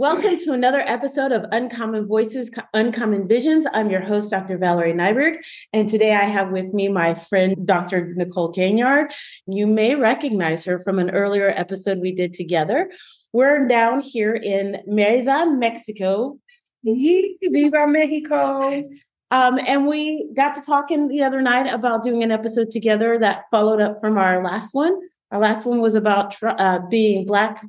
Welcome 0.00 0.38
to 0.38 0.52
another 0.52 0.80
episode 0.80 1.30
of 1.30 1.44
Uncommon 1.52 2.06
Voices, 2.06 2.50
Uncommon 2.72 3.28
Visions. 3.28 3.66
I'm 3.70 3.90
your 3.90 4.00
host, 4.00 4.30
Dr. 4.30 4.56
Valerie 4.56 4.94
Nyberg, 4.94 5.44
and 5.74 5.90
today 5.90 6.14
I 6.14 6.24
have 6.24 6.48
with 6.52 6.72
me 6.72 6.88
my 6.88 7.12
friend, 7.12 7.66
Dr. 7.66 8.14
Nicole 8.14 8.50
Gainyard. 8.50 9.12
You 9.46 9.66
may 9.66 9.96
recognize 9.96 10.64
her 10.64 10.78
from 10.78 10.98
an 11.00 11.10
earlier 11.10 11.50
episode 11.54 11.98
we 11.98 12.12
did 12.12 12.32
together. 12.32 12.90
We're 13.34 13.68
down 13.68 14.00
here 14.00 14.34
in 14.34 14.78
Merida, 14.86 15.44
Mexico. 15.44 16.38
Viva 16.82 17.86
Mexico. 17.86 18.82
Um, 19.30 19.58
and 19.58 19.86
we 19.86 20.30
got 20.34 20.54
to 20.54 20.62
talking 20.62 21.08
the 21.08 21.24
other 21.24 21.42
night 21.42 21.70
about 21.70 22.02
doing 22.02 22.22
an 22.22 22.32
episode 22.32 22.70
together 22.70 23.18
that 23.18 23.44
followed 23.50 23.82
up 23.82 24.00
from 24.00 24.16
our 24.16 24.42
last 24.42 24.72
one. 24.72 24.98
Our 25.30 25.40
last 25.40 25.66
one 25.66 25.82
was 25.82 25.94
about 25.94 26.42
uh, 26.42 26.78
being 26.88 27.26
Black 27.26 27.62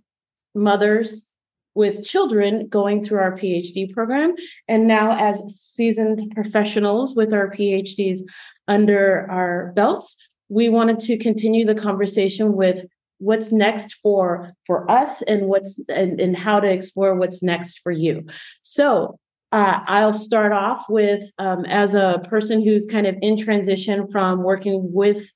mothers 0.56 1.28
with 1.74 2.04
children 2.06 2.68
going 2.68 3.04
through 3.04 3.20
our 3.20 3.38
PhD 3.38 3.92
program. 3.94 4.36
And 4.68 4.88
now, 4.88 5.18
as 5.18 5.40
seasoned 5.56 6.32
professionals 6.36 7.16
with 7.16 7.34
our 7.34 7.50
PhDs 7.50 8.22
under 8.68 9.30
our 9.30 9.72
belts, 9.76 10.16
we 10.50 10.70
wanted 10.70 11.00
to 11.00 11.18
continue 11.18 11.66
the 11.66 11.76
conversation 11.76 12.54
with 12.54 12.86
what's 13.20 13.52
next 13.52 13.98
for 14.02 14.54
for 14.66 14.90
us 14.90 15.22
and 15.22 15.46
what's 15.48 15.80
and, 15.90 16.20
and 16.20 16.36
how 16.36 16.60
to 16.60 16.68
explore 16.68 17.16
what's 17.16 17.44
next 17.44 17.80
for 17.84 17.92
you 17.92 18.26
so 18.64 19.20
uh, 19.52 19.82
I'll 19.86 20.14
start 20.14 20.54
off 20.54 20.86
with 20.88 21.24
um, 21.38 21.66
as 21.66 21.94
a 21.94 22.22
person 22.30 22.64
who's 22.64 22.88
kind 22.88 23.06
of 23.06 23.18
in 23.22 23.38
transition 23.38 24.08
from 24.10 24.44
working 24.44 24.94
with 24.94 25.30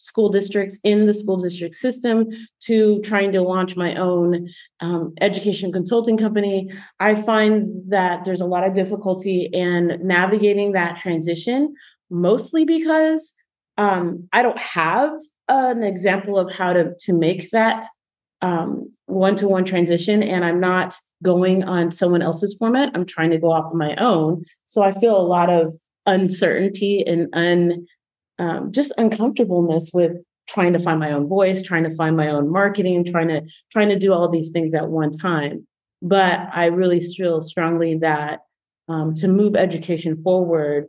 school 0.00 0.30
districts 0.30 0.78
in 0.82 1.06
the 1.06 1.12
school 1.12 1.36
district 1.36 1.74
system 1.74 2.26
to 2.58 3.00
trying 3.02 3.32
to 3.32 3.42
launch 3.42 3.76
my 3.76 3.94
own 3.96 4.48
um, 4.80 5.12
education 5.20 5.70
consulting 5.70 6.16
company. 6.16 6.72
I 6.98 7.14
find 7.14 7.68
that 7.88 8.24
there's 8.24 8.40
a 8.40 8.46
lot 8.46 8.66
of 8.66 8.72
difficulty 8.72 9.50
in 9.52 9.98
navigating 10.02 10.72
that 10.72 10.96
transition, 10.96 11.74
mostly 12.08 12.64
because 12.64 13.34
um, 13.76 14.26
I 14.32 14.40
don't 14.42 14.58
have 14.58 15.12
an 15.48 15.84
example 15.84 16.38
of 16.38 16.50
how 16.50 16.72
to 16.72 16.94
to 17.00 17.12
make 17.12 17.50
that 17.50 17.86
one 19.06 19.36
to 19.36 19.48
one 19.48 19.64
transition, 19.64 20.22
and 20.22 20.44
I'm 20.44 20.60
not 20.60 20.96
going 21.22 21.62
on 21.64 21.92
someone 21.92 22.22
else's 22.22 22.56
format. 22.58 22.90
I'm 22.94 23.04
trying 23.04 23.30
to 23.30 23.38
go 23.38 23.52
off 23.52 23.70
of 23.72 23.76
my 23.76 23.94
own. 23.96 24.44
So 24.66 24.82
I 24.82 24.92
feel 24.92 25.16
a 25.16 25.30
lot 25.36 25.50
of 25.50 25.74
uncertainty 26.06 27.04
and 27.06 27.28
un 27.34 27.86
um, 28.40 28.72
just 28.72 28.92
uncomfortableness 28.96 29.90
with 29.92 30.12
trying 30.48 30.72
to 30.72 30.78
find 30.78 30.98
my 30.98 31.12
own 31.12 31.28
voice, 31.28 31.62
trying 31.62 31.84
to 31.84 31.94
find 31.94 32.16
my 32.16 32.28
own 32.28 32.50
marketing, 32.50 33.04
trying 33.04 33.28
to 33.28 33.42
trying 33.70 33.90
to 33.90 33.98
do 33.98 34.12
all 34.12 34.28
these 34.28 34.50
things 34.50 34.74
at 34.74 34.88
one 34.88 35.16
time. 35.16 35.66
But 36.02 36.40
I 36.52 36.66
really 36.66 37.00
feel 37.00 37.42
strongly 37.42 37.98
that 37.98 38.40
um, 38.88 39.14
to 39.16 39.28
move 39.28 39.54
education 39.54 40.20
forward, 40.22 40.86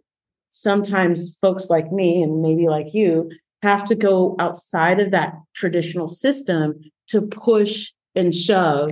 sometimes 0.51 1.37
folks 1.41 1.69
like 1.69 1.91
me 1.91 2.23
and 2.23 2.41
maybe 2.41 2.67
like 2.67 2.93
you 2.93 3.29
have 3.61 3.83
to 3.85 3.95
go 3.95 4.35
outside 4.39 4.99
of 4.99 5.11
that 5.11 5.33
traditional 5.53 6.07
system 6.07 6.79
to 7.09 7.21
push 7.21 7.91
and 8.15 8.33
shove 8.33 8.91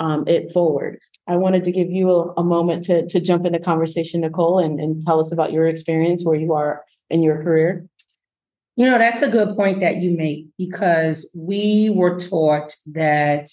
um, 0.00 0.26
it 0.26 0.52
forward. 0.52 0.98
I 1.28 1.36
wanted 1.36 1.64
to 1.64 1.72
give 1.72 1.88
you 1.88 2.10
a, 2.10 2.32
a, 2.32 2.44
moment 2.44 2.84
to, 2.86 3.06
to 3.06 3.20
jump 3.20 3.46
into 3.46 3.60
conversation, 3.60 4.22
Nicole, 4.22 4.58
and, 4.58 4.80
and 4.80 5.00
tell 5.00 5.20
us 5.20 5.32
about 5.32 5.52
your 5.52 5.68
experience 5.68 6.24
where 6.24 6.38
you 6.38 6.52
are 6.52 6.82
in 7.12 7.22
your 7.22 7.42
career. 7.42 7.86
You 8.76 8.86
know, 8.86 8.98
that's 8.98 9.22
a 9.22 9.28
good 9.28 9.54
point 9.56 9.80
that 9.80 9.96
you 9.96 10.16
make 10.16 10.46
because 10.56 11.28
we 11.34 11.90
were 11.90 12.18
taught 12.18 12.74
that 12.86 13.48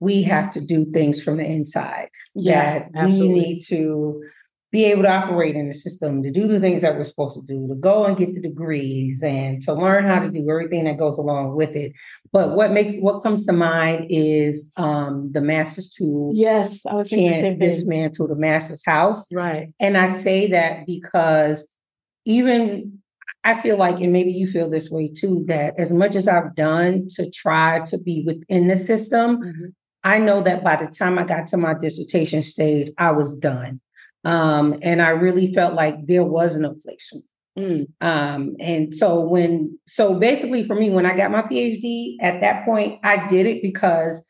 we 0.00 0.22
have 0.24 0.50
to 0.52 0.60
do 0.60 0.84
things 0.92 1.22
from 1.22 1.38
the 1.38 1.44
inside. 1.44 2.08
Yeah, 2.34 2.80
that 2.80 2.90
absolutely. 2.94 3.28
we 3.28 3.40
need 3.40 3.60
to 3.68 4.22
be 4.70 4.84
able 4.84 5.02
to 5.02 5.10
operate 5.10 5.54
in 5.54 5.66
the 5.66 5.74
system, 5.74 6.22
to 6.22 6.30
do 6.30 6.46
the 6.46 6.60
things 6.60 6.82
that 6.82 6.94
we're 6.94 7.04
supposed 7.04 7.40
to 7.40 7.46
do, 7.46 7.66
to 7.68 7.74
go 7.74 8.04
and 8.04 8.18
get 8.18 8.34
the 8.34 8.40
degrees 8.40 9.22
and 9.22 9.62
to 9.62 9.72
learn 9.72 10.04
how 10.04 10.18
to 10.18 10.30
do 10.30 10.48
everything 10.50 10.84
that 10.84 10.98
goes 10.98 11.16
along 11.16 11.56
with 11.56 11.70
it. 11.70 11.92
But 12.32 12.54
what 12.54 12.72
makes 12.72 12.96
what 13.00 13.22
comes 13.22 13.46
to 13.46 13.52
mind 13.52 14.06
is 14.10 14.70
um, 14.76 15.30
the 15.32 15.40
master's 15.40 15.88
tools. 15.88 16.36
Yes, 16.36 16.84
I 16.84 16.94
was 16.94 17.08
can't 17.08 17.58
dismantle 17.58 18.28
the 18.28 18.36
master's 18.36 18.84
house. 18.84 19.26
Right. 19.32 19.68
And 19.80 19.96
I 19.96 20.08
say 20.08 20.48
that 20.48 20.84
because 20.86 21.66
even 22.26 22.98
I 23.44 23.60
feel 23.60 23.76
like, 23.76 24.00
and 24.00 24.12
maybe 24.12 24.32
you 24.32 24.46
feel 24.46 24.68
this 24.68 24.90
way 24.90 25.10
too, 25.14 25.44
that 25.48 25.74
as 25.78 25.92
much 25.92 26.16
as 26.16 26.28
I've 26.28 26.54
done 26.54 27.08
to 27.16 27.30
try 27.30 27.80
to 27.86 27.98
be 27.98 28.22
within 28.26 28.68
the 28.68 28.76
system, 28.76 29.38
mm-hmm. 29.38 29.66
I 30.04 30.18
know 30.18 30.42
that 30.42 30.64
by 30.64 30.76
the 30.76 30.86
time 30.86 31.18
I 31.18 31.24
got 31.24 31.46
to 31.48 31.56
my 31.56 31.74
dissertation 31.74 32.42
stage, 32.42 32.92
I 32.98 33.12
was 33.12 33.34
done. 33.34 33.80
Um, 34.24 34.78
and 34.82 35.00
I 35.00 35.10
really 35.10 35.52
felt 35.52 35.74
like 35.74 36.06
there 36.06 36.24
wasn't 36.24 36.66
a 36.66 36.74
place. 36.74 37.12
Mm. 37.58 37.86
Um, 38.00 38.56
and 38.60 38.94
so 38.94 39.20
when, 39.20 39.78
so 39.86 40.14
basically 40.14 40.64
for 40.64 40.74
me, 40.74 40.90
when 40.90 41.06
I 41.06 41.16
got 41.16 41.30
my 41.30 41.42
PhD 41.42 42.16
at 42.20 42.40
that 42.40 42.64
point, 42.64 43.00
I 43.02 43.26
did 43.26 43.46
it 43.46 43.62
because 43.62 44.22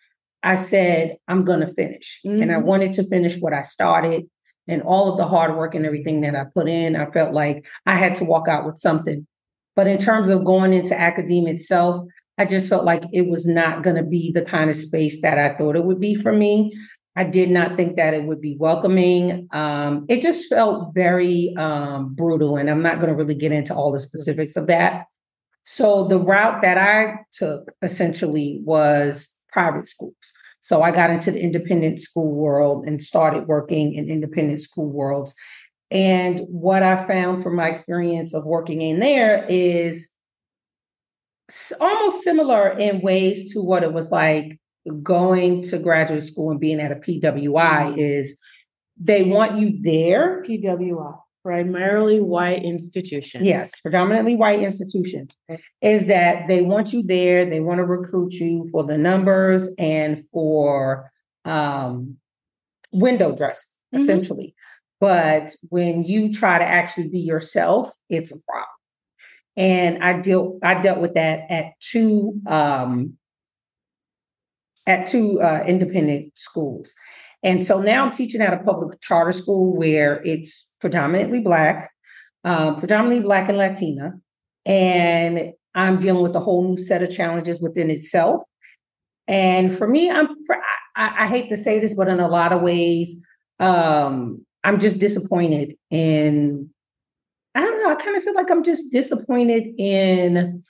I 0.42 0.54
said, 0.54 1.16
I'm 1.26 1.44
going 1.44 1.60
to 1.60 1.72
finish. 1.72 2.20
Mm-hmm. 2.24 2.42
And 2.42 2.52
I 2.52 2.56
mm-hmm. 2.56 2.66
wanted 2.66 2.92
to 2.94 3.04
finish 3.04 3.38
what 3.38 3.52
I 3.52 3.62
started 3.62 4.28
and 4.68 4.82
all 4.82 5.10
of 5.10 5.16
the 5.16 5.26
hard 5.26 5.56
work 5.56 5.74
and 5.74 5.86
everything 5.86 6.20
that 6.20 6.36
I 6.36 6.44
put 6.44 6.68
in. 6.68 6.94
I 6.94 7.10
felt 7.10 7.34
like 7.34 7.66
I 7.86 7.94
had 7.94 8.14
to 8.16 8.24
walk 8.24 8.48
out 8.48 8.66
with 8.66 8.78
something. 8.78 9.26
But 9.74 9.86
in 9.86 9.98
terms 9.98 10.28
of 10.28 10.44
going 10.44 10.72
into 10.72 10.98
academia 10.98 11.54
itself, 11.54 12.00
I 12.36 12.44
just 12.44 12.68
felt 12.68 12.84
like 12.84 13.04
it 13.12 13.28
was 13.28 13.46
not 13.46 13.82
going 13.82 13.96
to 13.96 14.02
be 14.02 14.30
the 14.32 14.42
kind 14.42 14.70
of 14.70 14.76
space 14.76 15.22
that 15.22 15.38
I 15.38 15.56
thought 15.56 15.76
it 15.76 15.84
would 15.84 16.00
be 16.00 16.14
for 16.14 16.32
me. 16.32 16.72
I 17.16 17.24
did 17.24 17.50
not 17.50 17.76
think 17.76 17.96
that 17.96 18.14
it 18.14 18.24
would 18.24 18.40
be 18.40 18.56
welcoming. 18.60 19.48
Um, 19.52 20.06
it 20.08 20.22
just 20.22 20.48
felt 20.48 20.94
very 20.94 21.52
um, 21.56 22.14
brutal, 22.14 22.56
and 22.56 22.70
I'm 22.70 22.82
not 22.82 23.00
going 23.00 23.08
to 23.08 23.16
really 23.16 23.34
get 23.34 23.50
into 23.50 23.74
all 23.74 23.90
the 23.90 23.98
specifics 23.98 24.56
of 24.56 24.68
that. 24.68 25.06
So, 25.64 26.06
the 26.06 26.18
route 26.18 26.62
that 26.62 26.78
I 26.78 27.16
took 27.32 27.72
essentially 27.82 28.60
was 28.64 29.36
private 29.50 29.88
schools. 29.88 30.14
So, 30.68 30.82
I 30.82 30.90
got 30.90 31.08
into 31.08 31.30
the 31.30 31.40
independent 31.40 31.98
school 31.98 32.30
world 32.30 32.84
and 32.84 33.02
started 33.02 33.48
working 33.48 33.94
in 33.94 34.10
independent 34.10 34.60
school 34.60 34.90
worlds. 34.90 35.34
And 35.90 36.40
what 36.40 36.82
I 36.82 37.06
found 37.06 37.42
from 37.42 37.56
my 37.56 37.68
experience 37.68 38.34
of 38.34 38.44
working 38.44 38.82
in 38.82 39.00
there 39.00 39.46
is 39.48 40.10
almost 41.80 42.22
similar 42.22 42.68
in 42.68 43.00
ways 43.00 43.50
to 43.54 43.62
what 43.62 43.82
it 43.82 43.94
was 43.94 44.10
like 44.10 44.60
going 45.02 45.62
to 45.62 45.78
graduate 45.78 46.22
school 46.22 46.50
and 46.50 46.60
being 46.60 46.80
at 46.80 46.92
a 46.92 46.96
PWI 46.96 47.22
mm-hmm. 47.22 47.98
is 47.98 48.38
they 49.00 49.22
want 49.22 49.56
you 49.56 49.80
there. 49.80 50.42
PWI, 50.42 51.18
primarily 51.48 52.20
white 52.20 52.62
institution. 52.62 53.42
Yes, 53.42 53.72
predominantly 53.80 54.36
white 54.36 54.60
institutions. 54.60 55.34
Is 55.80 56.06
that 56.08 56.46
they 56.46 56.60
want 56.60 56.92
you 56.92 57.02
there, 57.02 57.46
they 57.46 57.60
want 57.60 57.78
to 57.78 57.84
recruit 57.84 58.34
you 58.34 58.66
for 58.70 58.84
the 58.84 58.98
numbers 58.98 59.66
and 59.78 60.22
for 60.30 61.10
um, 61.46 62.18
window 62.92 63.34
dressing, 63.34 63.70
mm-hmm. 63.94 64.02
essentially. 64.02 64.54
But 65.00 65.56
when 65.70 66.02
you 66.04 66.34
try 66.34 66.58
to 66.58 66.64
actually 66.66 67.08
be 67.08 67.20
yourself, 67.20 67.90
it's 68.10 68.30
a 68.30 68.36
problem. 68.46 68.66
And 69.56 70.04
I 70.04 70.20
dealt 70.20 70.58
I 70.62 70.74
dealt 70.74 71.00
with 71.00 71.14
that 71.14 71.50
at 71.50 71.80
two 71.80 72.42
um, 72.46 73.16
at 74.86 75.06
two 75.06 75.40
uh, 75.40 75.64
independent 75.66 76.36
schools. 76.36 76.92
And 77.42 77.64
so 77.64 77.80
now 77.80 78.04
I'm 78.04 78.12
teaching 78.12 78.42
at 78.42 78.52
a 78.52 78.58
public 78.58 79.00
charter 79.00 79.32
school 79.32 79.74
where 79.74 80.20
it's 80.24 80.67
predominantly 80.80 81.40
Black, 81.40 81.90
uh, 82.44 82.74
predominantly 82.74 83.22
Black 83.22 83.48
and 83.48 83.58
Latina. 83.58 84.12
And 84.66 85.52
I'm 85.74 86.00
dealing 86.00 86.22
with 86.22 86.34
a 86.34 86.40
whole 86.40 86.68
new 86.68 86.76
set 86.76 87.02
of 87.02 87.10
challenges 87.10 87.60
within 87.60 87.90
itself. 87.90 88.42
And 89.26 89.76
for 89.76 89.86
me, 89.86 90.10
I'm 90.10 90.28
I, 90.96 91.24
I 91.24 91.26
hate 91.26 91.48
to 91.50 91.56
say 91.56 91.78
this, 91.78 91.94
but 91.94 92.08
in 92.08 92.20
a 92.20 92.28
lot 92.28 92.52
of 92.52 92.62
ways, 92.62 93.16
um, 93.60 94.44
I'm 94.64 94.80
just 94.80 94.98
disappointed 94.98 95.74
in. 95.90 96.70
I 97.54 97.60
don't 97.60 97.82
know. 97.82 97.90
I 97.90 97.94
kind 97.96 98.16
of 98.16 98.22
feel 98.22 98.34
like 98.34 98.50
I'm 98.50 98.62
just 98.62 98.92
disappointed 98.92 99.74
in 99.78 100.62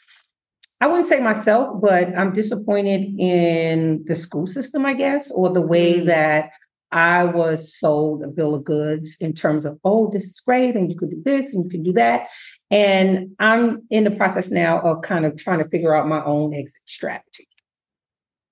I 0.81 0.87
wouldn't 0.87 1.07
say 1.07 1.21
myself, 1.21 1.81
but 1.81 2.17
I'm 2.17 2.33
disappointed 2.33 3.19
in 3.19 4.05
the 4.07 4.15
school 4.15 4.47
system, 4.47 4.87
I 4.87 4.95
guess, 4.95 5.31
or 5.31 5.53
the 5.53 5.61
way 5.61 5.95
mm-hmm. 5.95 6.07
that 6.07 6.51
I 6.91 7.25
was 7.25 7.77
sold 7.77 8.25
a 8.25 8.29
bill 8.29 8.55
of 8.55 8.65
goods 8.65 9.17
in 9.21 9.35
terms 9.35 9.65
of, 9.65 9.79
oh, 9.85 10.11
this 10.11 10.25
is 10.25 10.41
great, 10.41 10.75
and 10.75 10.91
you 10.91 10.99
could 10.99 11.11
do 11.11 11.23
this 11.25 11.53
and 11.53 11.65
you 11.65 11.71
can 11.71 11.83
do 11.83 11.93
that. 11.93 12.29
And 12.71 13.31
I'm 13.39 13.83
in 13.91 14.05
the 14.05 14.11
process 14.11 14.51
now 14.51 14.81
of 14.81 15.03
kind 15.03 15.27
of 15.27 15.37
trying 15.37 15.63
to 15.63 15.69
figure 15.69 15.95
out 15.95 16.09
my 16.09 16.25
own 16.25 16.55
exit 16.55 16.81
strategy. 16.87 17.49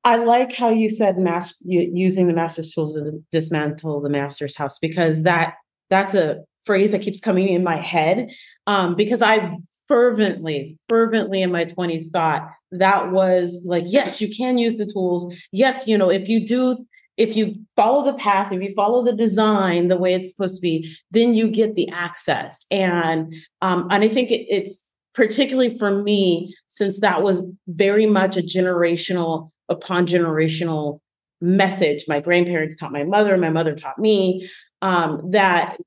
I 0.04 0.16
like 0.16 0.52
how 0.52 0.70
you 0.70 0.88
said 0.88 1.18
mas- 1.18 1.56
using 1.62 2.28
the 2.28 2.34
master's 2.34 2.72
tools 2.72 2.94
to 2.96 3.24
dismantle 3.32 4.00
the 4.00 4.08
master's 4.08 4.56
house 4.56 4.78
because 4.78 5.24
that 5.24 5.54
that's 5.90 6.14
a 6.14 6.38
phrase 6.64 6.92
that 6.92 7.02
keeps 7.02 7.20
coming 7.20 7.48
in 7.48 7.64
my 7.64 7.76
head 7.76 8.30
um, 8.66 8.94
because 8.94 9.22
I 9.22 9.56
fervently, 9.88 10.78
fervently 10.88 11.42
in 11.42 11.52
my 11.52 11.64
20s 11.64 12.10
thought 12.10 12.48
that 12.72 13.12
was 13.12 13.60
like, 13.64 13.84
yes, 13.86 14.20
you 14.20 14.28
can 14.34 14.58
use 14.58 14.76
the 14.76 14.86
tools. 14.86 15.34
Yes, 15.52 15.86
you 15.86 15.96
know, 15.96 16.10
if 16.10 16.28
you 16.28 16.44
do 16.44 16.84
if 17.16 17.36
you 17.36 17.54
follow 17.76 18.04
the 18.04 18.18
path, 18.18 18.52
if 18.52 18.62
you 18.62 18.74
follow 18.74 19.04
the 19.04 19.12
design 19.12 19.88
the 19.88 19.96
way 19.96 20.14
it's 20.14 20.30
supposed 20.30 20.56
to 20.56 20.60
be, 20.60 20.96
then 21.10 21.34
you 21.34 21.48
get 21.48 21.74
the 21.74 21.88
access. 21.88 22.64
And 22.70 23.34
um, 23.62 23.88
and 23.90 24.04
I 24.04 24.08
think 24.08 24.30
it, 24.30 24.46
it's 24.48 24.84
particularly 25.14 25.78
for 25.78 26.02
me, 26.02 26.54
since 26.68 27.00
that 27.00 27.22
was 27.22 27.46
very 27.66 28.06
much 28.06 28.36
a 28.36 28.42
generational 28.42 29.50
upon 29.68 30.06
generational 30.06 31.00
message. 31.40 32.04
My 32.06 32.20
grandparents 32.20 32.76
taught 32.76 32.92
my 32.92 33.04
mother, 33.04 33.36
my 33.36 33.50
mother 33.50 33.74
taught 33.74 33.98
me, 33.98 34.48
um, 34.82 35.30
that 35.30 35.78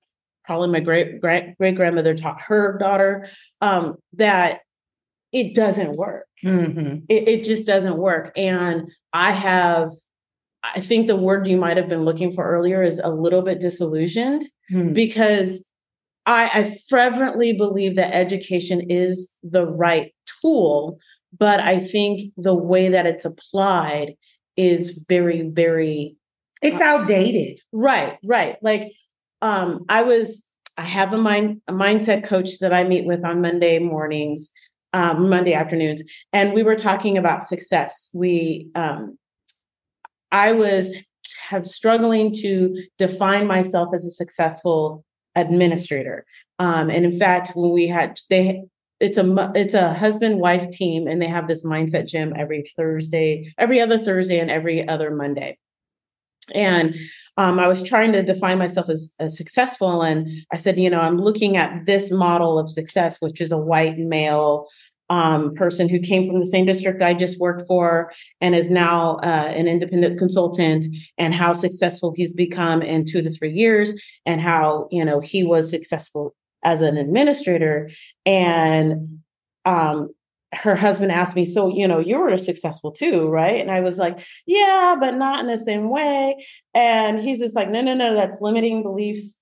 probably 0.45 0.69
my 0.69 0.79
great 0.79 1.21
great 1.21 1.57
great 1.57 1.75
grandmother 1.75 2.15
taught 2.15 2.41
her 2.41 2.77
daughter, 2.79 3.27
um, 3.61 3.97
that 4.13 4.61
it 5.31 5.53
doesn't 5.53 5.95
work. 5.95 6.25
Mhm. 6.43 7.03
It, 7.07 7.27
it 7.27 7.43
just 7.43 7.67
doesn't 7.67 7.97
work. 7.97 8.31
And 8.35 8.89
I 9.13 9.31
have, 9.31 9.91
I 10.63 10.81
think 10.81 11.07
the 11.07 11.15
word 11.15 11.47
you 11.47 11.57
might 11.57 11.77
have 11.77 11.87
been 11.87 12.03
looking 12.03 12.33
for 12.33 12.43
earlier 12.45 12.83
is 12.83 12.99
a 12.99 13.09
little 13.09 13.41
bit 13.41 13.59
disillusioned 13.59 14.47
Mhm. 14.71 14.93
because 14.93 15.65
I, 16.25 16.49
I 16.53 16.77
fervently 16.89 17.53
believe 17.53 17.95
that 17.95 18.13
education 18.13 18.81
is 18.89 19.31
the 19.41 19.65
right 19.65 20.13
tool, 20.41 20.97
but 21.37 21.59
I 21.59 21.79
think 21.79 22.33
the 22.37 22.53
way 22.53 22.89
that 22.89 23.05
it's 23.05 23.25
applied 23.25 24.13
is 24.57 25.03
very, 25.07 25.41
very 25.49 26.15
It's 26.61 26.81
outdated. 26.81 27.59
right, 27.71 28.17
right. 28.23 28.57
Like 28.61 28.91
um, 29.41 29.85
I 29.87 30.03
was, 30.03 30.45
I 30.77 30.83
have 30.83 31.13
a 31.13 31.17
mind 31.17 31.61
a 31.67 31.73
mindset 31.73 32.23
coach 32.25 32.59
that 32.59 32.73
I 32.73 32.83
meet 32.83 33.05
with 33.05 33.23
on 33.23 33.41
Monday 33.41 33.79
mornings, 33.79 34.51
um, 34.93 35.29
Monday 35.29 35.53
afternoons, 35.53 36.03
and 36.33 36.53
we 36.53 36.63
were 36.63 36.75
talking 36.75 37.17
about 37.17 37.43
success. 37.43 38.09
We 38.13 38.67
um, 38.75 39.17
I 40.31 40.51
was 40.51 40.95
have 41.49 41.67
struggling 41.67 42.33
to 42.33 42.83
define 42.97 43.47
myself 43.47 43.89
as 43.93 44.05
a 44.05 44.11
successful 44.11 45.03
administrator. 45.35 46.25
Um, 46.57 46.89
and 46.89 47.05
in 47.05 47.19
fact, 47.19 47.51
when 47.55 47.71
we 47.71 47.87
had 47.87 48.19
they 48.29 48.63
it's 48.99 49.17
a 49.17 49.51
it's 49.55 49.73
a 49.73 49.93
husband 49.93 50.39
wife 50.39 50.69
team 50.71 51.07
and 51.07 51.21
they 51.21 51.27
have 51.27 51.47
this 51.47 51.65
mindset 51.65 52.07
gym 52.07 52.33
every 52.35 52.71
Thursday, 52.75 53.53
every 53.57 53.79
other 53.79 53.97
Thursday 53.97 54.39
and 54.39 54.51
every 54.51 54.87
other 54.87 55.11
Monday. 55.11 55.57
And 56.53 56.95
um, 57.37 57.59
I 57.59 57.67
was 57.67 57.83
trying 57.83 58.11
to 58.13 58.23
define 58.23 58.57
myself 58.57 58.89
as, 58.89 59.13
as 59.19 59.37
successful. 59.37 60.01
And 60.01 60.27
I 60.51 60.57
said, 60.57 60.79
you 60.79 60.89
know, 60.89 60.99
I'm 60.99 61.19
looking 61.21 61.57
at 61.57 61.85
this 61.85 62.11
model 62.11 62.57
of 62.57 62.71
success, 62.71 63.17
which 63.19 63.39
is 63.39 63.51
a 63.51 63.57
white 63.57 63.97
male 63.97 64.67
um, 65.09 65.53
person 65.55 65.89
who 65.89 65.99
came 65.99 66.27
from 66.27 66.39
the 66.39 66.45
same 66.45 66.65
district 66.65 67.01
I 67.01 67.13
just 67.13 67.39
worked 67.39 67.65
for 67.67 68.11
and 68.41 68.55
is 68.55 68.69
now 68.69 69.17
uh, 69.23 69.51
an 69.55 69.67
independent 69.67 70.17
consultant, 70.19 70.85
and 71.17 71.33
how 71.33 71.53
successful 71.53 72.13
he's 72.15 72.33
become 72.33 72.81
in 72.81 73.05
two 73.05 73.21
to 73.21 73.31
three 73.31 73.51
years, 73.51 73.93
and 74.25 74.41
how 74.41 74.87
you 74.91 75.03
know 75.03 75.19
he 75.19 75.43
was 75.43 75.69
successful 75.69 76.35
as 76.63 76.81
an 76.81 76.97
administrator. 76.97 77.89
And 78.25 79.19
um, 79.65 80.09
her 80.53 80.75
husband 80.75 81.11
asked 81.11 81.35
me, 81.35 81.45
"So 81.45 81.69
you 81.69 81.87
know 81.87 81.99
you 81.99 82.19
were 82.19 82.35
successful 82.37 82.91
too, 82.91 83.27
right?" 83.27 83.61
And 83.61 83.71
I 83.71 83.79
was 83.81 83.97
like, 83.97 84.19
"Yeah, 84.45 84.95
but 84.99 85.15
not 85.15 85.39
in 85.39 85.47
the 85.47 85.57
same 85.57 85.89
way." 85.89 86.35
And 86.73 87.19
he's 87.19 87.39
just 87.39 87.55
like, 87.55 87.69
"No, 87.69 87.81
no, 87.81 87.93
no, 87.93 88.13
that's 88.13 88.41
limiting 88.41 88.83
beliefs." 88.83 89.38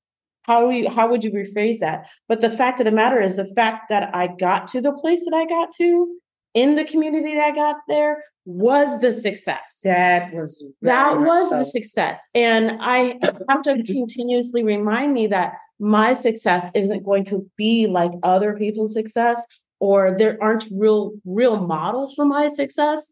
How 0.47 0.69
do 0.69 0.75
you, 0.75 0.89
how 0.89 1.09
would 1.09 1.23
you 1.23 1.31
rephrase 1.31 1.79
that? 1.79 2.07
But 2.27 2.41
the 2.41 2.49
fact 2.49 2.79
of 2.79 2.85
the 2.85 2.91
matter 2.91 3.21
is 3.21 3.35
the 3.35 3.53
fact 3.53 3.89
that 3.89 4.15
I 4.15 4.27
got 4.27 4.67
to 4.69 4.81
the 4.81 4.93
place 4.93 5.23
that 5.25 5.35
I 5.35 5.45
got 5.45 5.73
to 5.75 6.15
in 6.53 6.75
the 6.75 6.85
community 6.85 7.35
that 7.35 7.43
I 7.43 7.51
got 7.53 7.75
there 7.87 8.23
was 8.45 9.01
the 9.01 9.11
success. 9.13 9.81
That 9.83 10.33
was 10.33 10.63
That 10.81 11.19
was 11.19 11.49
so. 11.49 11.59
the 11.59 11.65
success. 11.65 12.25
And 12.33 12.77
I 12.81 13.19
have 13.49 13.61
to 13.63 13.83
continuously 13.83 14.63
remind 14.63 15.13
me 15.13 15.27
that 15.27 15.53
my 15.79 16.13
success 16.13 16.71
isn't 16.73 17.03
going 17.03 17.25
to 17.25 17.45
be 17.57 17.87
like 17.87 18.11
other 18.23 18.55
people's 18.55 18.93
success 18.93 19.45
or 19.79 20.15
there 20.17 20.37
aren't 20.41 20.65
real 20.71 21.11
real 21.25 21.57
models 21.67 22.13
for 22.13 22.25
my 22.25 22.47
success. 22.47 23.11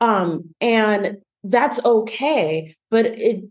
Um 0.00 0.54
and 0.60 1.18
that's 1.44 1.78
okay, 1.84 2.74
but 2.90 3.06
it 3.06 3.44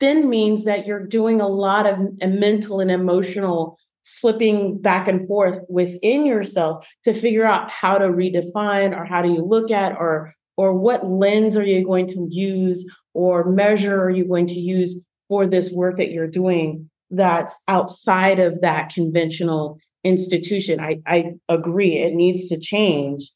then 0.00 0.28
means 0.28 0.64
that 0.64 0.86
you're 0.86 1.06
doing 1.06 1.40
a 1.40 1.48
lot 1.48 1.86
of 1.86 1.98
mental 2.20 2.80
and 2.80 2.90
emotional 2.90 3.78
flipping 4.20 4.80
back 4.80 5.06
and 5.06 5.26
forth 5.28 5.60
within 5.68 6.26
yourself 6.26 6.86
to 7.04 7.12
figure 7.12 7.44
out 7.44 7.70
how 7.70 7.98
to 7.98 8.06
redefine 8.06 8.96
or 8.96 9.04
how 9.04 9.22
do 9.22 9.28
you 9.28 9.44
look 9.44 9.70
at 9.70 9.92
or 9.92 10.34
or 10.56 10.74
what 10.74 11.06
lens 11.06 11.56
are 11.56 11.64
you 11.64 11.84
going 11.84 12.06
to 12.06 12.26
use 12.30 12.84
or 13.14 13.44
measure 13.44 14.02
are 14.02 14.10
you 14.10 14.24
going 14.24 14.46
to 14.46 14.58
use 14.58 15.00
for 15.28 15.46
this 15.46 15.70
work 15.70 15.96
that 15.98 16.10
you're 16.10 16.26
doing 16.26 16.90
that's 17.10 17.62
outside 17.68 18.40
of 18.40 18.60
that 18.62 18.92
conventional 18.92 19.78
institution? 20.04 20.80
I 20.80 21.00
i 21.06 21.32
agree 21.48 21.98
it 21.98 22.14
needs 22.14 22.48
to 22.48 22.58
change. 22.58 23.30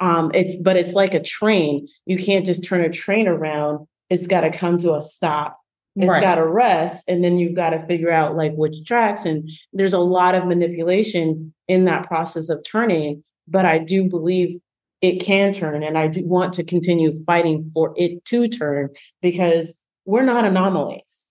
Um 0.00 0.30
it's 0.34 0.56
but 0.56 0.76
it's 0.76 0.94
like 0.94 1.14
a 1.14 1.22
train. 1.22 1.88
You 2.06 2.16
can't 2.16 2.46
just 2.46 2.64
turn 2.64 2.82
a 2.82 2.90
train 2.90 3.28
around. 3.28 3.86
It's 4.08 4.26
got 4.26 4.42
to 4.42 4.50
come 4.50 4.78
to 4.78 4.94
a 4.94 5.02
stop 5.02 5.58
it's 5.96 6.08
Right. 6.08 6.20
got 6.22 6.36
to 6.36 6.46
rest 6.46 7.08
and 7.08 7.22
then 7.22 7.38
you've 7.38 7.54
got 7.54 7.70
to 7.70 7.86
figure 7.86 8.10
out 8.10 8.36
like 8.36 8.52
which 8.54 8.84
tracks 8.86 9.24
and 9.26 9.48
there's 9.72 9.92
a 9.92 9.98
lot 9.98 10.34
of 10.34 10.46
manipulation 10.46 11.52
in 11.68 11.84
that 11.84 12.06
process 12.06 12.48
of 12.48 12.64
turning 12.64 13.22
but 13.46 13.64
i 13.66 13.78
do 13.78 14.08
believe 14.08 14.58
it 15.02 15.20
can 15.20 15.52
turn 15.52 15.82
and 15.82 15.98
i 15.98 16.06
do 16.08 16.26
want 16.26 16.54
to 16.54 16.64
continue 16.64 17.12
fighting 17.24 17.70
for 17.74 17.92
it 17.96 18.24
to 18.24 18.48
turn 18.48 18.88
because 19.20 19.74
we're 20.06 20.22
not 20.22 20.44
anomalies 20.46 21.26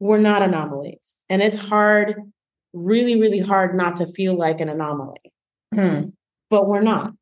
we're 0.00 0.18
not 0.18 0.42
anomalies 0.42 1.16
and 1.30 1.40
it's 1.42 1.56
hard 1.58 2.16
really 2.74 3.18
really 3.18 3.38
hard 3.40 3.74
not 3.74 3.96
to 3.96 4.06
feel 4.06 4.36
like 4.36 4.60
an 4.60 4.68
anomaly 4.68 5.32
Hmm. 5.74 6.10
but 6.50 6.68
we're 6.68 6.82
not 6.82 7.12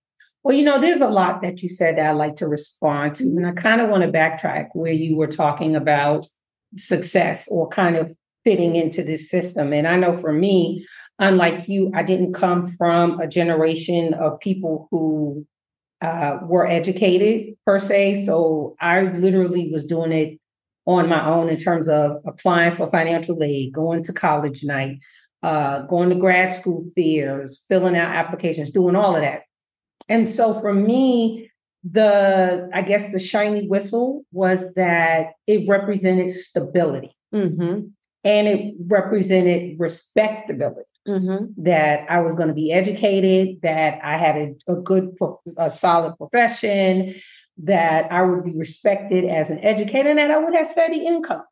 Well, 0.44 0.56
you 0.56 0.64
know, 0.64 0.80
there's 0.80 1.00
a 1.00 1.08
lot 1.08 1.40
that 1.42 1.62
you 1.62 1.68
said 1.68 1.96
that 1.96 2.06
I'd 2.10 2.16
like 2.24 2.34
to 2.36 2.48
respond 2.48 3.14
to. 3.16 3.24
And 3.24 3.46
I 3.46 3.52
kind 3.52 3.80
of 3.80 3.88
want 3.88 4.02
to 4.02 4.10
backtrack 4.10 4.70
where 4.74 4.90
you 4.92 5.16
were 5.16 5.28
talking 5.28 5.76
about 5.76 6.26
success 6.76 7.48
or 7.48 7.68
kind 7.68 7.96
of 7.96 8.12
fitting 8.44 8.76
into 8.76 9.02
this 9.02 9.30
system. 9.30 9.72
And 9.72 9.86
I 9.86 9.96
know 9.96 10.16
for 10.16 10.32
me, 10.32 10.86
unlike 11.18 11.68
you, 11.68 11.92
I 11.94 12.02
didn't 12.02 12.34
come 12.34 12.70
from 12.72 13.20
a 13.20 13.28
generation 13.28 14.14
of 14.14 14.40
people 14.40 14.88
who 14.90 15.46
uh, 16.00 16.38
were 16.42 16.66
educated 16.66 17.54
per 17.64 17.78
se. 17.78 18.24
So 18.26 18.74
I 18.80 19.02
literally 19.02 19.70
was 19.70 19.84
doing 19.84 20.12
it 20.12 20.38
on 20.84 21.08
my 21.08 21.24
own 21.24 21.48
in 21.48 21.56
terms 21.56 21.88
of 21.88 22.16
applying 22.26 22.74
for 22.74 22.90
financial 22.90 23.40
aid, 23.42 23.72
going 23.72 24.02
to 24.02 24.12
college 24.12 24.64
night, 24.64 24.98
uh, 25.44 25.82
going 25.82 26.08
to 26.08 26.16
grad 26.16 26.52
school 26.52 26.82
fairs, 26.96 27.62
filling 27.68 27.96
out 27.96 28.14
applications, 28.14 28.72
doing 28.72 28.96
all 28.96 29.14
of 29.14 29.22
that. 29.22 29.42
And 30.08 30.28
so 30.28 30.52
for 30.60 30.74
me, 30.74 31.51
the 31.84 32.70
I 32.72 32.82
guess 32.82 33.12
the 33.12 33.20
shiny 33.20 33.66
whistle 33.68 34.24
was 34.32 34.72
that 34.74 35.32
it 35.46 35.68
represented 35.68 36.30
stability. 36.30 37.12
Mm-hmm. 37.34 37.88
And 38.24 38.48
it 38.48 38.74
represented 38.86 39.80
respectability. 39.80 40.86
Mm-hmm. 41.08 41.60
That 41.64 42.08
I 42.08 42.20
was 42.20 42.36
going 42.36 42.46
to 42.46 42.54
be 42.54 42.70
educated, 42.70 43.62
that 43.62 43.98
I 44.04 44.16
had 44.16 44.36
a, 44.36 44.72
a 44.72 44.76
good, 44.76 45.16
prof- 45.16 45.40
a 45.56 45.68
solid 45.68 46.16
profession, 46.16 47.16
that 47.64 48.12
I 48.12 48.22
would 48.22 48.44
be 48.44 48.56
respected 48.56 49.24
as 49.24 49.50
an 49.50 49.58
educator, 49.58 50.10
and 50.10 50.20
that 50.20 50.30
I 50.30 50.38
would 50.38 50.54
have 50.54 50.68
steady 50.68 51.04
income. 51.04 51.42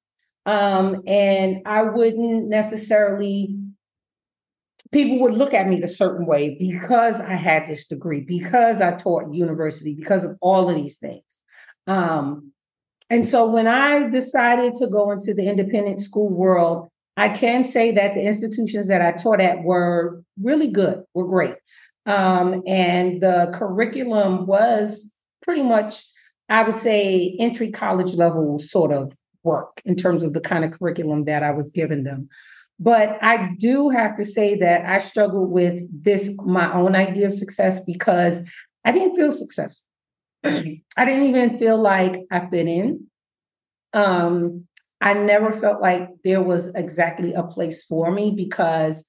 Um, 0.46 1.02
and 1.06 1.62
I 1.66 1.82
wouldn't 1.82 2.48
necessarily, 2.48 3.58
people 4.92 5.20
would 5.20 5.34
look 5.34 5.54
at 5.54 5.68
me 5.68 5.82
a 5.82 5.88
certain 5.88 6.26
way 6.26 6.56
because 6.58 7.20
I 7.20 7.34
had 7.34 7.66
this 7.66 7.86
degree, 7.86 8.20
because 8.20 8.80
I 8.80 8.92
taught 8.92 9.32
university, 9.32 9.94
because 9.94 10.24
of 10.24 10.36
all 10.40 10.68
of 10.68 10.76
these 10.76 10.98
things. 10.98 11.22
Um, 11.86 12.52
and 13.08 13.28
so 13.28 13.46
when 13.46 13.66
I 13.66 14.08
decided 14.08 14.74
to 14.76 14.86
go 14.86 15.10
into 15.10 15.34
the 15.34 15.48
independent 15.48 16.00
school 16.00 16.28
world, 16.28 16.88
I 17.16 17.28
can 17.28 17.64
say 17.64 17.92
that 17.92 18.14
the 18.14 18.22
institutions 18.22 18.88
that 18.88 19.02
I 19.02 19.12
taught 19.12 19.40
at 19.40 19.62
were 19.62 20.22
really 20.40 20.68
good, 20.68 21.02
were 21.14 21.26
great. 21.26 21.56
Um, 22.06 22.62
and 22.66 23.20
the 23.20 23.50
curriculum 23.52 24.46
was 24.46 25.12
pretty 25.42 25.62
much, 25.62 26.04
I 26.48 26.62
would 26.62 26.76
say, 26.76 27.36
entry 27.38 27.70
college 27.70 28.14
level 28.14 28.58
sort 28.58 28.92
of 28.92 29.12
work 29.42 29.80
in 29.84 29.96
terms 29.96 30.22
of 30.22 30.32
the 30.32 30.40
kind 30.40 30.64
of 30.64 30.72
curriculum 30.72 31.24
that 31.24 31.42
I 31.42 31.50
was 31.50 31.70
giving 31.70 32.04
them. 32.04 32.28
But 32.82 33.18
I 33.20 33.50
do 33.58 33.90
have 33.90 34.16
to 34.16 34.24
say 34.24 34.56
that 34.56 34.86
I 34.86 34.98
struggled 34.98 35.50
with 35.50 35.82
this, 35.92 36.34
my 36.46 36.72
own 36.72 36.96
idea 36.96 37.26
of 37.26 37.34
success, 37.34 37.84
because 37.84 38.40
I 38.86 38.92
didn't 38.92 39.16
feel 39.16 39.30
successful. 39.30 39.84
I 40.42 41.04
didn't 41.04 41.24
even 41.24 41.58
feel 41.58 41.80
like 41.80 42.22
I 42.32 42.48
fit 42.48 42.66
in. 42.66 43.06
Um, 43.92 44.66
I 45.02 45.12
never 45.12 45.52
felt 45.52 45.82
like 45.82 46.08
there 46.24 46.42
was 46.42 46.68
exactly 46.74 47.34
a 47.34 47.42
place 47.42 47.84
for 47.84 48.10
me 48.10 48.32
because 48.34 49.04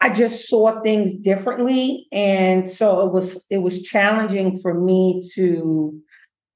I 0.00 0.10
just 0.10 0.48
saw 0.48 0.80
things 0.82 1.14
differently. 1.14 2.08
And 2.10 2.68
so 2.68 3.06
it 3.06 3.12
was 3.12 3.46
it 3.50 3.58
was 3.58 3.82
challenging 3.82 4.58
for 4.58 4.74
me 4.74 5.22
to, 5.34 5.96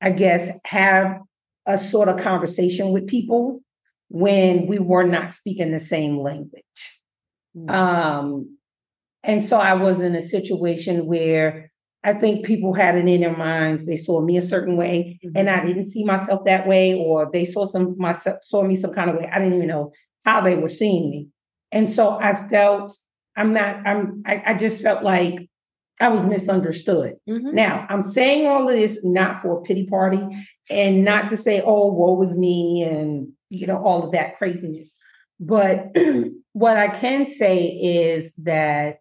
I 0.01 0.11
guess, 0.11 0.51
have 0.65 1.19
a 1.67 1.79
sort 1.79 2.09
of 2.09 2.19
conversation 2.19 2.91
with 2.91 3.07
people 3.07 3.61
when 4.09 4.67
we 4.67 4.79
were 4.79 5.05
not 5.05 5.33
speaking 5.33 5.73
the 5.73 5.79
same 5.79 6.19
language. 6.19 7.01
Mm. 7.57 7.71
Um, 7.71 8.59
and 9.23 9.43
so 9.43 9.59
I 9.59 9.75
was 9.75 10.01
in 10.01 10.15
a 10.15 10.21
situation 10.21 11.07
where 11.07 11.71
I 12.03 12.13
think 12.13 12.45
people 12.45 12.75
had 12.75 12.97
it 12.97 13.09
in 13.09 13.21
their 13.21 13.37
minds. 13.37 13.87
They 13.87 13.97
saw 13.97 14.21
me 14.21 14.37
a 14.37 14.43
certain 14.43 14.77
way, 14.77 15.19
and 15.35 15.49
I 15.49 15.65
didn't 15.65 15.85
see 15.85 16.05
myself 16.05 16.45
that 16.45 16.67
way, 16.67 16.95
or 16.95 17.31
they 17.33 17.47
saw 17.47 17.65
some 17.65 17.97
myself 17.97 18.39
saw 18.43 18.63
me 18.63 18.77
some 18.77 18.93
kind 18.93 19.09
of 19.09 19.17
way. 19.17 19.31
I 19.33 19.39
didn't 19.39 19.55
even 19.55 19.69
know 19.69 19.93
how 20.27 20.43
they 20.43 20.57
were 20.57 20.69
seeing 20.69 21.11
me, 21.11 21.29
and 21.73 21.89
so 21.89 22.21
I 22.21 22.35
felt 22.35 22.99
I'm 23.37 23.55
not. 23.55 23.87
I'm. 23.87 24.23
I, 24.27 24.43
I 24.47 24.55
just 24.55 24.83
felt 24.83 25.03
like 25.03 25.49
I 26.01 26.09
was 26.09 26.27
misunderstood. 26.27 27.15
Mhm. 27.29 27.53
Now, 27.53 27.87
I'm 27.89 28.03
saying 28.03 28.47
all 28.47 28.69
of 28.69 28.75
this 28.75 29.05
not 29.05 29.41
for 29.41 29.59
a 29.59 29.63
pity 29.63 29.87
party 29.87 30.21
and 30.69 31.05
not 31.05 31.29
to 31.29 31.37
say, 31.37 31.63
oh, 31.65 31.93
woe 31.93 32.21
is 32.23 32.37
me 32.37 32.83
and, 32.83 33.29
you 33.55 33.67
know, 33.67 33.83
all 33.83 34.05
of 34.05 34.13
that 34.13 34.37
craziness. 34.37 34.95
But 35.41 35.97
what 36.53 36.77
I 36.77 36.89
can 36.89 37.27
say 37.27 37.67
is 37.67 38.35
that 38.37 38.99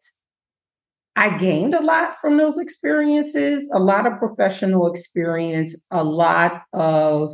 I 1.16 1.38
gained 1.38 1.76
a 1.76 1.82
lot 1.82 2.16
from 2.18 2.38
those 2.38 2.58
experiences, 2.58 3.70
a 3.72 3.80
lot 3.80 4.08
of 4.08 4.18
professional 4.18 4.92
experience, 4.92 5.76
a 5.92 6.04
lot 6.04 6.64
of 6.74 7.34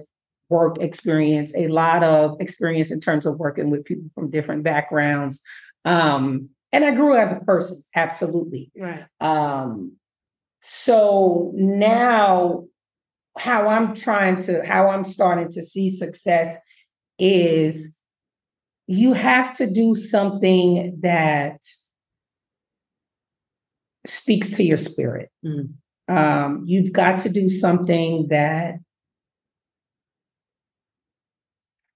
work 0.50 0.78
experience, 0.82 1.54
a 1.56 1.68
lot 1.68 2.04
of 2.04 2.36
experience 2.42 2.92
in 2.92 3.00
terms 3.00 3.26
of 3.26 3.38
working 3.38 3.70
with 3.70 3.86
people 3.86 4.10
from 4.16 4.32
different 4.32 4.64
backgrounds. 4.64 5.40
Um, 5.86 6.50
and 6.72 6.84
I 6.84 6.92
grew 6.92 7.16
as 7.16 7.32
a 7.32 7.40
person, 7.40 7.82
absolutely. 7.96 8.72
Right. 8.78 9.06
Um, 9.22 9.94
so 10.62 11.52
now 11.56 12.66
how 13.38 13.70
I'm 13.70 13.96
trying 13.96 14.42
to, 14.42 14.66
how 14.66 14.90
I'm 14.90 15.06
starting 15.06 15.50
to 15.52 15.64
see 15.64 15.90
success 15.90 16.58
is 17.20 17.96
you 18.88 19.14
have 19.14 19.56
to 19.58 19.70
do 19.70 19.94
something 19.94 20.98
that 21.02 21.62
speaks 24.08 24.50
to 24.58 24.64
your 24.64 24.78
spirit. 24.78 25.30
Mm. 25.46 25.74
Um, 26.08 26.64
you've 26.66 26.92
got 26.92 27.20
to 27.20 27.30
do 27.30 27.50
something 27.50 28.28
that 28.30 28.76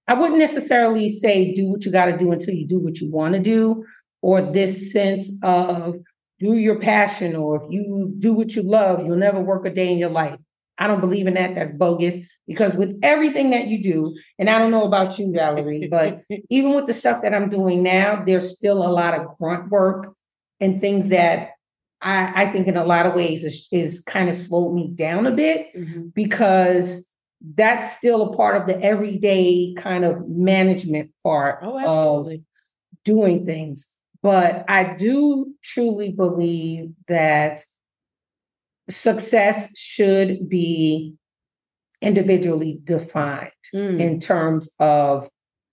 I 0.06 0.14
wouldn't 0.14 0.38
necessarily 0.38 1.08
say 1.08 1.52
do 1.52 1.66
what 1.66 1.84
you 1.84 1.90
got 1.90 2.06
to 2.06 2.16
do 2.16 2.30
until 2.30 2.54
you 2.54 2.66
do 2.66 2.78
what 2.78 3.00
you 3.00 3.10
want 3.10 3.34
to 3.34 3.40
do, 3.40 3.84
or 4.22 4.40
this 4.40 4.92
sense 4.92 5.32
of 5.42 5.96
do 6.38 6.56
your 6.56 6.78
passion, 6.78 7.34
or 7.34 7.56
if 7.56 7.62
you 7.70 8.14
do 8.18 8.34
what 8.34 8.54
you 8.54 8.62
love, 8.62 9.04
you'll 9.04 9.16
never 9.16 9.40
work 9.40 9.66
a 9.66 9.70
day 9.70 9.90
in 9.90 9.98
your 9.98 10.10
life. 10.10 10.38
I 10.78 10.86
don't 10.86 11.00
believe 11.00 11.26
in 11.26 11.34
that. 11.34 11.54
That's 11.54 11.72
bogus 11.72 12.18
because 12.46 12.74
with 12.74 12.98
everything 13.02 13.50
that 13.50 13.68
you 13.68 13.82
do, 13.82 14.16
and 14.38 14.50
I 14.50 14.58
don't 14.58 14.70
know 14.70 14.84
about 14.84 15.18
you, 15.18 15.32
Valerie, 15.32 15.88
but 15.90 16.20
even 16.50 16.74
with 16.74 16.86
the 16.86 16.94
stuff 16.94 17.22
that 17.22 17.34
I'm 17.34 17.48
doing 17.48 17.82
now, 17.82 18.22
there's 18.24 18.54
still 18.56 18.78
a 18.86 18.90
lot 18.92 19.18
of 19.18 19.36
grunt 19.38 19.70
work 19.70 20.14
and 20.60 20.80
things 20.80 21.08
that 21.08 21.50
I, 22.02 22.44
I 22.44 22.52
think 22.52 22.68
in 22.68 22.76
a 22.76 22.84
lot 22.84 23.06
of 23.06 23.14
ways 23.14 23.44
is, 23.44 23.66
is 23.72 24.00
kind 24.00 24.28
of 24.28 24.36
slowed 24.36 24.74
me 24.74 24.88
down 24.94 25.26
a 25.26 25.30
bit 25.30 25.74
Mhm. 25.74 26.12
because 26.14 27.06
that's 27.56 27.96
still 27.96 28.22
a 28.22 28.36
part 28.36 28.56
of 28.56 28.66
the 28.66 28.80
everyday 28.82 29.74
kind 29.76 30.04
of 30.04 30.28
management 30.28 31.10
part 31.22 31.60
Oh, 31.62 31.78
of 31.78 31.84
absolutely. 32.26 32.44
doing 33.04 33.44
things. 33.46 33.86
But 34.22 34.64
I 34.68 34.94
do 34.94 35.52
truly 35.62 36.10
believe 36.10 36.92
that 37.08 37.62
success 38.88 39.76
should 39.78 40.48
be 40.48 41.14
individually 42.04 42.80
defined 42.84 43.50
Mm. 43.74 43.98
in 44.00 44.20
terms 44.20 44.70
of 44.78 45.28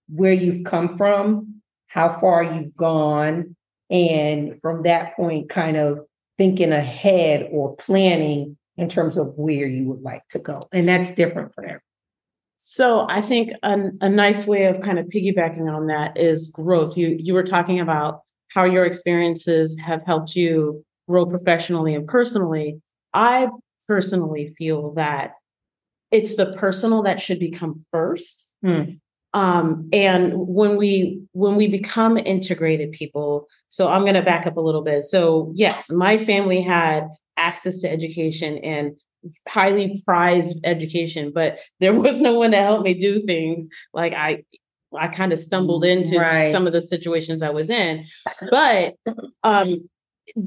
where 0.08 0.32
you've 0.32 0.64
come 0.64 0.96
from, 0.96 1.62
how 1.86 2.08
far 2.08 2.42
you've 2.42 2.74
gone, 2.74 3.54
and 3.90 4.60
from 4.60 4.82
that 4.82 5.14
point, 5.16 5.48
kind 5.48 5.76
of 5.76 6.00
thinking 6.38 6.72
ahead 6.72 7.48
or 7.52 7.76
planning 7.76 8.56
in 8.76 8.88
terms 8.88 9.16
of 9.16 9.34
where 9.36 9.66
you 9.66 9.84
would 9.84 10.00
like 10.00 10.26
to 10.30 10.38
go. 10.38 10.66
And 10.72 10.88
that's 10.88 11.14
different 11.14 11.54
for 11.54 11.62
everyone. 11.62 11.80
So 12.58 13.06
I 13.08 13.20
think 13.20 13.52
a, 13.62 13.90
a 14.00 14.08
nice 14.08 14.46
way 14.46 14.64
of 14.64 14.80
kind 14.80 14.98
of 14.98 15.06
piggybacking 15.06 15.72
on 15.72 15.88
that 15.88 16.16
is 16.16 16.48
growth. 16.48 16.96
You 16.96 17.16
you 17.20 17.34
were 17.34 17.42
talking 17.42 17.80
about 17.80 18.20
how 18.48 18.64
your 18.64 18.84
experiences 18.86 19.76
have 19.84 20.02
helped 20.04 20.34
you 20.36 20.84
grow 21.08 21.26
professionally 21.26 21.94
and 21.94 22.06
personally. 22.06 22.80
I 23.12 23.48
personally 23.88 24.54
feel 24.56 24.94
that 24.94 25.32
it's 26.12 26.36
the 26.36 26.52
personal 26.52 27.02
that 27.02 27.20
should 27.20 27.40
become 27.40 27.84
first. 27.90 28.48
Hmm. 28.62 28.82
Um, 29.34 29.88
and 29.94 30.34
when 30.36 30.76
we 30.76 31.22
when 31.32 31.56
we 31.56 31.66
become 31.66 32.18
integrated 32.18 32.92
people, 32.92 33.48
so 33.70 33.88
I'm 33.88 34.02
going 34.02 34.14
to 34.14 34.22
back 34.22 34.46
up 34.46 34.58
a 34.58 34.60
little 34.60 34.82
bit. 34.82 35.04
So 35.04 35.50
yes, 35.54 35.90
my 35.90 36.18
family 36.18 36.60
had 36.60 37.08
access 37.38 37.80
to 37.80 37.90
education 37.90 38.58
and 38.58 38.92
highly 39.48 40.02
prized 40.04 40.58
education, 40.64 41.32
but 41.34 41.60
there 41.80 41.94
was 41.94 42.20
no 42.20 42.34
one 42.38 42.50
to 42.50 42.58
help 42.58 42.82
me 42.82 42.92
do 42.92 43.20
things. 43.20 43.68
Like 43.94 44.12
I, 44.12 44.44
I 44.94 45.08
kind 45.08 45.32
of 45.32 45.38
stumbled 45.38 45.84
into 45.84 46.18
Right. 46.18 46.52
some 46.52 46.66
of 46.66 46.74
the 46.74 46.82
situations 46.82 47.42
I 47.42 47.50
was 47.50 47.70
in, 47.70 48.04
but 48.50 48.96
um, 49.44 49.88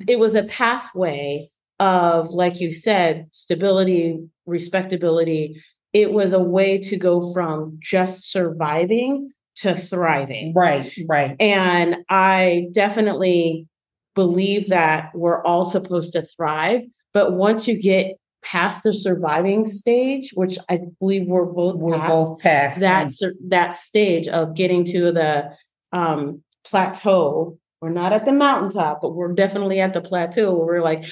it 0.07 0.19
was 0.19 0.35
a 0.35 0.43
pathway 0.43 1.49
of, 1.79 2.31
like 2.31 2.59
you 2.59 2.73
said, 2.73 3.27
stability, 3.31 4.19
respectability. 4.45 5.61
It 5.93 6.11
was 6.11 6.33
a 6.33 6.39
way 6.39 6.77
to 6.79 6.97
go 6.97 7.33
from 7.33 7.77
just 7.81 8.31
surviving 8.31 9.31
to 9.57 9.75
thriving. 9.75 10.53
Right, 10.53 10.91
right. 11.07 11.35
And 11.39 11.97
I 12.09 12.67
definitely 12.73 13.67
believe 14.13 14.69
that 14.69 15.11
we're 15.13 15.43
all 15.43 15.63
supposed 15.63 16.13
to 16.13 16.23
thrive. 16.23 16.81
But 17.13 17.33
once 17.33 17.67
you 17.67 17.79
get 17.79 18.15
past 18.43 18.83
the 18.83 18.93
surviving 18.93 19.65
stage, 19.65 20.31
which 20.35 20.57
I 20.69 20.81
believe 20.99 21.27
we're 21.27 21.45
both 21.45 21.77
We're 21.77 21.97
past, 21.97 22.11
both 22.11 22.39
past 22.39 22.79
that 22.81 23.11
that 23.47 23.73
stage 23.73 24.27
of 24.27 24.55
getting 24.55 24.85
to 24.85 25.11
the 25.11 25.49
um, 25.91 26.43
plateau. 26.65 27.57
We're 27.81 27.89
not 27.89 28.13
at 28.13 28.25
the 28.25 28.33
mountaintop, 28.33 29.01
but 29.01 29.15
we're 29.15 29.33
definitely 29.33 29.79
at 29.79 29.93
the 29.93 30.01
plateau 30.01 30.53
where 30.53 30.65
we're 30.65 30.81
like, 30.81 31.05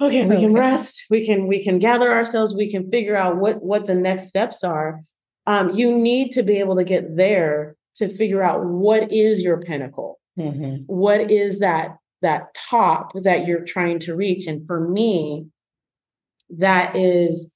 okay, 0.00 0.26
we 0.26 0.36
can 0.36 0.54
rest, 0.54 1.04
we 1.10 1.24
can 1.26 1.46
we 1.46 1.62
can 1.62 1.78
gather 1.78 2.12
ourselves, 2.12 2.54
we 2.54 2.70
can 2.70 2.90
figure 2.90 3.16
out 3.16 3.36
what 3.36 3.62
what 3.62 3.86
the 3.86 3.94
next 3.94 4.28
steps 4.28 4.64
are. 4.64 5.00
Um, 5.46 5.70
you 5.70 5.96
need 5.96 6.32
to 6.32 6.42
be 6.42 6.58
able 6.58 6.76
to 6.76 6.84
get 6.84 7.16
there 7.16 7.76
to 7.96 8.08
figure 8.08 8.42
out 8.42 8.64
what 8.64 9.12
is 9.12 9.42
your 9.42 9.60
pinnacle. 9.60 10.18
Mhm. 10.38 10.84
what 10.86 11.30
is 11.30 11.58
that 11.58 11.96
that 12.22 12.54
top 12.54 13.12
that 13.22 13.46
you're 13.46 13.64
trying 13.64 13.98
to 14.00 14.14
reach? 14.14 14.46
And 14.46 14.66
for 14.66 14.88
me 14.88 15.46
that 16.58 16.96
is 16.96 17.52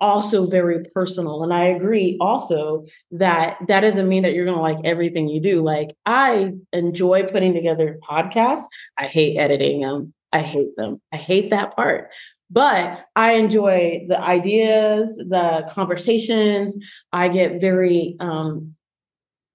also 0.00 0.46
very 0.46 0.84
personal. 0.94 1.42
And 1.42 1.52
i 1.52 1.64
agree 1.64 2.16
also 2.20 2.84
that 3.10 3.56
that 3.66 3.80
doesn't 3.80 4.08
mean 4.08 4.22
that 4.22 4.32
you're 4.32 4.44
going 4.44 4.56
to 4.56 4.62
like 4.62 4.78
everything 4.84 5.28
you 5.28 5.40
do. 5.40 5.62
Like 5.62 5.90
i 6.06 6.52
enjoy 6.72 7.24
putting 7.24 7.52
together 7.54 7.98
podcasts. 8.08 8.64
I 8.96 9.06
hate 9.06 9.36
editing 9.36 9.80
them 9.80 10.14
i 10.32 10.40
hate 10.40 10.76
them 10.76 11.00
i 11.12 11.16
hate 11.16 11.50
that 11.50 11.74
part 11.74 12.10
but 12.50 13.04
i 13.16 13.32
enjoy 13.32 14.04
the 14.08 14.20
ideas 14.20 15.16
the 15.16 15.68
conversations 15.70 16.76
i 17.12 17.28
get 17.28 17.60
very 17.60 18.16
um 18.20 18.74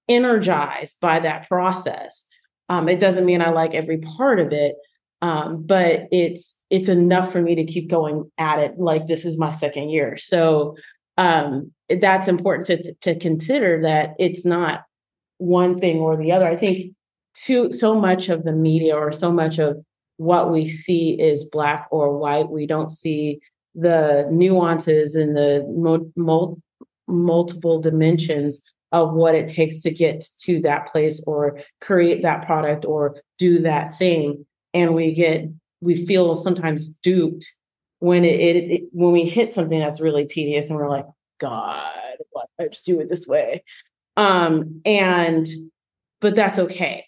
energized 0.08 1.00
by 1.00 1.18
that 1.18 1.48
process 1.48 2.26
um, 2.68 2.88
it 2.88 3.00
doesn't 3.00 3.24
mean 3.24 3.42
I 3.42 3.50
like 3.50 3.74
every 3.74 3.98
part 3.98 4.40
of 4.40 4.52
it, 4.52 4.76
um, 5.22 5.64
but 5.66 6.08
it's 6.10 6.56
it's 6.70 6.88
enough 6.88 7.32
for 7.32 7.40
me 7.40 7.54
to 7.56 7.64
keep 7.64 7.90
going 7.90 8.30
at 8.38 8.58
it. 8.58 8.78
Like 8.78 9.06
this 9.06 9.24
is 9.24 9.38
my 9.38 9.50
second 9.52 9.90
year, 9.90 10.16
so 10.16 10.76
um, 11.18 11.72
that's 12.00 12.28
important 12.28 12.66
to 12.66 12.94
to 13.02 13.18
consider 13.18 13.82
that 13.82 14.14
it's 14.18 14.44
not 14.44 14.82
one 15.38 15.78
thing 15.78 15.98
or 15.98 16.16
the 16.16 16.32
other. 16.32 16.46
I 16.46 16.56
think 16.56 16.94
too 17.34 17.72
so 17.72 17.98
much 18.00 18.28
of 18.28 18.44
the 18.44 18.52
media 18.52 18.96
or 18.96 19.12
so 19.12 19.32
much 19.32 19.58
of 19.58 19.84
what 20.16 20.50
we 20.52 20.68
see 20.68 21.20
is 21.20 21.44
black 21.44 21.86
or 21.90 22.16
white. 22.16 22.48
We 22.48 22.66
don't 22.66 22.90
see 22.90 23.40
the 23.74 24.28
nuances 24.30 25.14
and 25.14 25.36
the 25.36 25.64
mul- 26.16 26.62
multiple 27.06 27.80
dimensions 27.80 28.62
of 28.92 29.12
what 29.12 29.34
it 29.34 29.48
takes 29.48 29.80
to 29.80 29.90
get 29.90 30.24
to 30.38 30.60
that 30.60 30.86
place 30.92 31.22
or 31.26 31.58
create 31.80 32.22
that 32.22 32.46
product 32.46 32.84
or 32.84 33.16
do 33.38 33.58
that 33.60 33.98
thing. 33.98 34.46
And 34.72 34.94
we 34.94 35.12
get 35.12 35.46
we 35.80 36.06
feel 36.06 36.36
sometimes 36.36 36.94
duped 37.02 37.44
when 37.98 38.24
it, 38.24 38.40
it, 38.40 38.56
it 38.70 38.82
when 38.92 39.12
we 39.12 39.24
hit 39.24 39.52
something 39.52 39.78
that's 39.78 40.00
really 40.00 40.26
tedious 40.26 40.70
and 40.70 40.78
we're 40.78 40.88
like 40.88 41.06
god 41.40 41.90
did 42.18 42.26
I 42.60 42.68
just 42.68 42.86
do 42.86 43.00
it 43.00 43.08
this 43.08 43.26
way? 43.26 43.64
Um 44.16 44.80
and 44.84 45.46
but 46.20 46.36
that's 46.36 46.60
okay. 46.60 47.06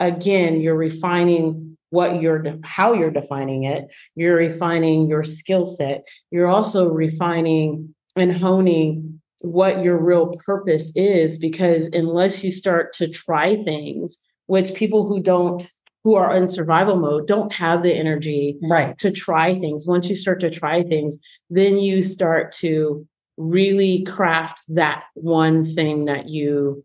Again 0.00 0.62
you're 0.62 0.74
refining 0.74 1.71
what 1.92 2.22
you're 2.22 2.42
how 2.64 2.94
you're 2.94 3.10
defining 3.10 3.64
it 3.64 3.92
you're 4.14 4.36
refining 4.36 5.08
your 5.08 5.22
skill 5.22 5.66
set 5.66 6.02
you're 6.30 6.48
also 6.48 6.88
refining 6.88 7.94
and 8.16 8.34
honing 8.34 9.20
what 9.40 9.82
your 9.84 9.98
real 9.98 10.32
purpose 10.44 10.90
is 10.96 11.38
because 11.38 11.88
unless 11.92 12.42
you 12.42 12.50
start 12.50 12.92
to 12.94 13.08
try 13.08 13.62
things 13.62 14.18
which 14.46 14.74
people 14.74 15.06
who 15.06 15.20
don't 15.20 15.70
who 16.02 16.14
are 16.14 16.34
in 16.34 16.48
survival 16.48 16.96
mode 16.96 17.26
don't 17.26 17.52
have 17.52 17.82
the 17.82 17.92
energy 17.92 18.58
Right. 18.62 18.96
to 18.98 19.10
try 19.10 19.58
things 19.58 19.86
once 19.86 20.08
you 20.08 20.16
start 20.16 20.40
to 20.40 20.50
try 20.50 20.82
things 20.82 21.18
then 21.50 21.76
you 21.76 22.02
start 22.02 22.52
to 22.54 23.06
really 23.36 24.02
craft 24.04 24.62
that 24.68 25.04
one 25.14 25.64
thing 25.64 26.06
that 26.06 26.28
you 26.30 26.84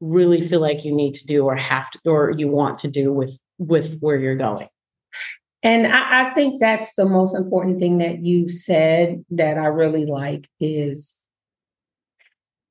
really 0.00 0.46
feel 0.46 0.60
like 0.60 0.84
you 0.84 0.94
need 0.94 1.14
to 1.14 1.26
do 1.26 1.44
or 1.44 1.56
have 1.56 1.90
to 1.90 1.98
or 2.06 2.30
you 2.30 2.48
want 2.48 2.78
to 2.80 2.88
do 2.88 3.12
with 3.12 3.36
with 3.58 3.98
where 4.00 4.16
you're 4.16 4.36
going 4.36 4.68
And 5.62 5.86
I, 5.86 6.30
I 6.30 6.34
think 6.34 6.60
that's 6.60 6.94
the 6.94 7.06
most 7.06 7.34
important 7.34 7.78
thing 7.78 7.98
that 7.98 8.22
you 8.22 8.48
said 8.48 9.24
that 9.30 9.58
I 9.58 9.66
really 9.66 10.06
like 10.06 10.48
is 10.60 11.16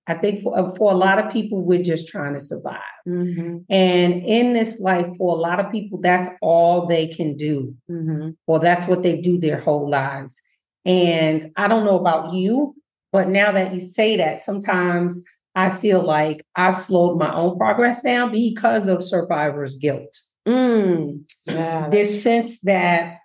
I 0.07 0.13
think 0.13 0.41
for, 0.41 0.75
for 0.75 0.91
a 0.91 0.95
lot 0.95 1.17
of 1.17 1.31
people, 1.33 1.63
we're 1.63 1.81
just 1.81 2.07
trying 2.07 2.33
to 2.33 2.39
survive. 2.39 2.79
mm-hmm. 3.07 3.57
And 3.69 4.13
in 4.23 4.53
this 4.53 4.79
life, 4.79 5.09
for 5.17 5.35
a 5.35 5.39
lot 5.39 5.59
of 5.59 5.71
people, 5.71 5.99
that's 5.99 6.29
all 6.41 6.85
they 6.85 7.07
can 7.07 7.35
do, 7.35 7.75
Mm-hmm. 7.89 8.29
or 8.45 8.59
that's 8.59 8.87
what 8.87 9.01
they 9.01 9.19
do 9.19 9.39
their 9.39 9.59
whole 9.59 9.89
lives. 9.89 10.39
And 10.85 11.51
I 11.57 11.67
don't 11.67 11.85
know 11.85 11.97
about 11.99 12.33
you, 12.33 12.75
but 13.11 13.29
now 13.29 13.51
that 13.51 13.73
you 13.73 13.79
say 13.79 14.17
that, 14.17 14.41
sometimes 14.41 15.23
I 15.55 15.71
feel 15.71 16.03
like 16.03 16.45
I've 16.55 16.77
slowed 16.77 17.17
my 17.17 17.33
own 17.33 17.57
progress 17.57 18.03
down 18.03 18.31
because 18.31 18.87
of 18.87 19.03
survivor's 19.03 19.77
guilt. 19.77 20.15
Mm. 20.47 21.29
Yeah, 21.45 21.89
this 21.89 22.21
sense 22.21 22.61
that 22.61 23.19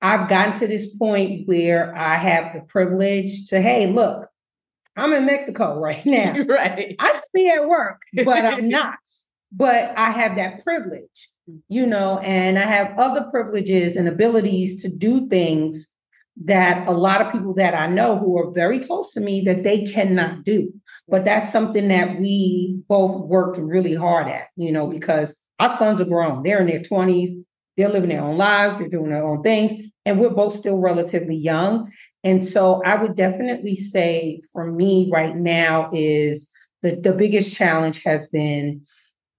I've 0.00 0.28
gotten 0.28 0.54
to 0.54 0.66
this 0.66 0.94
point 0.96 1.46
where 1.46 1.96
I 1.96 2.16
have 2.16 2.52
the 2.52 2.60
privilege 2.60 3.46
to, 3.46 3.60
hey, 3.60 3.86
look, 3.86 4.28
I'm 4.96 5.12
in 5.12 5.26
Mexico 5.26 5.78
right 5.80 6.04
now. 6.04 6.36
right. 6.48 6.96
I 6.98 7.12
should 7.12 7.22
be 7.32 7.48
at 7.48 7.68
work, 7.68 8.02
but 8.24 8.44
I'm 8.44 8.68
not. 8.70 8.98
But 9.54 9.92
I 9.98 10.10
have 10.10 10.36
that 10.36 10.64
privilege, 10.64 11.30
you 11.68 11.86
know, 11.86 12.18
and 12.18 12.58
I 12.58 12.64
have 12.64 12.98
other 12.98 13.26
privileges 13.30 13.96
and 13.96 14.08
abilities 14.08 14.82
to 14.82 14.88
do 14.88 15.28
things 15.28 15.86
that 16.44 16.88
a 16.88 16.92
lot 16.92 17.20
of 17.20 17.30
people 17.30 17.52
that 17.54 17.74
I 17.74 17.86
know 17.86 18.18
who 18.18 18.38
are 18.38 18.50
very 18.50 18.78
close 18.78 19.12
to 19.12 19.20
me 19.20 19.42
that 19.42 19.62
they 19.62 19.84
cannot 19.84 20.44
do. 20.44 20.72
But 21.06 21.26
that's 21.26 21.52
something 21.52 21.88
that 21.88 22.18
we 22.18 22.80
both 22.88 23.20
worked 23.26 23.58
really 23.58 23.94
hard 23.94 24.28
at, 24.28 24.48
you 24.56 24.72
know, 24.72 24.86
because 24.86 25.36
our 25.62 25.76
sons 25.76 26.00
are 26.00 26.06
grown. 26.06 26.42
They're 26.42 26.60
in 26.60 26.66
their 26.66 26.80
20s, 26.80 27.30
they're 27.76 27.88
living 27.88 28.08
their 28.08 28.22
own 28.22 28.36
lives, 28.36 28.76
they're 28.76 28.88
doing 28.88 29.10
their 29.10 29.24
own 29.24 29.42
things, 29.42 29.72
and 30.04 30.18
we're 30.18 30.30
both 30.30 30.54
still 30.54 30.78
relatively 30.78 31.36
young. 31.36 31.90
And 32.24 32.44
so 32.44 32.82
I 32.84 33.00
would 33.00 33.16
definitely 33.16 33.76
say 33.76 34.42
for 34.52 34.70
me 34.70 35.08
right 35.12 35.36
now 35.36 35.88
is 35.92 36.50
the, 36.82 36.96
the 36.96 37.12
biggest 37.12 37.54
challenge 37.54 38.02
has 38.02 38.26
been 38.26 38.82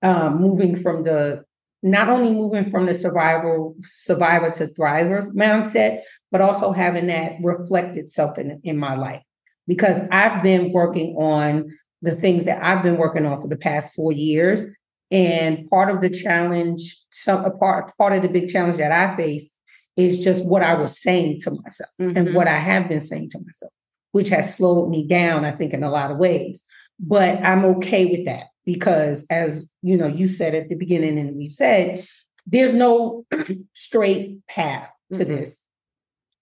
um, 0.01 0.39
moving 0.39 0.75
from 0.77 1.03
the 1.03 1.43
not 1.85 2.07
only 2.07 2.31
moving 2.31 2.63
from 2.63 2.85
the 2.85 2.93
survival 2.93 3.75
survivor 3.81 4.49
to 4.51 4.67
thriver 4.67 5.29
mindset, 5.33 5.99
but 6.31 6.39
also 6.39 6.71
having 6.71 7.07
that 7.07 7.33
reflect 7.41 7.97
itself 7.97 8.37
in, 8.37 8.61
in 8.63 8.77
my 8.77 8.95
life. 8.95 9.21
Because 9.67 9.99
I've 10.09 10.41
been 10.41 10.71
working 10.71 11.17
on 11.17 11.77
the 12.01 12.15
things 12.15 12.45
that 12.45 12.63
I've 12.63 12.83
been 12.83 12.97
working 12.97 13.25
on 13.25 13.41
for 13.41 13.49
the 13.49 13.57
past 13.57 13.93
four 13.93 14.13
years. 14.13 14.65
And 15.13 15.69
part 15.69 15.93
of 15.93 16.01
the 16.01 16.09
challenge, 16.09 16.97
some 17.11 17.45
a 17.45 17.51
part 17.51 17.95
part 17.97 18.13
of 18.13 18.23
the 18.23 18.29
big 18.29 18.49
challenge 18.49 18.77
that 18.77 18.91
I 18.91 19.15
face 19.15 19.51
is 19.95 20.17
just 20.17 20.43
what 20.43 20.63
I 20.63 20.73
was 20.73 20.99
saying 20.99 21.41
to 21.41 21.51
myself 21.51 21.91
and 21.99 22.17
Mhm. 22.29 22.33
what 22.33 22.47
I 22.47 22.57
have 22.57 22.89
been 22.89 23.01
saying 23.01 23.29
to 23.29 23.39
myself, 23.39 23.71
which 24.11 24.29
has 24.29 24.55
slowed 24.55 24.89
me 24.89 25.05
down, 25.07 25.45
I 25.45 25.51
think, 25.51 25.71
in 25.71 25.83
a 25.83 25.91
lot 25.91 26.09
of 26.09 26.17
ways. 26.17 26.65
But 26.99 27.39
I'm 27.43 27.63
okay 27.65 28.05
with 28.07 28.25
that 28.25 28.47
because, 28.65 29.23
as 29.29 29.69
you 29.83 29.95
know, 29.97 30.07
you 30.07 30.27
said 30.27 30.55
at 30.55 30.69
the 30.69 30.75
beginning, 30.75 31.19
and 31.19 31.35
we've 31.35 31.53
said, 31.53 32.03
there's 32.47 32.73
no 32.73 33.25
straight 33.75 34.39
path 34.47 34.89
to 35.13 35.23
Mhm. 35.23 35.27
this. 35.27 35.59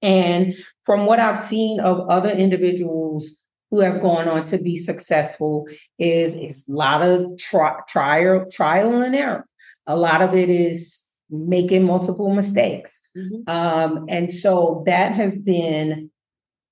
And 0.02 0.56
from 0.84 1.06
what 1.06 1.20
I've 1.20 1.38
seen 1.38 1.82
of 1.82 2.10
other 2.10 2.32
individuals 2.32 3.32
who 3.72 3.80
have 3.80 4.02
gone 4.02 4.28
on 4.28 4.44
to 4.46 4.58
be 4.58 4.76
successful, 4.76 5.68
is 5.98 6.36
is 6.36 6.68
a 6.70 6.74
lot 6.74 7.02
of 7.02 7.38
tri- 7.40 7.80
trial 7.88 8.46
trial 8.52 9.02
and 9.02 9.16
error. 9.16 9.48
A 9.88 9.96
lot 9.96 10.22
of 10.22 10.36
it 10.36 10.50
is 10.50 11.04
making 11.30 11.84
multiple 11.84 12.34
mistakes. 12.36 13.00
Mhm. 13.18 13.50
Um, 13.50 14.06
and 14.10 14.32
so 14.32 14.84
that 14.86 15.14
has 15.14 15.38
been, 15.40 16.12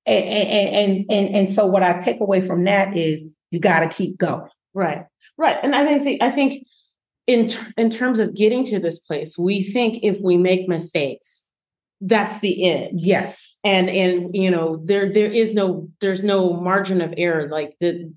and, 0.06 0.26
and, 0.26 0.76
and, 0.76 1.06
and, 1.10 1.36
and 1.36 1.52
so 1.52 1.66
what 1.66 1.82
I 1.82 1.98
take 1.98 2.20
away 2.20 2.42
from 2.42 2.66
that 2.66 2.96
is 2.96 3.26
you 3.52 3.60
got 3.60 3.80
to 3.80 3.88
keep 3.88 4.18
going. 4.18 4.50
Right. 4.74 5.06
Right. 5.38 5.58
And 5.64 5.74
I 5.74 5.98
think 6.00 6.22
I 6.22 6.30
think 6.30 6.66
in 7.26 7.50
in 7.78 7.90
terms 7.90 8.20
of 8.20 8.36
getting 8.36 8.66
to 8.66 8.80
this 8.80 9.00
place, 9.00 9.38
we 9.38 9.64
think 9.64 10.00
if 10.04 10.20
we 10.22 10.38
make 10.38 10.68
mistakes, 10.68 11.46
that's 12.02 12.40
the 12.40 12.64
end. 12.64 13.00
Yes. 13.02 13.58
And 13.64 13.90
and 13.90 14.36
you 14.36 14.50
know 14.52 14.78
there 14.84 15.12
there 15.12 15.32
is 15.32 15.54
no 15.54 15.90
there's 16.02 16.24
no 16.24 16.54
margin 16.54 17.02
of 17.02 17.14
error 17.18 17.48
like 17.50 17.76
the 17.82 18.14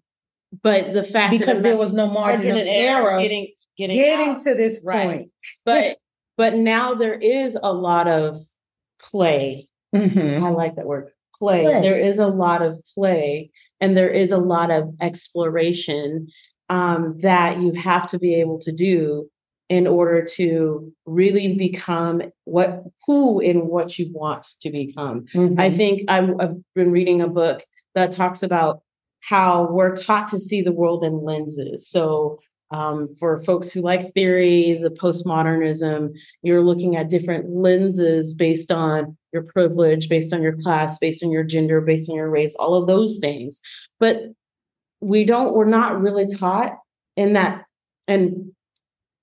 but 0.62 0.92
the 0.92 1.02
fact 1.02 1.32
Because 1.32 1.58
that 1.58 1.62
there 1.62 1.76
was 1.76 1.92
no 1.92 2.06
margin 2.08 2.52
of 2.52 2.66
error 2.66 3.18
getting 3.20 3.52
getting 3.76 3.96
getting 3.96 4.28
out. 4.30 4.40
to 4.42 4.54
this 4.54 4.82
Right. 4.84 5.06
point. 5.06 5.30
but 5.64 5.96
but 6.36 6.54
now 6.54 6.94
there 6.94 7.14
is 7.18 7.58
a 7.62 7.72
lot 7.72 8.06
of 8.08 8.38
play 9.00 9.68
Mhm. 9.94 10.42
I 10.42 10.48
like 10.50 10.76
that 10.76 10.86
word 10.86 11.10
play. 11.38 11.64
Play. 11.64 11.80
There 11.82 11.98
is 11.98 12.18
a 12.18 12.28
lot 12.28 12.62
of 12.62 12.80
play 12.94 13.50
and 13.80 13.96
there 13.96 14.10
is 14.10 14.30
a 14.30 14.38
lot 14.38 14.70
of 14.70 14.94
exploration 15.00 16.28
um, 16.68 17.18
that 17.20 17.60
you 17.60 17.72
have 17.72 18.08
to 18.08 18.18
be 18.18 18.34
able 18.36 18.58
to 18.60 18.72
do 18.72 19.28
in 19.72 19.86
order 19.86 20.22
to 20.22 20.92
really 21.06 21.54
become 21.54 22.20
what 22.44 22.82
who 23.06 23.40
and 23.40 23.62
what 23.62 23.98
you 23.98 24.12
want 24.12 24.46
to 24.60 24.70
become. 24.70 25.24
I 25.34 25.70
Mhm. 25.70 25.76
think 25.78 26.02
I'm, 26.08 26.38
I've 26.38 26.56
been 26.74 26.90
reading 26.90 27.22
a 27.22 27.26
book 27.26 27.64
that 27.94 28.12
talks 28.12 28.42
about 28.42 28.82
how 29.20 29.68
we're 29.70 29.96
taught 29.96 30.28
to 30.28 30.38
see 30.38 30.60
the 30.60 30.72
world 30.80 31.02
in 31.02 31.24
lenses. 31.24 31.88
So, 31.88 32.38
um, 32.70 33.08
for 33.18 33.38
folks 33.38 33.72
who 33.72 33.80
like 33.80 34.12
theory, 34.12 34.78
the 34.82 34.90
postmodernism, 34.90 36.10
you're 36.42 36.62
looking 36.62 36.96
at 36.96 37.08
different 37.08 37.48
lenses 37.48 38.34
based 38.34 38.70
on 38.70 39.16
your 39.32 39.42
privilege, 39.42 40.10
based 40.10 40.34
on 40.34 40.42
your 40.42 40.56
class, 40.56 40.98
based 40.98 41.24
on 41.24 41.30
your 41.30 41.44
gender, 41.44 41.80
based 41.80 42.10
on 42.10 42.16
your 42.16 42.28
race, 42.28 42.54
all 42.56 42.74
of 42.74 42.86
those 42.86 43.18
things. 43.20 43.62
But 43.98 44.16
we 45.00 45.24
don't, 45.24 45.54
we're 45.54 45.64
not 45.64 45.98
really 46.02 46.26
taught 46.28 46.72
in 47.16 47.32
that. 47.32 47.64
And 48.06 48.52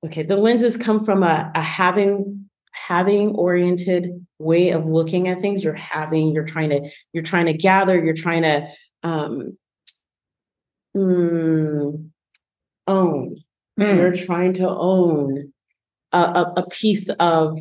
okay, 0.06 0.24
the 0.24 0.38
lenses 0.38 0.78
come 0.78 1.04
from 1.06 1.24
a, 1.24 1.52
a 1.56 1.62
having 1.62 2.50
having 2.72 3.30
oriented 3.36 4.26
way 4.38 4.70
of 4.70 4.86
looking 4.86 5.28
at 5.28 5.42
things. 5.42 5.64
You're 5.64 5.74
having 5.74 6.30
you're 6.30 6.46
trying 6.46 6.70
to 6.70 6.90
you're 7.14 7.24
trying 7.24 7.48
to 7.48 7.54
gather 7.54 8.04
you're 8.04 8.14
trying 8.14 8.44
to 8.44 8.68
um 9.04 9.58
mm, 10.96 12.10
own. 12.88 13.36
Mm. 13.80 13.96
you're 13.96 14.16
trying 14.16 14.54
to 14.56 14.68
own 14.68 15.54
a, 16.12 16.18
a, 16.18 16.54
a 16.58 16.70
piece 16.70 17.10
of 17.20 17.58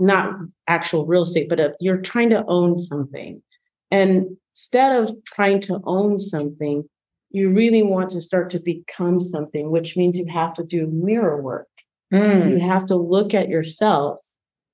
not 0.00 0.34
actual 0.66 1.06
real 1.06 1.22
estate 1.22 1.48
but 1.48 1.60
a, 1.60 1.74
you're 1.78 2.00
trying 2.00 2.30
to 2.30 2.44
own 2.46 2.78
something. 2.78 3.42
And 3.90 4.36
instead 4.52 5.02
of 5.02 5.14
trying 5.24 5.60
to 5.62 5.80
own 5.84 6.18
something 6.18 6.88
you 7.34 7.50
really 7.50 7.82
want 7.82 8.10
to 8.10 8.20
start 8.20 8.48
to 8.50 8.60
become 8.60 9.20
something 9.20 9.70
which 9.70 9.96
means 9.96 10.16
you 10.16 10.26
have 10.26 10.54
to 10.54 10.64
do 10.64 10.86
mirror 10.86 11.42
work 11.42 11.68
Mm. 12.12 12.50
you 12.50 12.58
have 12.60 12.86
to 12.86 12.96
look 12.96 13.34
at 13.34 13.48
yourself 13.48 14.20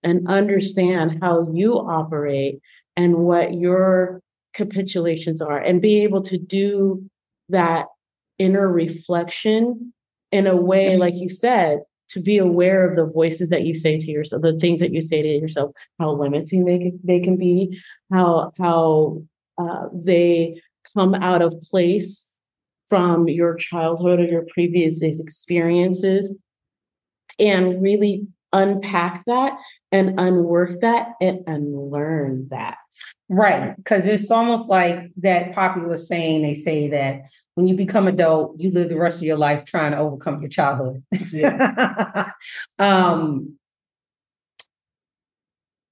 and 0.02 0.26
understand 0.28 1.18
how 1.22 1.46
you 1.52 1.74
operate 1.74 2.60
and 2.96 3.18
what 3.18 3.54
your 3.54 4.20
capitulations 4.52 5.40
are 5.40 5.58
and 5.58 5.80
be 5.80 6.02
able 6.02 6.22
to 6.22 6.36
do 6.36 7.08
that 7.48 7.86
inner 8.38 8.68
reflection 8.68 9.92
in 10.32 10.46
a 10.46 10.56
way 10.56 10.96
like 10.96 11.14
you 11.14 11.28
said 11.28 11.80
to 12.08 12.20
be 12.20 12.36
aware 12.36 12.88
of 12.88 12.96
the 12.96 13.06
voices 13.06 13.48
that 13.50 13.62
you 13.64 13.74
say 13.74 13.96
to 13.96 14.10
yourself 14.10 14.42
the 14.42 14.58
things 14.58 14.80
that 14.80 14.92
you 14.92 15.00
say 15.00 15.22
to 15.22 15.28
yourself 15.28 15.70
how 15.98 16.10
limiting 16.10 16.64
they 16.64 16.78
can, 16.78 17.00
they 17.04 17.20
can 17.20 17.36
be 17.36 17.80
how 18.12 18.52
how 18.58 19.22
uh, 19.58 19.86
they 19.94 20.60
come 20.94 21.14
out 21.14 21.42
of 21.42 21.54
place 21.62 22.29
from 22.90 23.28
your 23.28 23.54
childhood 23.54 24.20
or 24.20 24.24
your 24.24 24.44
previous 24.52 24.98
days, 24.98 25.20
experiences 25.20 26.36
and 27.38 27.80
really 27.80 28.26
unpack 28.52 29.24
that 29.26 29.56
and 29.92 30.20
unwork 30.20 30.80
that 30.80 31.12
and 31.20 31.40
unlearn 31.46 32.48
that. 32.50 32.76
Right. 33.28 33.76
Because 33.76 34.06
it's 34.06 34.30
almost 34.30 34.68
like 34.68 35.10
that 35.18 35.54
popular 35.54 35.96
saying 35.96 36.42
they 36.42 36.54
say 36.54 36.88
that 36.88 37.22
when 37.54 37.66
you 37.66 37.76
become 37.76 38.08
adult, 38.08 38.58
you 38.58 38.70
live 38.72 38.88
the 38.88 38.98
rest 38.98 39.18
of 39.18 39.26
your 39.26 39.38
life 39.38 39.64
trying 39.64 39.92
to 39.92 39.98
overcome 39.98 40.40
your 40.42 40.50
childhood. 40.50 41.02
um 42.78 43.56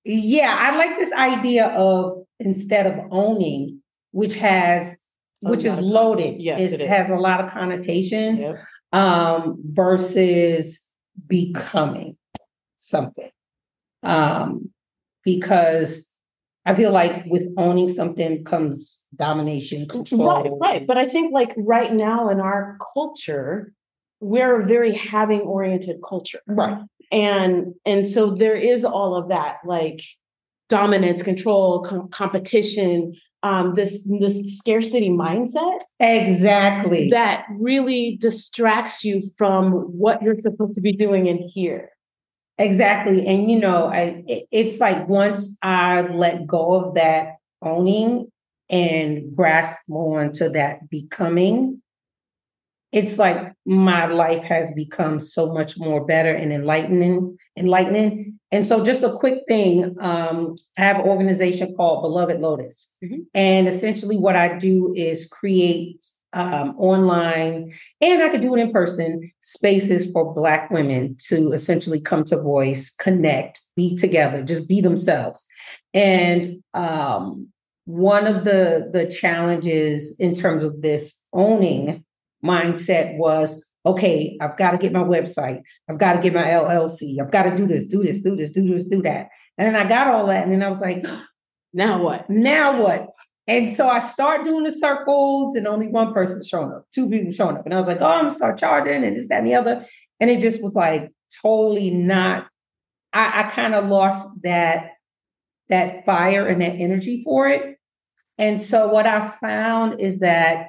yeah, 0.04 0.56
I 0.58 0.76
like 0.76 0.96
this 0.96 1.12
idea 1.12 1.66
of 1.66 2.24
instead 2.40 2.86
of 2.86 3.04
owning, 3.10 3.82
which 4.12 4.36
has 4.36 4.96
which 5.40 5.64
is 5.64 5.78
loaded. 5.78 6.40
Yes, 6.40 6.72
it 6.72 6.80
is. 6.80 6.88
has 6.88 7.10
a 7.10 7.16
lot 7.16 7.44
of 7.44 7.50
connotations 7.50 8.40
Yep. 8.40 8.56
um, 8.92 9.58
versus 9.64 10.82
becoming 11.26 12.16
something. 12.78 13.30
Um, 14.02 14.70
because 15.24 16.08
I 16.64 16.74
feel 16.74 16.92
like 16.92 17.24
with 17.26 17.48
owning 17.56 17.88
something 17.88 18.44
comes 18.44 19.00
domination, 19.16 19.88
control. 19.88 20.26
Right, 20.28 20.50
right. 20.60 20.86
But 20.86 20.98
I 20.98 21.06
think 21.06 21.32
like 21.32 21.52
right 21.56 21.92
now 21.92 22.28
in 22.28 22.40
our 22.40 22.78
culture, 22.92 23.72
we're 24.20 24.60
a 24.60 24.66
very 24.66 24.94
having 24.94 25.40
oriented 25.40 25.96
culture. 26.06 26.40
Right. 26.46 26.78
And 27.10 27.74
and 27.86 28.06
so 28.06 28.30
there 28.30 28.56
is 28.56 28.84
all 28.84 29.14
of 29.16 29.28
that 29.30 29.58
like 29.64 30.02
dominance, 30.68 31.22
control, 31.22 31.82
com- 31.82 32.08
competition, 32.10 33.14
um 33.42 33.74
this 33.74 34.06
this 34.20 34.58
scarcity 34.58 35.10
mindset 35.10 35.80
Exactly. 36.00 37.08
that 37.10 37.44
really 37.58 38.16
distracts 38.20 39.04
you 39.04 39.22
from 39.36 39.72
what 39.72 40.22
you're 40.22 40.38
supposed 40.38 40.74
to 40.74 40.80
be 40.80 40.92
doing 40.92 41.26
in 41.26 41.38
here. 41.38 41.90
Exactly. 42.58 43.24
And 43.26 43.50
you 43.50 43.60
know, 43.60 43.86
I 43.86 44.24
it's 44.50 44.80
like 44.80 45.08
once 45.08 45.56
I 45.62 46.02
let 46.02 46.46
go 46.46 46.74
of 46.74 46.94
that 46.94 47.36
owning 47.62 48.30
and 48.68 49.34
grasp 49.34 49.76
more 49.88 50.22
into 50.22 50.48
that 50.50 50.90
becoming, 50.90 51.80
it's 52.92 53.18
like 53.18 53.52
my 53.66 54.06
life 54.06 54.42
has 54.44 54.72
become 54.72 55.20
so 55.20 55.52
much 55.52 55.78
more 55.78 56.04
better 56.04 56.32
and 56.32 56.52
enlightening, 56.52 57.36
enlightening. 57.56 58.38
And 58.50 58.64
so 58.64 58.82
just 58.82 59.02
a 59.02 59.12
quick 59.12 59.42
thing, 59.46 59.94
um, 60.00 60.54
I 60.78 60.84
have 60.84 60.96
an 60.96 61.02
organization 61.02 61.74
called 61.76 62.02
Beloved 62.02 62.40
Lotus. 62.40 62.94
Mhm. 63.04 63.26
And 63.34 63.68
essentially 63.68 64.16
what 64.16 64.36
I 64.36 64.56
do 64.58 64.94
is 64.96 65.28
create 65.28 66.04
um, 66.34 66.74
online 66.78 67.72
and 68.02 68.22
I 68.22 68.28
could 68.28 68.42
do 68.42 68.54
it 68.54 68.60
in 68.60 68.70
person 68.70 69.32
spaces 69.40 70.12
for 70.12 70.34
Black 70.34 70.70
women 70.70 71.16
to 71.28 71.52
essentially 71.52 72.00
come 72.00 72.24
to 72.24 72.40
voice, 72.40 72.94
connect, 72.94 73.62
be 73.76 73.96
together, 73.96 74.42
just 74.42 74.68
be 74.68 74.80
themselves. 74.80 75.46
And 75.94 76.62
um, 76.74 77.48
one 77.86 78.26
of 78.26 78.44
the 78.44 78.90
the 78.92 79.06
challenges 79.06 80.14
in 80.18 80.34
terms 80.34 80.64
of 80.64 80.82
this 80.82 81.14
owning 81.32 82.04
mindset 82.44 83.18
was 83.18 83.64
okay, 83.86 84.36
I've 84.40 84.56
got 84.58 84.72
to 84.72 84.78
get 84.78 84.92
my 84.92 85.02
website, 85.02 85.62
I've 85.88 85.98
got 85.98 86.14
to 86.14 86.20
get 86.20 86.34
my 86.34 86.42
LLC, 86.42 87.20
I've 87.20 87.30
got 87.30 87.44
to 87.44 87.56
do 87.56 87.66
this, 87.66 87.86
do 87.86 88.02
this, 88.02 88.20
do 88.20 88.36
this, 88.36 88.52
do 88.52 88.66
this, 88.66 88.86
do 88.86 89.00
that. 89.02 89.28
And 89.56 89.66
then 89.66 89.76
I 89.76 89.88
got 89.88 90.08
all 90.08 90.26
that, 90.26 90.44
and 90.44 90.52
then 90.52 90.62
I 90.62 90.68
was 90.68 90.80
like, 90.80 91.04
Now 91.72 92.02
what? 92.02 92.28
now 92.30 92.82
what? 92.82 93.08
And 93.46 93.74
so 93.74 93.88
I 93.88 94.00
start 94.00 94.44
doing 94.44 94.64
the 94.64 94.72
circles, 94.72 95.56
and 95.56 95.66
only 95.66 95.88
one 95.88 96.12
person 96.12 96.42
showing 96.44 96.72
up, 96.72 96.86
two 96.94 97.08
people 97.08 97.32
showing 97.32 97.56
up. 97.56 97.64
And 97.64 97.74
I 97.74 97.78
was 97.78 97.86
like, 97.86 98.00
oh, 98.00 98.06
I'm 98.06 98.24
gonna 98.24 98.30
start 98.30 98.58
charging 98.58 99.04
and 99.04 99.16
this, 99.16 99.28
that, 99.28 99.38
and 99.38 99.46
the 99.46 99.54
other. 99.54 99.86
And 100.20 100.30
it 100.30 100.40
just 100.40 100.62
was 100.62 100.74
like 100.74 101.10
totally 101.42 101.90
not, 101.90 102.46
I, 103.12 103.42
I 103.42 103.50
kind 103.50 103.74
of 103.74 103.86
lost 103.86 104.28
that 104.42 104.90
that 105.68 106.04
fire 106.04 106.46
and 106.46 106.60
that 106.60 106.74
energy 106.74 107.22
for 107.22 107.48
it. 107.48 107.76
And 108.38 108.60
so 108.60 108.88
what 108.88 109.06
I 109.06 109.34
found 109.40 110.00
is 110.00 110.20
that 110.20 110.68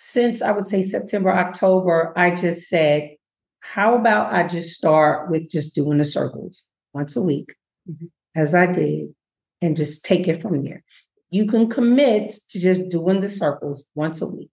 since 0.00 0.42
I 0.42 0.52
would 0.52 0.66
say 0.66 0.82
September, 0.82 1.30
October, 1.30 2.12
I 2.16 2.34
just 2.34 2.68
said, 2.68 3.16
how 3.60 3.96
about 3.96 4.32
I 4.32 4.46
just 4.46 4.74
start 4.74 5.30
with 5.30 5.48
just 5.50 5.74
doing 5.74 5.98
the 5.98 6.04
circles 6.04 6.64
once 6.94 7.16
a 7.16 7.22
week, 7.22 7.54
Mhm. 7.88 8.10
as 8.34 8.54
I 8.54 8.66
did, 8.66 9.14
and 9.60 9.76
just 9.76 10.04
take 10.04 10.28
it 10.28 10.40
from 10.40 10.62
there 10.62 10.84
you 11.30 11.46
can 11.46 11.68
commit 11.68 12.32
to 12.50 12.58
just 12.58 12.88
doing 12.88 13.20
the 13.20 13.28
circles 13.28 13.84
once 13.94 14.20
a 14.22 14.26
week. 14.26 14.50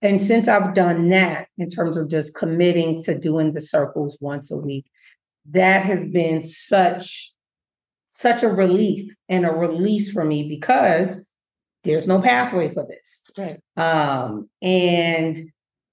And 0.00 0.20
since 0.20 0.48
I've 0.48 0.74
done 0.74 1.10
that 1.10 1.48
in 1.58 1.70
terms 1.70 1.96
of 1.96 2.08
just 2.08 2.34
committing 2.34 3.00
to 3.02 3.18
doing 3.18 3.52
the 3.52 3.60
circles 3.60 4.16
once 4.20 4.50
a 4.50 4.56
week, 4.56 4.86
that 5.50 5.84
has 5.84 6.08
been 6.08 6.46
such 6.46 7.32
such 8.14 8.42
a 8.42 8.48
relief 8.48 9.10
and 9.30 9.46
a 9.46 9.50
release 9.50 10.10
for 10.12 10.22
me 10.22 10.46
because 10.46 11.26
there's 11.84 12.06
no 12.06 12.20
pathway 12.20 12.72
for 12.72 12.86
this. 12.86 13.21
Right. 13.36 13.60
Um, 13.76 14.48
and 14.60 15.50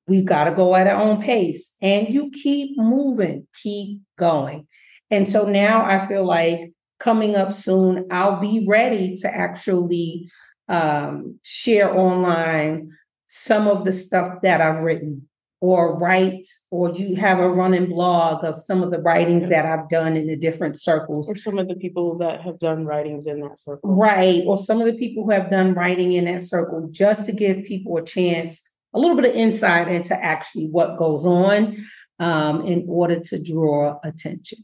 we've 0.07 0.25
got 0.25 0.45
to 0.45 0.51
go 0.51 0.75
at 0.75 0.87
our 0.87 1.01
own 1.01 1.21
pace. 1.21 1.75
And 1.81 2.09
you 2.09 2.31
keep 2.31 2.77
moving, 2.77 3.47
keep 3.61 4.01
going. 4.17 4.67
And 5.11 5.29
so 5.29 5.45
now 5.45 5.85
I 5.85 6.05
feel 6.07 6.25
like 6.25 6.71
coming 6.99 7.35
up 7.35 7.53
soon, 7.53 8.07
I'll 8.11 8.39
be 8.39 8.65
ready 8.67 9.15
to 9.17 9.33
actually 9.33 10.29
um, 10.67 11.39
share 11.43 11.95
online 11.95 12.91
some 13.27 13.67
of 13.67 13.85
the 13.85 13.93
stuff 13.93 14.41
that 14.43 14.59
I've 14.59 14.83
written 14.83 15.28
or 15.61 15.97
write, 15.97 16.47
or 16.71 16.91
you 16.91 17.15
have 17.17 17.39
a 17.39 17.49
running 17.49 17.87
blog 17.89 18.45
of 18.45 18.57
some 18.57 18.81
of 18.81 18.91
the 18.91 18.99
writings 18.99 19.49
that 19.49 19.65
I've 19.65 19.89
done 19.89 20.15
in 20.15 20.27
the 20.27 20.37
different 20.37 20.79
circles. 20.79 21.29
Or 21.29 21.35
some 21.35 21.59
of 21.59 21.67
the 21.67 21.75
people 21.75 22.17
that 22.19 22.41
have 22.41 22.59
done 22.59 22.85
writings 22.85 23.27
in 23.27 23.41
that 23.41 23.59
circle. 23.59 23.93
Right. 23.95 24.43
Or 24.45 24.57
some 24.57 24.79
of 24.79 24.87
the 24.87 24.97
people 24.97 25.25
who 25.25 25.31
have 25.31 25.49
done 25.49 25.73
writing 25.73 26.13
in 26.13 26.25
that 26.25 26.43
circle 26.43 26.87
just 26.91 27.25
to 27.25 27.33
give 27.33 27.65
people 27.65 27.97
a 27.97 28.05
chance, 28.05 28.61
a 28.93 28.99
little 28.99 29.17
bit 29.17 29.25
of 29.25 29.35
insight 29.35 29.89
into 29.89 30.15
actually 30.15 30.67
what 30.67 30.97
goes 30.97 31.25
on 31.25 31.85
um, 32.19 32.65
in 32.65 32.85
order 32.87 33.19
to 33.19 33.43
draw 33.43 33.99
attention. 34.03 34.59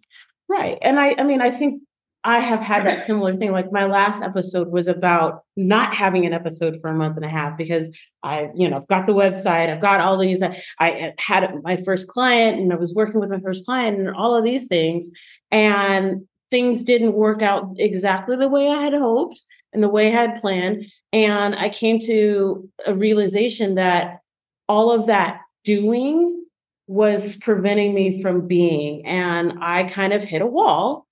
Right. 0.48 0.78
And 0.82 1.00
I 1.00 1.16
I 1.18 1.24
mean 1.24 1.42
I 1.42 1.52
think 1.52 1.82
I 2.26 2.40
have 2.40 2.60
had 2.60 2.88
that 2.88 3.06
similar 3.06 3.36
thing. 3.36 3.52
Like 3.52 3.72
my 3.72 3.86
last 3.86 4.24
episode 4.24 4.72
was 4.72 4.88
about 4.88 5.44
not 5.56 5.94
having 5.94 6.26
an 6.26 6.34
episode 6.34 6.82
for 6.82 6.90
a 6.90 6.96
month 6.96 7.18
and 7.18 7.24
a 7.24 7.30
half 7.30 7.56
because 7.56 7.96
I, 8.24 8.50
you 8.56 8.68
know, 8.68 8.78
I've 8.78 8.88
got 8.88 9.06
the 9.06 9.14
website, 9.14 9.70
I've 9.70 9.82
got 9.82 10.02
all 10.02 10.18
these, 10.18 10.42
I, 10.42 10.60
I 10.80 11.14
had 11.20 11.62
my 11.64 11.78
first 11.78 12.10
client 12.10 12.60
and 12.60 12.74
I 12.74 12.78
was 12.78 12.96
working 12.96 13.20
with 13.20 13.30
my 13.30 13.40
first 13.40 13.64
client 13.64 14.00
and 14.00 14.10
all 14.10 14.36
of 14.36 14.44
these 14.44 14.68
things. 14.68 15.12
And 15.52 16.28
things 16.50 16.84
didn't 16.84 17.14
work 17.14 17.44
out 17.44 17.76
exactly 17.78 18.36
the 18.36 18.50
way 18.50 18.70
I 18.70 18.82
had 18.82 18.94
hoped 18.94 19.42
and 19.72 19.84
the 19.84 19.90
way 19.90 20.08
I 20.08 20.22
had 20.22 20.42
planned. 20.42 20.86
And 21.14 21.56
I 21.56 21.70
came 21.70 22.00
to 22.02 22.68
a 22.88 22.96
realization 22.96 23.76
that 23.76 24.22
all 24.68 24.92
of 24.92 25.06
that 25.08 25.42
doing 25.64 26.44
was 26.88 27.36
preventing 27.36 27.94
me 27.94 28.22
from 28.22 28.48
being. 28.48 29.06
And 29.06 29.60
I 29.62 29.84
kind 29.84 30.12
of 30.12 30.24
hit 30.24 30.42
a 30.42 30.48
wall 30.48 31.06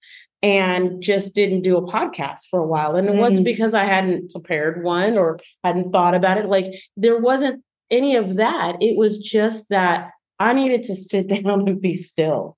and 0.44 1.02
just 1.02 1.34
didn't 1.34 1.62
do 1.62 1.78
a 1.78 1.88
podcast 1.92 2.42
for 2.52 2.60
a 2.60 2.68
while. 2.68 2.96
And 2.98 3.08
it 3.08 3.16
wasn't 3.16 3.42
Mhm. 3.42 3.46
because 3.46 3.74
I 3.74 3.86
hadn't 3.86 4.32
prepared 4.32 4.84
one 4.84 5.18
or 5.18 5.40
hadn't 5.64 5.92
thought 5.94 6.14
about 6.14 6.38
it. 6.38 6.48
Like 6.48 6.66
there 6.98 7.18
wasn't 7.20 7.64
any 7.90 8.16
of 8.18 8.36
that. 8.36 8.76
It 8.82 8.98
was 8.98 9.18
just 9.18 9.70
that 9.70 10.12
I 10.40 10.54
needed 10.54 10.84
to 10.84 10.96
sit 10.96 11.28
down 11.44 11.68
and 11.68 11.82
be 11.82 11.96
still. 11.96 12.58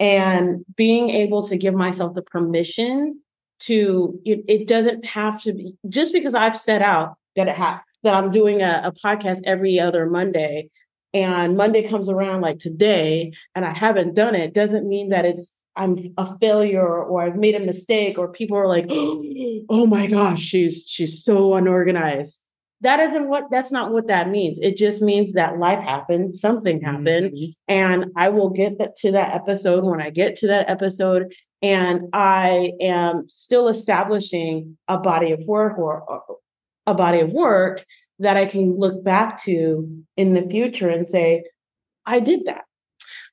And 0.00 0.64
being 0.76 1.10
able 1.10 1.46
to 1.48 1.56
give 1.56 1.74
myself 1.74 2.14
the 2.14 2.22
permission 2.22 3.20
to, 3.60 4.18
it, 4.24 4.44
it 4.48 4.66
doesn't 4.66 5.04
have 5.04 5.42
to 5.42 5.52
be 5.52 5.76
just 5.88 6.12
because 6.12 6.34
I've 6.34 6.56
set 6.58 6.82
out 6.82 7.16
that 7.36 7.48
it 7.48 7.56
ha- 7.56 7.82
that 8.02 8.14
I'm 8.14 8.30
doing 8.30 8.62
a, 8.62 8.82
a 8.84 8.92
podcast 8.92 9.40
every 9.44 9.78
other 9.80 10.06
Monday 10.08 10.68
and 11.14 11.56
Monday 11.56 11.86
comes 11.88 12.08
around 12.08 12.40
like 12.40 12.58
today 12.58 13.32
and 13.54 13.64
I 13.64 13.72
haven't 13.76 14.14
done 14.14 14.34
it 14.34 14.52
doesn't 14.54 14.86
mean 14.88 15.08
that 15.10 15.24
it's 15.24 15.52
I'm 15.76 16.12
a 16.16 16.38
failure 16.38 16.86
or 16.86 17.22
I've 17.22 17.36
made 17.36 17.54
a 17.54 17.60
mistake 17.60 18.18
or 18.18 18.28
people 18.32 18.56
are 18.56 18.68
like, 18.68 18.86
oh 18.90 19.86
my 19.86 20.06
gosh, 20.06 20.40
she's 20.40 20.84
she's 20.88 21.22
so 21.24 21.54
unorganized. 21.54 22.40
That 22.82 23.00
isn't 23.00 23.28
what 23.28 23.44
that's 23.50 23.72
not 23.72 23.92
what 23.92 24.06
that 24.08 24.28
means. 24.28 24.58
It 24.60 24.76
just 24.76 25.02
means 25.02 25.32
that 25.32 25.58
life 25.58 25.82
happened, 25.82 26.34
something 26.34 26.80
happened, 26.80 27.32
Mhm. 27.32 27.52
and 27.68 28.06
I 28.16 28.28
will 28.28 28.50
get 28.50 28.78
that 28.78 28.96
to 28.96 29.12
that 29.12 29.34
episode 29.34 29.84
when 29.84 30.00
I 30.00 30.10
get 30.10 30.36
to 30.36 30.46
that 30.48 30.68
episode. 30.68 31.32
And 31.62 32.02
I 32.12 32.72
am 32.80 33.24
still 33.28 33.68
establishing 33.68 34.76
a 34.88 34.98
body 34.98 35.32
of 35.32 35.44
work 35.46 35.78
or 35.78 36.02
or 36.02 36.22
a 36.86 36.94
body 36.94 37.20
of 37.20 37.32
work 37.32 37.84
that 38.18 38.36
I 38.36 38.44
can 38.44 38.78
look 38.78 39.02
back 39.02 39.42
to 39.44 39.88
in 40.16 40.34
the 40.34 40.48
future 40.48 40.88
and 40.88 41.08
say, 41.08 41.44
I 42.06 42.20
did 42.20 42.44
that. 42.44 42.64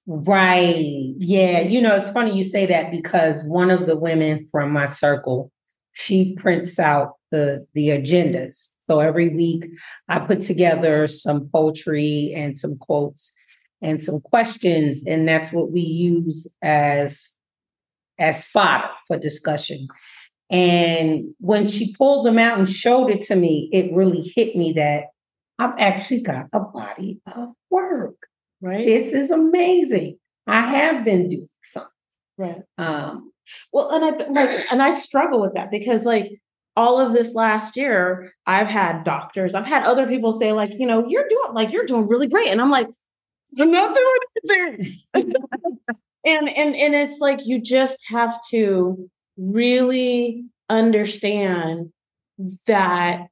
Right. 0.06 1.14
Yeah. 1.18 1.62
You 1.62 1.82
know, 1.82 1.96
it's 1.96 2.12
funny 2.12 2.36
you 2.36 2.44
say 2.44 2.66
that 2.66 2.92
because 2.92 3.44
one 3.46 3.72
of 3.72 3.86
the 3.86 3.96
women 3.96 4.48
from 4.52 4.72
my 4.72 4.86
circle, 4.86 5.52
she 5.94 6.36
prints 6.36 6.78
out 6.78 7.14
the 7.32 7.66
the 7.74 7.90
agendas. 7.90 8.70
So 8.88 9.00
every 9.00 9.30
week 9.30 9.66
I 10.10 10.20
put 10.20 10.42
together 10.42 11.08
some 11.08 11.50
poetry 11.54 12.34
and 12.36 12.58
some 12.58 12.78
quotes 12.78 13.34
and 13.82 14.04
some 14.04 14.20
questions, 14.20 15.04
and 15.06 15.28
that's 15.28 15.54
what 15.54 15.72
we 15.72 15.82
use 15.82 16.48
as 16.62 17.32
as 18.20 18.46
fodder 18.46 18.90
for 19.08 19.18
discussion. 19.18 19.88
And 20.50 21.34
when 21.40 21.66
she 21.66 21.96
pulled 21.96 22.26
them 22.26 22.38
out 22.38 22.60
and 22.60 22.70
showed 22.70 23.10
it 23.10 23.22
to 23.24 23.36
me, 23.36 23.70
it 23.72 23.94
really 23.94 24.22
hit 24.36 24.56
me 24.56 24.74
that 24.74 25.06
I've 25.60 25.74
actually 25.80 26.22
got 26.22 26.48
a 26.52 26.60
body 26.60 27.22
of 27.34 27.54
work 27.70 28.18
Right. 28.64 28.86
this 28.88 29.14
is 29.14 29.32
amazing. 29.32 30.20
I 30.48 30.62
have 30.62 31.06
been 31.06 31.30
doing 31.30 31.50
something. 31.64 31.92
right. 32.38 32.62
Um, 32.80 33.32
Well, 33.74 33.92
and 33.92 34.06
I 34.06 34.28
like, 34.30 34.72
and 34.72 34.82
I 34.84 34.92
struggle 34.92 35.42
with 35.42 35.56
that 35.56 35.72
because, 35.72 36.06
like, 36.06 36.32
all 36.78 37.00
of 37.00 37.14
this 37.14 37.36
last 37.36 37.78
year, 37.78 38.34
I've 38.48 38.68
had 38.68 39.04
doctors, 39.06 39.56
I've 39.56 39.66
had 39.68 39.86
other 39.86 40.08
people 40.08 40.34
say, 40.34 40.54
like, 40.54 40.72
you 40.80 40.88
know, 40.88 41.06
you're 41.10 41.30
doing 41.30 41.54
like 41.54 41.74
you're 41.74 41.86
doing 41.88 42.08
really 42.08 42.28
great. 42.28 42.50
And 42.50 42.62
I'm 42.62 42.72
like, 42.72 42.88
I'm 43.60 43.72
not 43.72 43.96
doing 43.96 44.20
anything. 44.76 45.00
and 46.26 46.50
and 46.50 46.76
and 46.76 46.96
it's 46.96 47.20
like 47.20 47.42
you 47.46 47.62
just 47.62 48.00
have 48.10 48.40
to 48.52 49.10
really 49.38 50.46
understand 50.70 51.92
that 52.68 53.28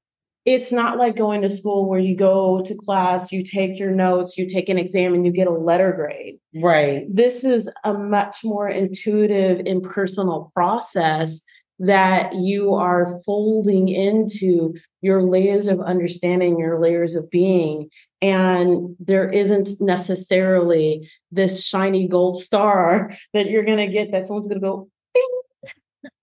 it's 0.45 0.71
not 0.71 0.97
like 0.97 1.15
going 1.15 1.41
to 1.43 1.49
school 1.49 1.88
where 1.88 1.99
you 1.99 2.15
go 2.15 2.62
to 2.62 2.75
class, 2.75 3.32
you 3.32 3.43
take 3.43 3.77
your 3.77 3.91
notes, 3.91 4.38
you 4.38 4.47
take 4.47 4.69
an 4.69 4.77
exam, 4.77 5.13
and 5.13 5.25
you 5.25 5.32
get 5.32 5.47
a 5.47 5.51
letter 5.51 5.91
grade. 5.93 6.39
Right. 6.56 7.06
This 7.10 7.43
is 7.43 7.69
a 7.84 7.93
much 7.93 8.39
more 8.43 8.67
intuitive, 8.67 9.62
impersonal 9.65 10.51
process 10.56 11.43
that 11.77 12.36
you 12.36 12.73
are 12.75 13.21
folding 13.25 13.89
into 13.89 14.73
your 15.01 15.23
layers 15.23 15.67
of 15.67 15.80
understanding, 15.82 16.60
your 16.60 16.80
layers 16.80 17.15
of 17.15 17.30
being. 17.32 17.89
And 18.21 18.95
there 18.99 19.27
isn't 19.27 19.69
necessarily 19.80 21.10
this 21.32 21.65
shiny 21.65 22.08
gold 22.08 22.41
star 22.41 23.12
that 23.34 23.49
you're 23.49 23.65
going 23.65 23.77
to 23.77 23.88
get 23.88 24.12
that 24.12 24.27
someone's 24.27 24.47
going 24.47 24.62
to 24.62 24.67
go, 24.67 24.89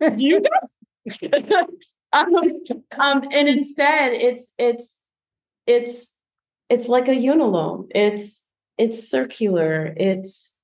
you 0.17 0.41
got 0.41 1.69
um, 2.13 2.35
um, 2.35 3.23
and 3.33 3.49
instead 3.49 4.13
it's 4.13 4.53
it's 4.59 5.03
it's 5.67 6.13
it's 6.71 6.89
like 6.89 7.09
a 7.09 7.13
unilome 7.13 7.87
it's 7.95 8.49
it's 8.79 9.11
circular. 9.11 9.93
It's 9.97 10.55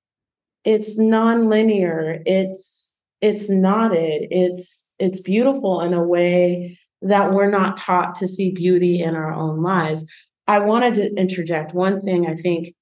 it's 0.64 0.96
non-linear. 0.96 2.22
It's 2.24 2.94
it's 3.20 3.50
knotted. 3.50 4.28
It's 4.30 4.90
it's 4.98 5.20
beautiful 5.20 5.80
in 5.80 5.92
a 5.92 6.02
way 6.02 6.78
that 7.02 7.33
we're 7.33 7.50
not 7.50 7.76
taught 7.76 8.14
to 8.14 8.28
see 8.28 8.52
beauty 8.52 9.02
in 9.02 9.14
our 9.14 9.33
own 9.33 9.62
lives. 9.62 10.07
I 10.46 10.61
wanted 10.61 10.94
to 10.94 11.14
interject 11.16 11.74
one 11.74 12.00
thing 12.00 12.26
i 12.26 12.35
think. 12.37 12.74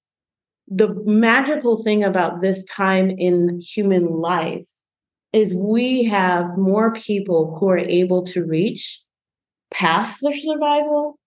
The 0.68 0.94
magical 1.05 1.83
thing 1.83 2.05
about 2.05 2.40
this 2.40 2.64
time 2.64 3.11
in 3.11 3.61
human 3.61 4.07
life 4.07 4.66
is 5.33 5.55
we 5.55 6.05
have 6.05 6.59
more 6.59 6.92
people 6.92 7.57
who 7.59 7.68
are 7.68 7.79
able 7.79 8.25
to 8.25 8.45
reach 8.45 9.01
past 9.73 10.21
their 10.23 10.37
survival 10.37 11.18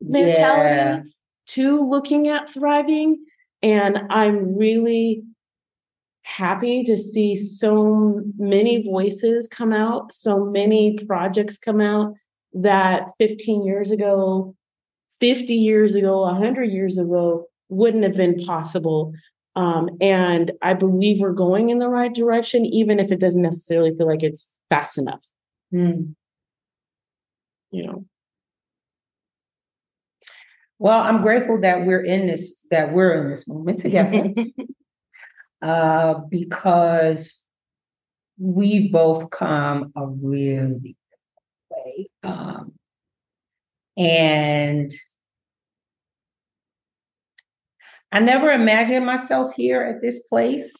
mentality 0.00 0.74
yeah. 0.74 1.00
to 1.48 1.82
looking 1.82 2.28
at 2.28 2.50
thriving. 2.50 3.24
And 3.62 4.02
I'm 4.10 4.56
really 4.56 5.22
happy 6.22 6.82
to 6.84 6.96
see 6.96 7.36
so 7.36 8.22
many 8.38 8.82
voices 8.82 9.48
come 9.48 9.72
out, 9.72 10.12
so 10.12 10.44
many 10.44 10.98
projects 11.06 11.58
come 11.58 11.80
out 11.80 12.14
that 12.54 13.08
15 13.18 13.64
years 13.64 13.90
ago, 13.90 14.54
50 15.20 15.54
years 15.54 15.94
ago, 15.94 16.22
100 16.22 16.64
years 16.64 16.96
ago 16.98 17.46
wouldn't 17.68 18.04
have 18.04 18.16
been 18.16 18.44
possible 18.44 19.12
um, 19.54 19.90
and 20.00 20.52
I 20.62 20.74
believe 20.74 21.20
we're 21.20 21.32
going 21.32 21.70
in 21.70 21.78
the 21.78 21.88
right 21.88 22.12
direction, 22.12 22.64
even 22.64 22.98
if 22.98 23.12
it 23.12 23.20
doesn't 23.20 23.42
necessarily 23.42 23.94
feel 23.96 24.06
like 24.06 24.22
it's 24.22 24.50
fast 24.70 24.98
enough. 24.98 25.20
Mm. 25.72 26.14
You 27.70 27.86
know. 27.86 28.06
Well, 30.78 31.00
I'm 31.00 31.22
grateful 31.22 31.60
that 31.60 31.86
we're 31.86 32.02
in 32.02 32.26
this, 32.26 32.58
that 32.70 32.92
we're 32.92 33.12
in 33.12 33.28
this 33.28 33.46
moment 33.46 33.80
together. 33.80 34.34
uh, 35.62 36.14
because 36.28 37.38
we 38.38 38.88
both 38.88 39.30
come 39.30 39.92
a 39.94 40.06
really 40.06 40.96
way. 41.70 42.08
Um, 42.22 42.72
and 43.96 44.92
I 48.12 48.20
never 48.20 48.50
imagined 48.50 49.06
myself 49.06 49.54
here 49.54 49.82
at 49.82 50.02
this 50.02 50.20
place. 50.28 50.76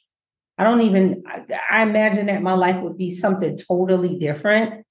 I 0.58 0.64
don't 0.64 0.82
even, 0.82 1.22
I, 1.26 1.44
I 1.70 1.82
imagine 1.82 2.26
that 2.26 2.42
my 2.42 2.52
life 2.52 2.80
would 2.82 2.98
be 2.98 3.10
something 3.10 3.56
totally 3.56 4.18
different. 4.18 4.84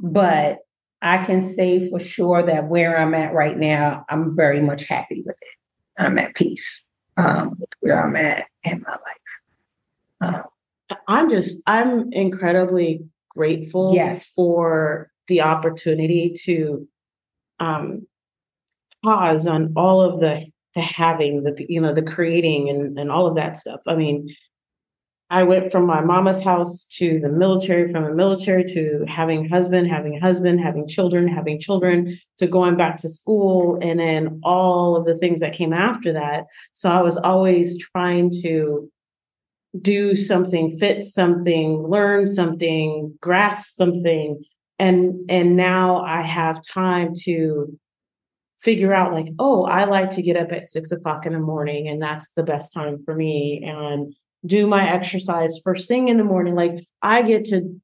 But 0.00 0.60
I 1.02 1.22
can 1.24 1.44
say 1.44 1.90
for 1.90 2.00
sure 2.00 2.42
that 2.42 2.68
where 2.68 2.98
I'm 2.98 3.14
at 3.14 3.34
right 3.34 3.58
now, 3.58 4.06
I'm 4.08 4.34
very 4.34 4.62
much 4.62 4.84
happy 4.84 5.22
with 5.24 5.36
it. 5.40 6.02
I'm 6.02 6.18
at 6.18 6.34
peace 6.34 6.88
um, 7.18 7.56
with 7.60 7.68
where 7.80 8.02
I'm 8.02 8.16
at 8.16 8.46
in 8.64 8.82
my 8.82 8.92
life. 8.92 10.22
Um, 10.22 10.42
I'm 11.06 11.28
just, 11.28 11.62
I'm 11.66 12.10
incredibly 12.12 13.04
grateful 13.28 13.94
yes. 13.94 14.32
for 14.32 15.10
the 15.28 15.42
opportunity 15.42 16.34
to 16.44 16.88
um, 17.60 18.06
pause 19.04 19.46
on 19.46 19.74
all 19.76 20.00
of 20.00 20.20
the 20.20 20.46
to 20.74 20.80
having 20.80 21.42
the 21.42 21.66
you 21.68 21.80
know 21.80 21.92
the 21.92 22.02
creating 22.02 22.68
and, 22.68 22.98
and 22.98 23.10
all 23.10 23.26
of 23.26 23.36
that 23.36 23.56
stuff. 23.56 23.80
I 23.86 23.94
mean 23.94 24.34
i 25.30 25.42
went 25.42 25.72
from 25.72 25.86
my 25.86 26.00
mama's 26.00 26.42
house 26.42 26.84
to 26.84 27.18
the 27.20 27.28
military 27.28 27.90
from 27.90 28.04
the 28.04 28.12
military 28.12 28.62
to 28.62 29.04
having 29.08 29.48
husband 29.48 29.88
having 29.88 30.20
husband 30.20 30.60
having 30.60 30.86
children 30.86 31.26
having 31.26 31.58
children 31.58 32.18
to 32.38 32.46
going 32.46 32.76
back 32.76 32.96
to 32.98 33.08
school 33.08 33.78
and 33.80 33.98
then 33.98 34.40
all 34.44 34.96
of 34.96 35.06
the 35.06 35.16
things 35.16 35.40
that 35.40 35.52
came 35.52 35.72
after 35.72 36.12
that. 36.12 36.44
So 36.74 36.90
i 36.90 37.00
was 37.00 37.16
always 37.16 37.78
trying 37.78 38.30
to 38.42 38.90
do 39.80 40.14
something 40.14 40.76
fit 40.78 41.02
something 41.02 41.82
learn 41.82 42.26
something 42.26 43.16
grasp 43.20 43.74
something 43.74 44.40
and 44.78 45.14
and 45.28 45.56
now 45.56 46.00
i 46.02 46.20
have 46.20 46.62
time 46.62 47.12
to 47.12 47.76
figure 48.64 48.94
out 48.94 49.12
like, 49.12 49.28
oh, 49.38 49.64
I 49.64 49.84
like 49.84 50.10
to 50.10 50.22
get 50.22 50.36
up 50.36 50.50
at 50.50 50.68
six 50.68 50.90
o'clock 50.90 51.26
in 51.26 51.34
the 51.34 51.38
morning, 51.38 51.86
and 51.86 52.02
that's 52.02 52.30
the 52.30 52.42
best 52.42 52.72
time 52.72 53.02
for 53.04 53.14
me, 53.14 53.62
and 53.62 54.14
do 54.44 54.66
my 54.66 54.88
exercise 54.88 55.60
first 55.62 55.86
thing 55.86 56.08
in 56.08 56.16
the 56.16 56.24
morning. 56.24 56.54
Like 56.54 56.86
I 57.02 57.22
get 57.22 57.44
to 57.46 57.80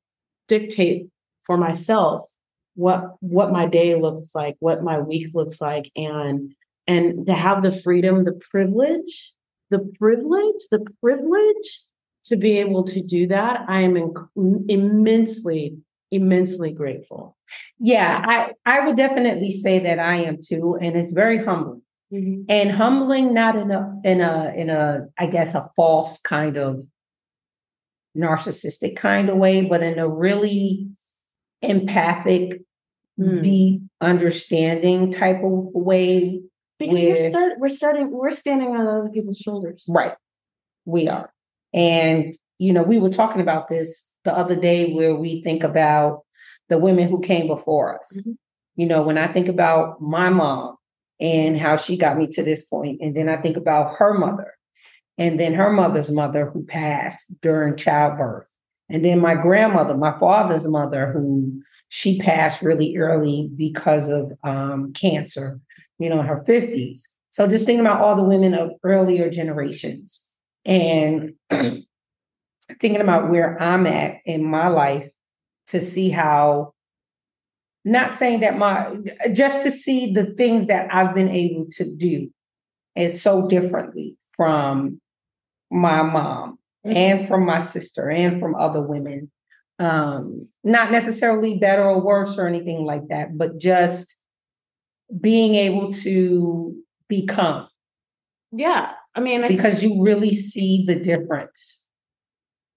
dictate 0.49 1.09
for 1.45 1.57
myself 1.57 2.27
what 2.75 3.15
what 3.21 3.53
my 3.53 3.67
day 3.67 3.95
looks 3.95 4.35
like, 4.35 4.57
what 4.61 4.83
my 4.83 4.99
week 4.99 5.29
looks 5.35 5.61
like, 5.61 5.91
and 5.95 6.53
and 6.87 7.27
to 7.27 7.35
have 7.35 7.63
the 7.63 7.73
freedom, 7.73 8.25
the 8.25 8.41
privilege, 8.51 9.33
the 9.71 9.81
privilege, 9.99 10.63
the 10.71 10.85
privilege 11.01 11.81
to 12.25 12.37
be 12.37 12.59
able 12.59 12.85
to 12.85 13.03
do 13.03 13.27
that, 13.29 13.65
I 13.69 13.81
am 13.81 13.97
in, 13.97 14.15
immensely 14.69 15.77
immensely 16.11 16.73
grateful. 16.73 17.37
Yeah, 17.79 18.23
I 18.25 18.53
I 18.67 18.87
would 18.87 18.97
definitely 18.97 19.51
say 19.51 19.79
that 19.81 19.99
I 19.99 20.17
am 20.17 20.39
too, 20.43 20.77
and 20.81 20.97
it's 20.97 21.13
very 21.13 21.43
humbling. 21.43 21.83
Mm-hmm. 22.13 22.43
And 22.49 22.73
humbling, 22.73 23.33
not 23.35 23.57
in 23.57 23.71
a 23.71 24.01
in 24.05 24.21
a 24.21 24.53
in 24.57 24.71
a 24.71 25.07
I 25.19 25.27
guess 25.27 25.55
a 25.55 25.69
false 25.77 26.21
kind 26.21 26.57
of 26.57 26.83
narcissistic 28.17 28.97
kind 28.97 29.29
of 29.29 29.37
way, 29.37 29.63
but 29.63 29.83
in 29.83 29.99
a 29.99 30.09
really 30.09 30.89
empathic, 31.63 32.61
mm. 33.19 33.43
deep 33.43 33.83
understanding 34.01 35.13
type 35.13 35.43
of 35.43 35.69
way. 35.75 36.43
Because 36.79 36.95
where, 36.95 37.09
we're 37.09 37.31
start 37.31 37.53
we're 37.59 37.69
starting 37.69 38.11
we're 38.11 38.31
standing 38.31 38.69
on 38.69 38.87
other 38.87 39.11
people's 39.11 39.39
shoulders. 39.39 39.85
Right. 39.89 40.15
We 40.85 41.09
are. 41.09 41.33
And 41.73 42.35
you 42.59 42.73
know, 42.73 42.83
we 42.83 42.99
were 42.99 43.11
talking 43.11 43.41
about 43.41 43.69
this 43.69 44.10
the 44.25 44.37
other 44.37 44.57
day 44.57 44.93
where 44.93 45.15
we 45.15 45.43
think 45.43 45.65
about 45.65 46.21
the 46.69 46.79
women 46.79 47.09
who 47.09 47.21
came 47.21 47.47
before 47.47 47.99
us. 47.99 48.17
Mm-hmm. 48.17 48.33
You 48.77 48.87
know, 48.87 49.03
when 49.03 49.19
I 49.19 49.33
think 49.33 49.49
about 49.49 50.01
my 50.01 50.31
mom 50.31 50.77
and 51.21 51.59
how 51.59 51.77
she 51.77 51.97
got 51.97 52.17
me 52.17 52.27
to 52.29 52.43
this 52.43 52.65
point, 52.65 53.01
and 53.03 53.17
then 53.17 53.29
I 53.29 53.37
think 53.37 53.57
about 53.57 53.95
her 53.97 54.15
mother, 54.15 54.55
and 55.19 55.39
then 55.39 55.55
her 55.55 55.71
mother's 55.71 56.11
mother 56.11 56.51
who 56.51 56.65
passed 56.65 57.27
during 57.43 57.77
childbirth, 57.77 58.49
and 58.89 59.05
then 59.05 59.21
my 59.21 59.35
grandmother, 59.35 59.97
my 59.97 60.19
father's 60.19 60.67
mother, 60.67 61.13
who 61.13 61.63
she 61.89 62.19
passed 62.19 62.63
really 62.63 62.97
early 62.97 63.51
because 63.57 64.09
of 64.09 64.33
um, 64.45 64.93
cancer, 64.93 65.61
you 65.99 66.09
know, 66.09 66.21
in 66.21 66.27
her 66.27 66.43
50s. 66.49 67.01
So 67.33 67.47
just 67.47 67.67
thinking 67.67 67.85
about 67.85 68.01
all 68.01 68.17
the 68.17 68.23
women 68.23 68.55
of 68.55 68.73
earlier 68.83 69.29
generations 69.29 70.29
and 70.65 71.35
thinking 72.81 73.01
about 73.01 73.31
where 73.31 73.61
I'm 73.61 73.87
at 73.87 74.19
in 74.25 74.45
my 74.45 74.69
life 74.69 75.11
to 75.69 75.81
see 75.81 76.11
how, 76.11 76.75
not 77.85 78.15
saying 78.15 78.41
that 78.41 78.59
my, 78.59 78.97
just 79.33 79.63
to 79.65 79.71
see 79.71 80.13
the 80.13 80.27
things 80.27 80.67
that 80.67 80.93
I've 80.95 81.15
been 81.15 81.29
able 81.31 81.67
to 81.73 81.85
do 81.85 82.31
is 82.97 83.23
so 83.23 83.49
differently 83.49 84.17
from 84.37 85.01
my 85.71 86.03
mom 86.03 86.59
mm-hmm. 86.85 86.97
and 86.97 87.29
from 87.29 87.47
my 87.47 87.61
sister 87.61 88.11
and 88.11 88.41
from 88.41 88.55
other 88.55 88.83
women. 88.83 89.31
Um, 89.79 90.49
not 90.63 90.91
necessarily 90.91 91.57
better 91.57 91.85
or 91.85 92.01
worse 92.01 92.37
or 92.37 92.47
anything 92.47 92.85
like 92.85 93.09
that, 93.09 93.39
but 93.39 93.59
just 93.59 94.15
being 95.21 95.55
able 95.55 95.91
to 95.93 96.77
become. 97.09 97.67
Yeah. 98.53 98.93
I 99.15 99.21
mean, 99.21 99.43
I 99.43 99.49
because 99.49 99.83
you 99.83 100.03
really 100.03 100.35
see 100.35 100.85
the 100.87 100.97
difference 100.97 101.80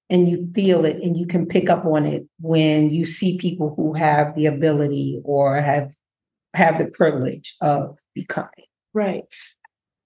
and 0.10 0.28
you 0.28 0.50
feel 0.54 0.86
it 0.86 0.98
and 1.02 1.18
you 1.18 1.26
can 1.26 1.46
pick 1.46 1.70
up 1.70 1.86
on 1.86 2.06
it 2.06 2.24
when 2.40 2.92
you 2.92 3.06
see 3.06 3.38
people 3.38 3.74
who 3.76 3.94
have 3.94 4.36
the 4.36 4.46
ability 4.46 5.22
or 5.24 5.62
have 5.62 5.94
have 6.54 6.78
the 6.78 6.86
privilege 6.86 7.56
of 7.62 7.98
becoming. 8.14 8.68
Right. 8.94 9.24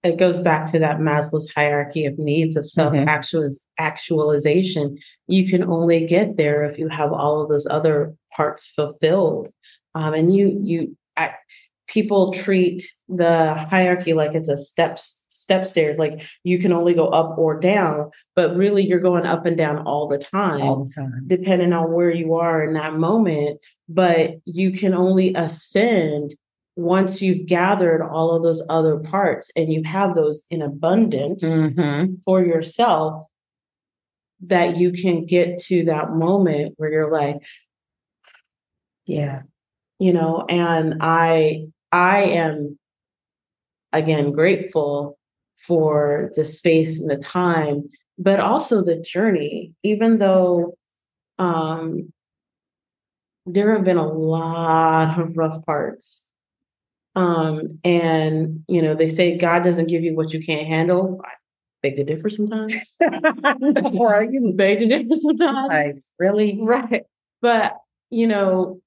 It 0.04 0.18
goes 0.18 0.40
back 0.40 0.72
to 0.72 0.80
that 0.80 1.00
Maslow's 1.00 1.52
hierarchy 1.54 2.06
of 2.06 2.18
needs 2.18 2.56
of 2.56 2.70
self 2.70 2.94
actualization. 3.78 4.98
You 5.28 5.48
can 5.50 5.64
only 5.64 6.06
get 6.06 6.38
there 6.38 6.64
if 6.64 6.78
you 6.78 6.88
have 6.88 7.12
all 7.12 7.42
of 7.42 7.50
those 7.50 7.68
other 7.68 8.16
parts 8.34 8.70
fulfilled. 8.70 9.50
Um, 9.96 10.14
and 10.14 10.34
you, 10.34 10.60
you, 10.62 10.98
I, 11.18 11.32
people 11.88 12.34
treat 12.34 12.84
the 13.08 13.54
hierarchy 13.70 14.14
like 14.14 14.36
it's 14.36 14.50
a 14.50 14.58
steps 14.58 15.24
step 15.30 15.66
stairs 15.66 15.98
like 15.98 16.22
you 16.44 16.60
can 16.60 16.74
only 16.74 16.94
go 16.94 17.08
up 17.08 17.38
or 17.38 17.60
down 17.60 18.10
but 18.36 18.56
really 18.56 18.86
you're 18.86 19.00
going 19.00 19.26
up 19.26 19.46
and 19.46 19.58
down 19.58 19.80
all 19.80 20.08
the 20.08 20.18
time 20.18 20.62
all 20.62 20.84
the 20.84 20.90
time 20.90 21.24
depending 21.28 21.72
on 21.74 21.92
where 21.92 22.12
you 22.12 22.36
are 22.36 22.64
in 22.64 22.74
that 22.74 22.96
moment 22.96 23.60
but 23.88 24.32
you 24.46 24.72
can 24.72 24.94
only 24.94 25.34
ascend 25.36 26.36
once 26.76 27.22
you've 27.22 27.48
gathered 27.48 28.04
all 28.04 28.36
of 28.36 28.44
those 28.44 28.62
other 28.70 28.98
parts 28.98 29.50
and 29.56 29.72
you 29.72 29.82
have 29.84 30.14
those 30.14 30.46
in 30.52 30.62
abundance 30.62 31.44
mm-hmm. 31.44 32.14
for 32.24 32.44
yourself 32.44 33.24
that 34.42 34.78
you 34.78 34.92
can 34.92 35.26
get 35.26 35.58
to 35.58 35.86
that 35.86 36.12
moment 36.12 36.74
where 36.78 36.92
you're 36.92 37.12
like 37.12 37.38
yeah 39.06 39.42
you 39.98 40.14
know 40.14 40.46
and 40.48 40.96
i 41.02 41.66
I 41.92 42.24
am 42.24 42.78
again 43.94 44.32
grateful 44.32 45.18
for 45.66 46.32
the 46.36 46.46
space 46.46 47.00
and 47.00 47.10
the 47.10 47.18
time, 47.18 47.90
but 48.18 48.40
also 48.40 48.84
the 48.84 48.98
journey, 48.98 49.74
even 49.84 50.20
though 50.20 50.78
um, 51.40 52.12
there 53.46 53.74
have 53.76 53.86
been 53.86 53.98
a 53.98 54.08
lot 54.08 55.20
of 55.20 55.38
rough 55.38 55.66
parts. 55.66 56.26
Um, 57.16 57.80
and 57.84 58.64
you 58.68 58.82
know, 58.82 58.94
they 58.94 59.08
say 59.08 59.38
God 59.38 59.64
doesn't 59.64 59.90
give 59.90 60.04
you 60.04 60.16
what 60.16 60.34
you 60.34 60.40
can't 60.40 60.68
handle. 60.68 61.20
I 61.26 61.30
beg 61.82 61.96
to 61.96 62.04
differ 62.04 62.30
sometimes. 62.30 62.76
right. 63.02 64.30
You 64.32 64.54
beg 64.56 64.80
to 64.80 64.86
differ 64.86 65.16
sometimes. 65.16 65.70
Like, 65.70 65.96
really? 66.20 66.60
Right. 66.62 67.04
But 67.42 67.78
you 68.12 68.28
know, 68.28 68.82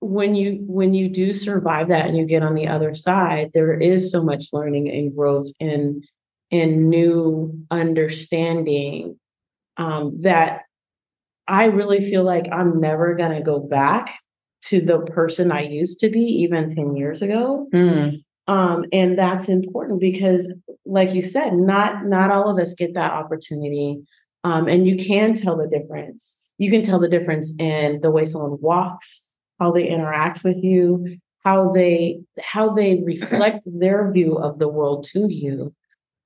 when 0.00 0.34
you 0.34 0.58
when 0.66 0.94
you 0.94 1.08
do 1.08 1.32
survive 1.32 1.88
that 1.88 2.06
and 2.06 2.16
you 2.16 2.24
get 2.24 2.42
on 2.42 2.54
the 2.54 2.66
other 2.66 2.94
side 2.94 3.50
there 3.52 3.78
is 3.78 4.10
so 4.10 4.24
much 4.24 4.46
learning 4.52 4.88
and 4.88 5.14
growth 5.14 5.46
and 5.60 6.02
and 6.50 6.88
new 6.88 7.52
understanding 7.70 9.18
um, 9.76 10.16
that 10.20 10.62
i 11.46 11.66
really 11.66 12.00
feel 12.00 12.24
like 12.24 12.46
i'm 12.50 12.80
never 12.80 13.14
going 13.14 13.32
to 13.32 13.42
go 13.42 13.60
back 13.60 14.18
to 14.62 14.80
the 14.80 15.00
person 15.00 15.52
i 15.52 15.60
used 15.60 16.00
to 16.00 16.08
be 16.08 16.20
even 16.20 16.68
10 16.68 16.96
years 16.96 17.20
ago. 17.22 17.66
Mm. 17.74 18.22
um, 18.48 18.84
and 18.92 19.18
that's 19.18 19.48
important 19.48 20.00
because 20.00 20.52
like 20.86 21.12
you 21.12 21.22
said 21.22 21.54
not 21.54 22.06
not 22.06 22.30
all 22.30 22.48
of 22.48 22.58
us 22.58 22.74
get 22.74 22.94
that 22.94 23.12
opportunity. 23.12 24.02
Um, 24.42 24.68
and 24.68 24.86
you 24.86 24.96
can 24.96 25.34
tell 25.34 25.54
the 25.54 25.68
difference. 25.68 26.38
You 26.56 26.70
can 26.70 26.80
tell 26.80 26.98
the 26.98 27.10
difference 27.10 27.54
in 27.58 28.00
the 28.00 28.10
way 28.10 28.24
someone 28.24 28.56
walks 28.62 29.29
how 29.60 29.70
they 29.70 29.86
interact 29.86 30.42
with 30.42 30.62
you, 30.64 31.18
how 31.44 31.70
they 31.70 32.20
how 32.42 32.74
they 32.74 33.00
reflect 33.04 33.60
their 33.66 34.10
view 34.10 34.36
of 34.36 34.58
the 34.58 34.68
world 34.68 35.04
to 35.12 35.26
you. 35.32 35.74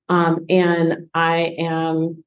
Um, 0.09 0.45
and 0.49 1.09
I 1.13 1.55
am 1.59 2.23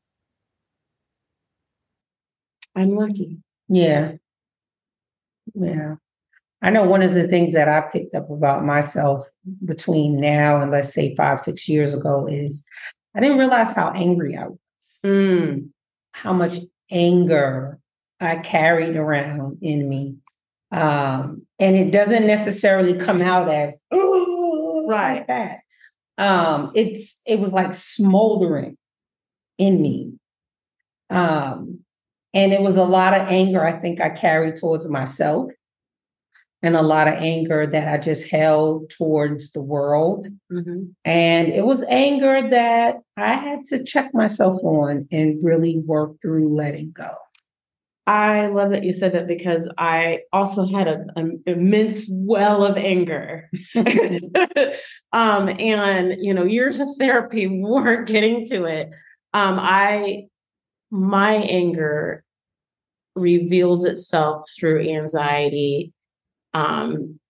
I'm 2.76 2.94
lucky. 2.94 3.38
Yeah. 3.68 4.12
Yeah. 5.54 5.96
I 6.60 6.70
know 6.70 6.84
one 6.84 7.02
of 7.02 7.14
the 7.14 7.28
things 7.28 7.54
that 7.54 7.68
I 7.68 7.80
picked 7.80 8.14
up 8.14 8.30
about 8.30 8.64
myself 8.64 9.28
between 9.64 10.20
now 10.20 10.60
and 10.60 10.70
let's 10.70 10.92
say 10.92 11.14
five, 11.14 11.40
six 11.40 11.68
years 11.68 11.94
ago 11.94 12.26
is 12.26 12.64
I 13.16 13.20
didn't 13.20 13.38
realize 13.38 13.72
how 13.72 13.90
angry 13.90 14.36
I 14.36 14.48
was. 14.48 14.98
Mm. 15.04 15.70
How 16.12 16.32
much 16.32 16.58
anger 16.90 17.78
I 18.20 18.36
carried 18.36 18.96
around 18.96 19.58
in 19.62 19.88
me. 19.88 20.16
Um, 20.70 21.46
and 21.58 21.76
it 21.76 21.90
doesn't 21.90 22.26
necessarily 22.26 22.94
come 22.94 23.22
out 23.22 23.48
as 23.48 23.74
right 23.90 25.18
like 25.18 25.26
that. 25.28 25.60
Um, 26.18 26.72
it's 26.74 27.20
it 27.26 27.38
was 27.38 27.52
like 27.52 27.74
smoldering 27.74 28.76
in 29.56 29.80
me. 29.80 30.14
Um, 31.10 31.80
and 32.34 32.52
it 32.52 32.60
was 32.60 32.76
a 32.76 32.84
lot 32.84 33.14
of 33.14 33.28
anger 33.28 33.64
I 33.64 33.78
think 33.78 34.00
I 34.00 34.10
carried 34.10 34.56
towards 34.56 34.86
myself 34.88 35.50
and 36.62 36.76
a 36.76 36.82
lot 36.82 37.08
of 37.08 37.14
anger 37.14 37.66
that 37.66 37.88
I 37.88 37.98
just 37.98 38.30
held 38.30 38.90
towards 38.90 39.52
the 39.52 39.62
world. 39.62 40.26
Mm-hmm. 40.52 40.84
And 41.04 41.48
it 41.48 41.64
was 41.64 41.84
anger 41.84 42.48
that 42.50 42.96
I 43.16 43.34
had 43.34 43.64
to 43.66 43.84
check 43.84 44.12
myself 44.12 44.62
on 44.64 45.06
and 45.12 45.42
really 45.42 45.78
work 45.78 46.16
through 46.20 46.54
letting 46.54 46.92
go. 46.92 47.14
I 48.08 48.46
love 48.46 48.70
that 48.70 48.84
you 48.84 48.94
said 48.94 49.12
that 49.12 49.26
because 49.26 49.70
I 49.76 50.20
also 50.32 50.64
had 50.64 50.88
an 50.88 51.42
immense 51.44 52.06
well 52.10 52.64
of 52.64 52.78
anger. 52.78 53.50
um, 55.12 55.50
and 55.50 56.16
you 56.18 56.32
know, 56.32 56.44
years 56.44 56.80
of 56.80 56.88
therapy 56.98 57.46
weren't 57.46 58.08
getting 58.08 58.48
to 58.48 58.64
it. 58.64 58.88
Um, 59.34 59.58
I 59.60 60.24
my 60.90 61.34
anger 61.34 62.24
reveals 63.14 63.84
itself 63.84 64.46
through 64.58 64.88
anxiety, 64.88 65.92
um, 66.54 67.20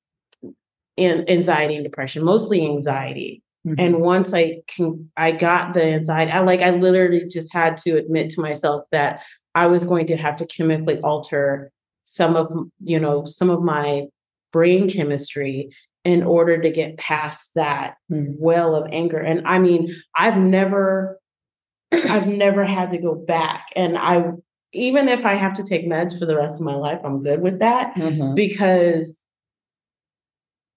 and 0.96 1.28
anxiety 1.28 1.74
and 1.74 1.82
depression, 1.82 2.22
mostly 2.22 2.64
anxiety. 2.64 3.42
Mm-hmm. 3.66 3.80
And 3.80 4.00
once 4.00 4.32
I 4.32 4.60
can, 4.68 5.10
I 5.16 5.32
got 5.32 5.74
the 5.74 5.82
anxiety. 5.82 6.30
I 6.30 6.38
like, 6.40 6.60
I 6.60 6.70
literally 6.70 7.26
just 7.28 7.52
had 7.52 7.76
to 7.78 7.96
admit 7.96 8.30
to 8.30 8.40
myself 8.40 8.84
that 8.92 9.24
I 9.58 9.66
was 9.66 9.84
going 9.84 10.06
to 10.06 10.16
have 10.16 10.36
to 10.36 10.46
chemically 10.46 11.00
alter 11.00 11.72
some 12.04 12.36
of, 12.36 12.52
you 12.82 13.00
know, 13.00 13.24
some 13.24 13.50
of 13.50 13.60
my 13.60 14.04
brain 14.52 14.88
chemistry 14.88 15.70
in 16.04 16.22
order 16.22 16.62
to 16.62 16.70
get 16.70 16.96
past 16.96 17.50
that 17.56 17.96
mm-hmm. 18.10 18.34
well 18.38 18.76
of 18.76 18.88
anger. 18.92 19.18
And 19.18 19.46
I 19.48 19.58
mean, 19.58 19.92
I've 20.16 20.38
never, 20.38 21.18
I've 21.92 22.28
never 22.28 22.64
had 22.64 22.90
to 22.92 22.98
go 22.98 23.16
back. 23.16 23.66
And 23.74 23.98
I, 23.98 24.30
even 24.72 25.08
if 25.08 25.26
I 25.26 25.34
have 25.34 25.54
to 25.54 25.64
take 25.64 25.88
meds 25.88 26.16
for 26.16 26.24
the 26.24 26.36
rest 26.36 26.60
of 26.60 26.64
my 26.64 26.76
life, 26.76 27.00
I'm 27.02 27.20
good 27.20 27.40
with 27.40 27.58
that 27.58 27.96
mm-hmm. 27.96 28.36
because 28.36 29.18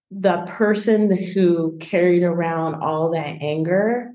the 0.10 0.44
person 0.48 1.16
who 1.16 1.78
carried 1.80 2.24
around 2.24 2.82
all 2.82 3.12
that 3.12 3.38
anger 3.42 4.11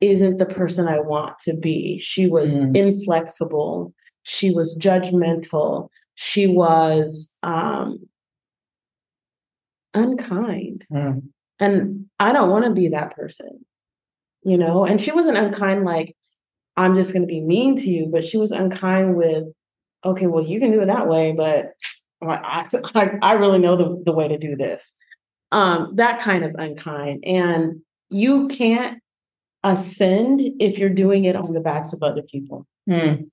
isn't 0.00 0.38
the 0.38 0.46
person 0.46 0.88
I 0.88 1.00
want 1.00 1.38
to 1.40 1.54
be. 1.54 1.98
She 1.98 2.26
was 2.26 2.54
mm. 2.54 2.74
inflexible. 2.76 3.92
She 4.22 4.50
was 4.50 4.76
judgmental. 4.78 5.88
She 6.14 6.46
was 6.46 7.36
um, 7.42 7.98
unkind. 9.94 10.86
Mm. 10.92 11.22
And 11.58 12.06
I 12.18 12.32
don't 12.32 12.50
want 12.50 12.64
to 12.64 12.70
be 12.70 12.88
that 12.88 13.14
person, 13.14 13.64
you 14.42 14.56
know? 14.56 14.84
And 14.84 15.00
she 15.00 15.12
wasn't 15.12 15.36
unkind 15.36 15.84
like, 15.84 16.16
I'm 16.76 16.94
just 16.94 17.12
going 17.12 17.22
to 17.22 17.26
be 17.26 17.40
mean 17.40 17.76
to 17.76 17.88
you, 17.88 18.06
but 18.10 18.24
she 18.24 18.38
was 18.38 18.52
unkind 18.52 19.16
with, 19.16 19.44
okay, 20.04 20.26
well, 20.26 20.44
you 20.44 20.58
can 20.60 20.70
do 20.70 20.80
it 20.80 20.86
that 20.86 21.08
way, 21.08 21.32
but 21.32 21.72
I, 22.22 22.66
I, 22.94 23.10
I 23.22 23.32
really 23.34 23.58
know 23.58 23.76
the, 23.76 24.02
the 24.06 24.12
way 24.12 24.28
to 24.28 24.38
do 24.38 24.56
this. 24.56 24.94
Um, 25.52 25.92
that 25.96 26.20
kind 26.20 26.44
of 26.44 26.54
unkind. 26.54 27.24
And 27.26 27.82
you 28.08 28.48
can't 28.48 28.99
ascend 29.62 30.40
if 30.58 30.78
you're 30.78 30.88
doing 30.88 31.24
it 31.24 31.36
on 31.36 31.52
the 31.52 31.60
backs 31.60 31.92
of 31.92 32.02
other 32.02 32.22
people. 32.22 32.66
Hmm. 32.88 33.24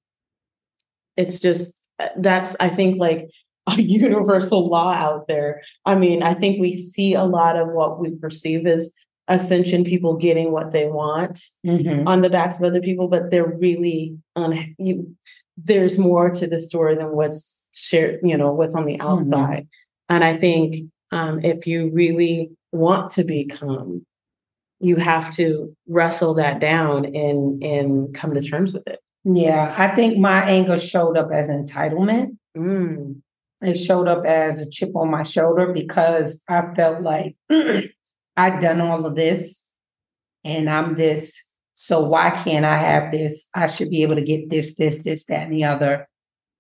It's 1.16 1.40
just, 1.40 1.74
that's, 2.18 2.56
I 2.60 2.70
think, 2.70 3.00
like 3.00 3.30
a 3.68 3.82
universal 3.82 4.70
law 4.70 4.92
out 4.92 5.28
there. 5.28 5.62
I 5.86 5.96
mean, 5.96 6.24
I 6.24 6.34
think 6.34 6.60
we 6.60 6.78
see 6.78 7.14
a 7.14 7.24
lot 7.24 7.56
of 7.56 7.70
what 7.70 8.00
we 8.00 8.12
perceive 8.16 8.68
as 8.68 8.94
ascension 9.28 9.84
people 9.84 10.16
getting 10.16 10.52
what 10.52 10.72
they 10.72 10.88
want 10.88 11.42
mm-hmm. 11.66 12.08
on 12.08 12.22
the 12.22 12.30
backs 12.30 12.58
of 12.58 12.64
other 12.64 12.82
people, 12.82 13.08
but 13.08 13.30
they're 13.30 13.58
really, 13.60 14.18
un- 14.36 14.76
you, 14.78 15.16
there's 15.58 15.98
more 15.98 16.30
to 16.30 16.48
the 16.48 16.60
story 16.60 16.96
than 16.96 17.16
what's 17.16 17.62
shared, 17.74 18.20
you 18.24 18.38
know, 18.38 18.54
what's 18.54 18.76
on 18.76 18.86
the 18.86 18.98
mm-hmm. 18.98 19.08
outside. 19.08 19.64
Mm-hmm. 19.64 20.16
And 20.16 20.24
I 20.24 20.38
think 20.38 20.76
um, 21.12 21.44
if 21.44 21.68
you 21.68 21.90
really 21.94 22.52
want 22.72 23.12
to 23.12 23.24
become 23.24 24.06
you 24.80 24.98
have 24.98 25.32
to 25.36 25.76
wrestle 25.88 26.34
that 26.36 26.60
down 26.60 27.06
and 27.06 27.64
and 27.64 28.14
come 28.14 28.34
to 28.34 28.42
terms 28.42 28.74
with 28.74 28.88
it. 28.88 29.00
Yeah, 29.24 29.74
I 29.78 29.94
think 29.94 30.18
my 30.18 30.44
anger 30.44 30.78
showed 30.78 31.18
up 31.18 31.30
as 31.34 31.50
entitlement. 31.50 32.38
Mm. 32.56 33.22
It 33.62 33.76
showed 33.76 34.08
up 34.08 34.26
as 34.26 34.62
a 34.62 34.70
chip 34.70 34.96
on 34.96 35.10
my 35.10 35.24
shoulder 35.24 35.74
because 35.74 36.44
I 36.48 36.74
felt 36.76 37.02
like 37.02 37.36
I'd 37.50 38.60
done 38.60 38.82
all 38.82 39.06
of 39.06 39.16
this 39.16 39.66
and 40.44 40.70
I'm 40.70 40.96
this 40.96 41.36
So 41.74 42.02
why 42.02 42.30
can't 42.30 42.66
I 42.66 42.78
have 42.78 43.12
this? 43.12 43.48
I 43.54 43.68
should 43.68 43.90
be 43.90 44.04
able 44.04 44.16
to 44.16 44.22
get 44.22 44.50
this, 44.50 44.76
this, 44.76 45.04
this, 45.04 45.26
that, 45.26 45.44
and 45.44 45.54
the 45.54 45.64
other. 45.64 46.08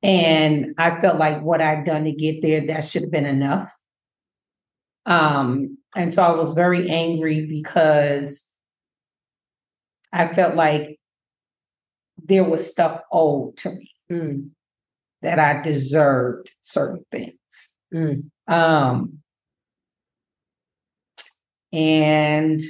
And 0.04 0.76
I 0.78 1.00
felt 1.00 1.18
like 1.18 1.42
what 1.42 1.62
I'd 1.62 1.86
done 1.86 2.04
to 2.06 2.12
get 2.12 2.42
there, 2.42 2.66
that 2.68 2.82
should 2.82 3.04
have 3.04 3.12
been 3.12 3.26
enough. 3.26 3.72
Um, 5.06 5.78
and 5.98 6.14
so 6.14 6.22
I 6.22 6.32
was 6.36 6.54
very 6.54 6.90
angry 6.92 7.48
because 7.48 8.48
I 10.14 10.32
felt 10.32 10.56
like 10.56 11.00
there 12.24 12.44
was 12.44 12.70
stuff 12.70 13.02
owed 13.12 13.58
to 13.58 13.72
me 13.72 13.92
Mm, 14.10 14.52
that 15.22 15.38
I 15.38 15.62
deserved 15.62 16.52
certain 16.62 17.04
things. 17.12 17.34
mm. 17.94 18.30
Um, 18.48 19.20
and 21.74 22.62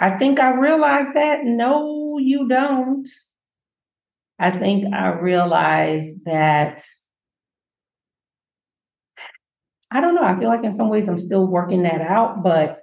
I 0.00 0.18
think 0.18 0.40
I 0.40 0.54
realized 0.54 1.14
that 1.14 1.44
no, 1.44 2.18
you 2.18 2.48
don't. 2.48 3.08
I 4.40 4.50
think 4.50 4.92
I 4.92 5.10
realized 5.10 6.24
that 6.24 6.82
I 9.90 10.00
don't 10.00 10.14
know. 10.14 10.22
I 10.22 10.38
feel 10.38 10.48
like 10.48 10.64
in 10.64 10.72
some 10.72 10.88
ways 10.88 11.08
I'm 11.08 11.18
still 11.18 11.46
working 11.46 11.82
that 11.82 12.00
out, 12.00 12.42
but 12.42 12.82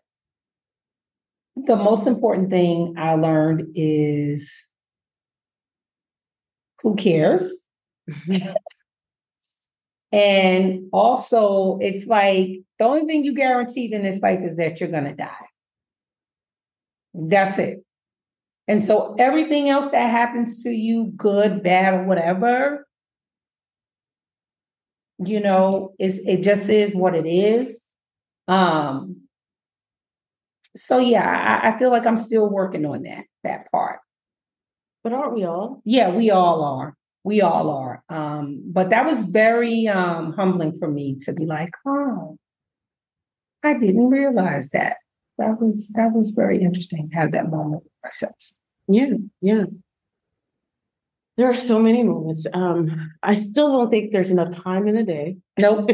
the 1.56 1.76
most 1.76 2.06
important 2.06 2.50
thing 2.50 2.96
I 2.98 3.16
learned 3.16 3.68
is 3.76 4.52
who 6.82 6.96
cares? 6.96 7.52
And 10.12 10.88
also, 10.94 11.78
it's 11.82 12.08
like 12.08 12.50
the 12.80 12.86
only 12.86 13.06
thing 13.06 13.26
you 13.26 13.36
guaranteed 13.36 13.92
in 13.92 14.04
this 14.04 14.22
life 14.22 14.40
is 14.42 14.56
that 14.56 14.80
you're 14.80 14.90
going 14.90 15.04
to 15.04 15.14
die. 15.14 15.46
That's 17.14 17.60
it. 17.60 17.80
And 18.70 18.84
so, 18.84 19.16
everything 19.20 19.70
else 19.70 19.90
that 19.90 20.10
happens 20.10 20.64
to 20.64 20.70
you, 20.70 21.12
good, 21.18 21.62
bad, 21.62 21.94
or 21.94 22.04
whatever, 22.06 22.87
you 25.20 25.40
know, 25.40 25.94
is 26.00 26.20
it 26.26 26.44
just 26.44 26.70
is 26.70 26.96
what 26.96 27.16
it 27.16 27.26
is. 27.28 27.82
Um, 28.48 29.28
so 30.76 31.00
yeah, 31.00 31.62
I, 31.64 31.70
I 31.70 31.78
feel 31.78 31.90
like 31.90 32.06
I'm 32.06 32.18
still 32.18 32.50
working 32.50 32.86
on 32.86 33.04
that 33.04 33.26
that 33.44 33.72
part. 33.72 34.00
But 35.04 35.14
aren't 35.14 35.34
we 35.34 35.44
all? 35.44 35.82
Yeah, 35.86 36.10
we 36.10 36.30
all 36.32 36.64
are. 36.64 36.96
We 37.24 37.42
all 37.42 37.70
are. 37.70 38.04
Um, 38.10 38.64
but 38.66 38.90
that 38.90 39.06
was 39.06 39.22
very 39.22 39.88
um 39.88 40.34
humbling 40.34 40.78
for 40.78 40.90
me 40.90 41.18
to 41.22 41.34
be 41.34 41.46
like, 41.46 41.72
oh, 41.86 42.38
I 43.64 43.74
didn't 43.74 44.10
realize 44.10 44.70
that. 44.70 44.98
That 45.38 45.62
was 45.62 45.90
that 45.96 46.14
was 46.14 46.32
very 46.32 46.62
interesting 46.62 47.10
to 47.10 47.16
have 47.16 47.32
that 47.32 47.50
moment 47.50 47.84
with 47.84 47.94
myself. 48.04 48.36
Yeah, 48.88 49.14
yeah. 49.42 49.66
There 51.38 51.50
are 51.50 51.56
so 51.56 51.80
many 51.80 52.04
moments. 52.04 52.48
Um, 52.52 53.12
I 53.22 53.36
still 53.36 53.72
don't 53.72 53.92
think 53.92 54.12
there's 54.12 54.32
enough 54.32 54.56
time 54.56 54.88
in 54.88 54.96
the 54.96 55.04
day. 55.04 55.38
Nope. 55.60 55.88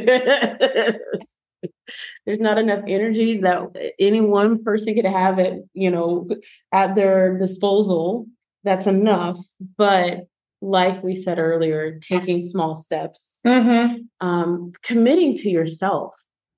there's 2.26 2.40
not 2.40 2.58
enough 2.58 2.84
energy 2.88 3.40
that 3.40 3.94
any 4.00 4.22
one 4.22 4.64
person 4.64 4.96
could 4.96 5.06
have 5.06 5.40
it, 5.40 5.64
you 5.74 5.92
know, 5.92 6.30
at 6.72 6.96
their 6.96 7.38
disposal. 7.38 8.28
That's 8.64 8.88
enough. 8.88 9.40
But 9.78 10.28
like 10.62 11.04
we 11.04 11.16
said 11.16 11.40
earlier, 11.40 12.00
taking 12.00 12.42
small 12.42 12.78
steps, 12.78 13.40
Mm-hmm. 13.46 14.26
um, 14.26 14.72
committing 14.82 15.36
to 15.36 15.50
yourself, 15.50 16.16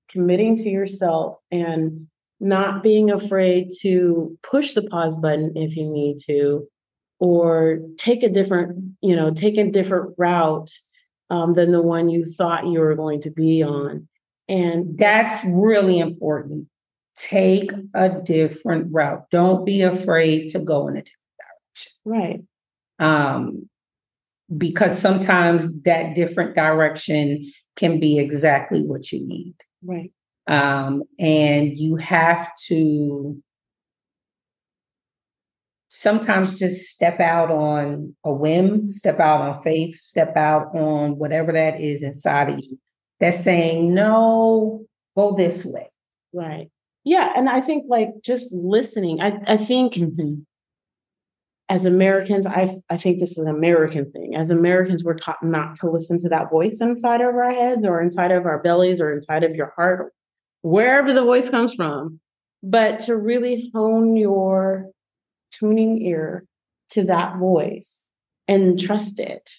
committing 0.10 0.56
to 0.58 0.70
yourself, 0.70 1.40
and 1.50 2.06
not 2.40 2.84
being 2.84 3.10
afraid 3.10 3.70
to 3.82 4.38
push 4.44 4.76
the 4.76 4.84
pause 4.84 5.18
button 5.18 5.54
if 5.56 5.76
you 5.76 5.90
need 5.90 6.18
to, 6.28 6.68
or 7.20 7.80
take 7.98 8.24
a 8.24 8.30
different, 8.30 8.96
you 9.02 9.16
know, 9.16 9.32
take 9.32 9.58
a 9.58 9.70
different 9.70 10.14
route 10.18 10.72
um, 11.30 11.54
than 11.54 11.72
the 11.72 11.82
one 11.82 12.10
you 12.10 12.26
thought 12.26 12.68
you 12.68 12.80
were 12.80 12.96
going 12.96 13.22
to 13.22 13.32
be 13.32 13.64
on. 13.64 14.08
And 14.48 14.98
That's 14.98 15.44
really 15.46 16.00
important. 16.00 16.68
Take 17.18 17.72
a 17.94 18.22
different 18.22 18.88
route. 18.92 19.30
Don't 19.32 19.66
be 19.66 19.82
afraid 19.82 20.50
to 20.50 20.60
go 20.60 20.88
in 20.88 20.98
a 20.98 21.02
different 21.02 21.14
direction. 21.40 21.92
right, 22.06 22.44
um, 23.00 23.70
because 24.56 25.00
sometimes 25.00 25.82
that 25.84 26.14
different 26.14 26.56
direction 26.56 27.52
can 27.76 28.00
be 28.00 28.20
exactly 28.20 28.82
what 28.82 29.12
you 29.12 29.26
need. 29.26 29.56
right, 29.84 30.12
Um, 30.48 31.04
and 31.18 31.76
you 31.76 31.96
have 31.96 32.52
to 32.68 33.42
sometimes 36.06 36.54
just 36.54 36.88
step 36.88 37.20
out 37.20 37.50
on 37.50 38.16
a 38.24 38.32
whim, 38.32 38.88
step 38.88 39.20
out 39.20 39.42
on 39.42 39.60
faith, 39.64 39.98
step 39.98 40.38
out 40.38 40.68
on 40.76 41.18
whatever 41.18 41.52
that 41.52 41.82
is 41.82 42.04
inside 42.04 42.48
of 42.52 42.60
you 42.60 42.78
that's 43.20 43.44
saying, 43.44 43.92
no, 43.92 44.86
go 45.18 45.36
this 45.36 45.66
way. 45.66 45.90
right. 46.32 46.70
Yeah, 47.06 47.34
and 47.36 47.50
I 47.50 47.60
think 47.60 47.86
like 47.88 48.10
just 48.24 48.54
listening. 48.54 49.20
I 49.20 49.40
I 49.48 49.58
think 49.58 49.94
mm-hmm. 49.94 50.42
as 51.70 51.86
Americans, 51.86 52.46
I 52.46 52.78
I 52.90 52.98
think 52.98 53.20
this 53.20 53.32
is 53.38 53.46
an 53.48 53.56
American 53.56 54.12
thing. 54.12 54.36
As 54.36 54.52
Americans, 54.52 55.04
we're 55.04 55.18
taught 55.18 55.42
not 55.44 55.76
to 55.78 55.90
listen 55.90 56.20
to 56.22 56.30
that 56.30 56.52
voice 56.52 56.82
inside 56.82 57.22
of 57.22 57.34
our 57.36 57.52
heads 57.52 57.86
or 57.86 58.00
inside 58.00 58.32
of 58.32 58.46
our 58.46 58.62
bellies 58.62 59.02
or 59.02 59.12
inside 59.12 59.44
of 59.44 59.56
your 59.56 59.74
heart, 59.76 60.14
wherever 60.62 61.14
the 61.14 61.24
voice 61.24 61.50
comes 61.50 61.74
from, 61.74 62.20
but 62.62 63.00
to 63.02 63.18
really 63.18 63.72
hone 63.74 64.16
your 64.18 64.92
tuning 65.60 66.02
ear 66.02 66.46
to 66.92 67.04
that 67.06 67.38
voice 67.38 68.00
and 68.48 68.80
trust 68.80 69.20
it. 69.20 69.50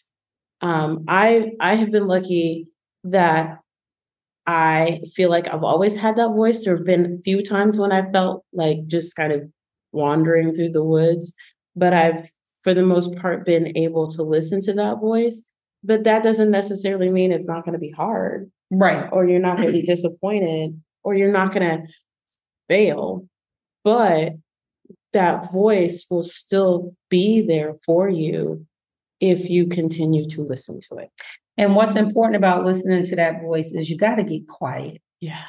Um, 0.60 1.04
I 1.08 1.52
I 1.60 1.74
have 1.76 1.90
been 1.90 2.06
lucky 2.06 2.68
that 3.04 3.58
I 4.46 5.00
feel 5.14 5.28
like 5.28 5.48
I've 5.48 5.64
always 5.64 5.96
had 5.96 6.16
that 6.16 6.28
voice. 6.28 6.64
There 6.64 6.76
have 6.76 6.86
been 6.86 7.18
a 7.18 7.22
few 7.22 7.42
times 7.42 7.78
when 7.78 7.92
I 7.92 8.10
felt 8.12 8.44
like 8.52 8.86
just 8.86 9.16
kind 9.16 9.32
of 9.32 9.42
wandering 9.92 10.52
through 10.54 10.70
the 10.70 10.84
woods, 10.84 11.34
but 11.74 11.92
I've, 11.92 12.30
for 12.62 12.72
the 12.74 12.82
most 12.82 13.16
part, 13.16 13.44
been 13.44 13.76
able 13.76 14.08
to 14.12 14.22
listen 14.22 14.60
to 14.62 14.72
that 14.74 15.00
voice. 15.00 15.42
But 15.82 16.04
that 16.04 16.22
doesn't 16.22 16.50
necessarily 16.50 17.10
mean 17.10 17.32
it's 17.32 17.46
not 17.46 17.64
going 17.64 17.74
to 17.74 17.78
be 17.78 17.90
hard 17.90 18.50
Right. 18.70 19.08
or 19.12 19.26
you're 19.26 19.40
not 19.40 19.56
going 19.56 19.68
to 19.68 19.72
be 19.80 19.86
disappointed 19.86 20.80
or 21.04 21.14
you're 21.14 21.32
not 21.32 21.52
going 21.52 21.68
to 21.68 21.86
fail. 22.68 23.26
But 23.84 24.32
that 25.16 25.50
voice 25.52 26.06
will 26.10 26.24
still 26.24 26.94
be 27.08 27.40
there 27.40 27.74
for 27.86 28.08
you 28.08 28.66
if 29.20 29.48
you 29.48 29.66
continue 29.66 30.28
to 30.28 30.42
listen 30.42 30.78
to 30.88 30.96
it. 30.96 31.10
And 31.56 31.74
what's 31.74 31.96
important 31.96 32.36
about 32.36 32.66
listening 32.66 33.04
to 33.04 33.16
that 33.16 33.40
voice 33.40 33.72
is 33.72 33.88
you 33.88 33.96
got 33.96 34.16
to 34.16 34.22
get 34.22 34.46
quiet. 34.46 35.00
Yeah. 35.20 35.44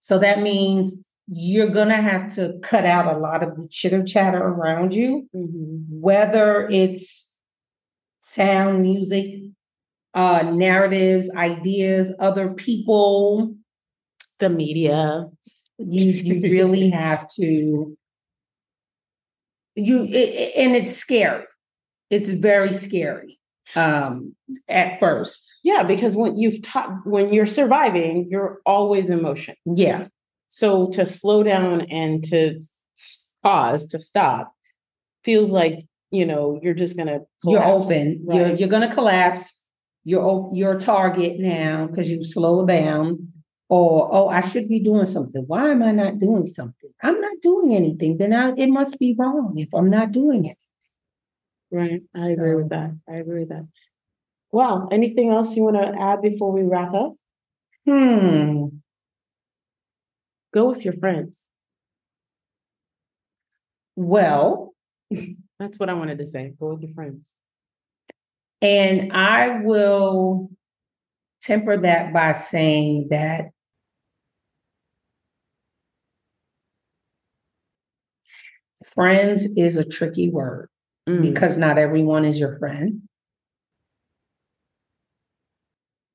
So 0.00 0.18
that 0.18 0.40
means 0.42 1.04
you're 1.28 1.68
going 1.68 1.88
to 1.88 2.02
have 2.10 2.34
to 2.34 2.58
cut 2.62 2.84
out 2.84 3.14
a 3.14 3.18
lot 3.18 3.42
of 3.44 3.56
the 3.56 3.68
chitter 3.68 4.02
chatter 4.02 4.42
around 4.42 4.92
you, 4.92 5.28
Mhm. 5.34 5.86
whether 5.88 6.68
it's 6.68 7.32
sound, 8.20 8.82
music, 8.82 9.26
uh, 10.14 10.42
narratives, 10.52 11.30
ideas, 11.36 12.12
other 12.18 12.52
people. 12.54 13.54
The 14.40 14.48
media. 14.50 15.30
You, 15.78 16.10
you 16.10 16.40
really 16.42 16.90
have 16.90 17.28
to, 17.36 17.96
you, 19.74 20.04
it, 20.04 20.52
and 20.56 20.76
it's 20.76 20.96
scary. 20.96 21.44
It's 22.10 22.30
very 22.30 22.72
scary 22.72 23.38
um, 23.74 24.34
at 24.68 25.00
first. 25.00 25.50
Yeah, 25.62 25.82
because 25.82 26.14
when 26.14 26.36
you've 26.36 26.62
taught 26.62 26.90
when 27.04 27.32
you're 27.32 27.46
surviving, 27.46 28.28
you're 28.30 28.60
always 28.66 29.10
in 29.10 29.22
motion. 29.22 29.56
Yeah. 29.64 30.08
So 30.48 30.90
to 30.90 31.04
slow 31.04 31.42
down 31.42 31.82
and 31.90 32.22
to 32.24 32.60
pause, 33.42 33.86
to 33.88 33.98
stop, 33.98 34.54
feels 35.24 35.50
like 35.50 35.86
you 36.10 36.24
know 36.24 36.60
you're 36.62 36.74
just 36.74 36.96
gonna 36.96 37.20
you're 37.42 37.60
collapse, 37.60 37.86
open. 37.86 38.24
You're 38.28 38.54
you're 38.54 38.68
gonna 38.68 38.94
collapse. 38.94 39.60
You're 40.04 40.50
you're 40.52 40.76
a 40.76 40.80
target 40.80 41.38
now 41.38 41.86
because 41.86 42.08
you 42.08 42.24
slow 42.24 42.66
down. 42.66 43.32
Or 43.68 44.08
oh, 44.12 44.28
I 44.28 44.42
should 44.42 44.68
be 44.68 44.80
doing 44.80 45.06
something. 45.06 45.44
Why 45.46 45.70
am 45.70 45.82
I 45.82 45.92
not 45.92 46.18
doing 46.18 46.46
something? 46.46 46.90
I'm 47.02 47.20
not 47.20 47.40
doing 47.42 47.74
anything. 47.74 48.16
Then 48.18 48.32
I, 48.32 48.52
it 48.56 48.68
must 48.68 48.98
be 48.98 49.16
wrong 49.18 49.54
if 49.56 49.72
I'm 49.74 49.90
not 49.90 50.12
doing 50.12 50.44
it. 50.44 50.58
right. 51.70 52.02
I 52.14 52.28
agree 52.28 52.54
with 52.54 52.68
that. 52.70 52.96
I 53.08 53.16
agree 53.16 53.40
with 53.40 53.48
that. 53.48 53.66
Wow. 54.52 54.88
Anything 54.92 55.30
else 55.30 55.56
you 55.56 55.64
want 55.64 55.76
to 55.76 56.00
add 56.00 56.20
before 56.22 56.52
we 56.52 56.62
wrap 56.62 56.92
up? 56.94 57.14
Hmm. 57.86 58.66
Go 60.52 60.68
with 60.68 60.84
your 60.84 60.94
friends. 60.94 61.46
Well, 63.96 64.74
That's 65.58 65.78
what 65.78 65.88
I 65.88 65.94
wanted 65.94 66.18
to 66.18 66.26
say. 66.26 66.52
Go 66.58 66.74
with 66.74 66.82
your 66.82 66.94
friends. 66.94 67.32
and 68.60 69.12
I 69.12 69.60
will 69.60 70.50
temper 71.42 71.76
that 71.76 72.12
by 72.12 72.32
saying 72.32 73.08
that 73.10 73.46
friends 78.84 79.48
is 79.56 79.76
a 79.76 79.84
tricky 79.84 80.30
word 80.30 80.68
Mm. 81.08 81.20
because 81.22 81.58
not 81.58 81.76
everyone 81.76 82.24
is 82.24 82.40
your 82.40 82.58
friend. 82.58 83.02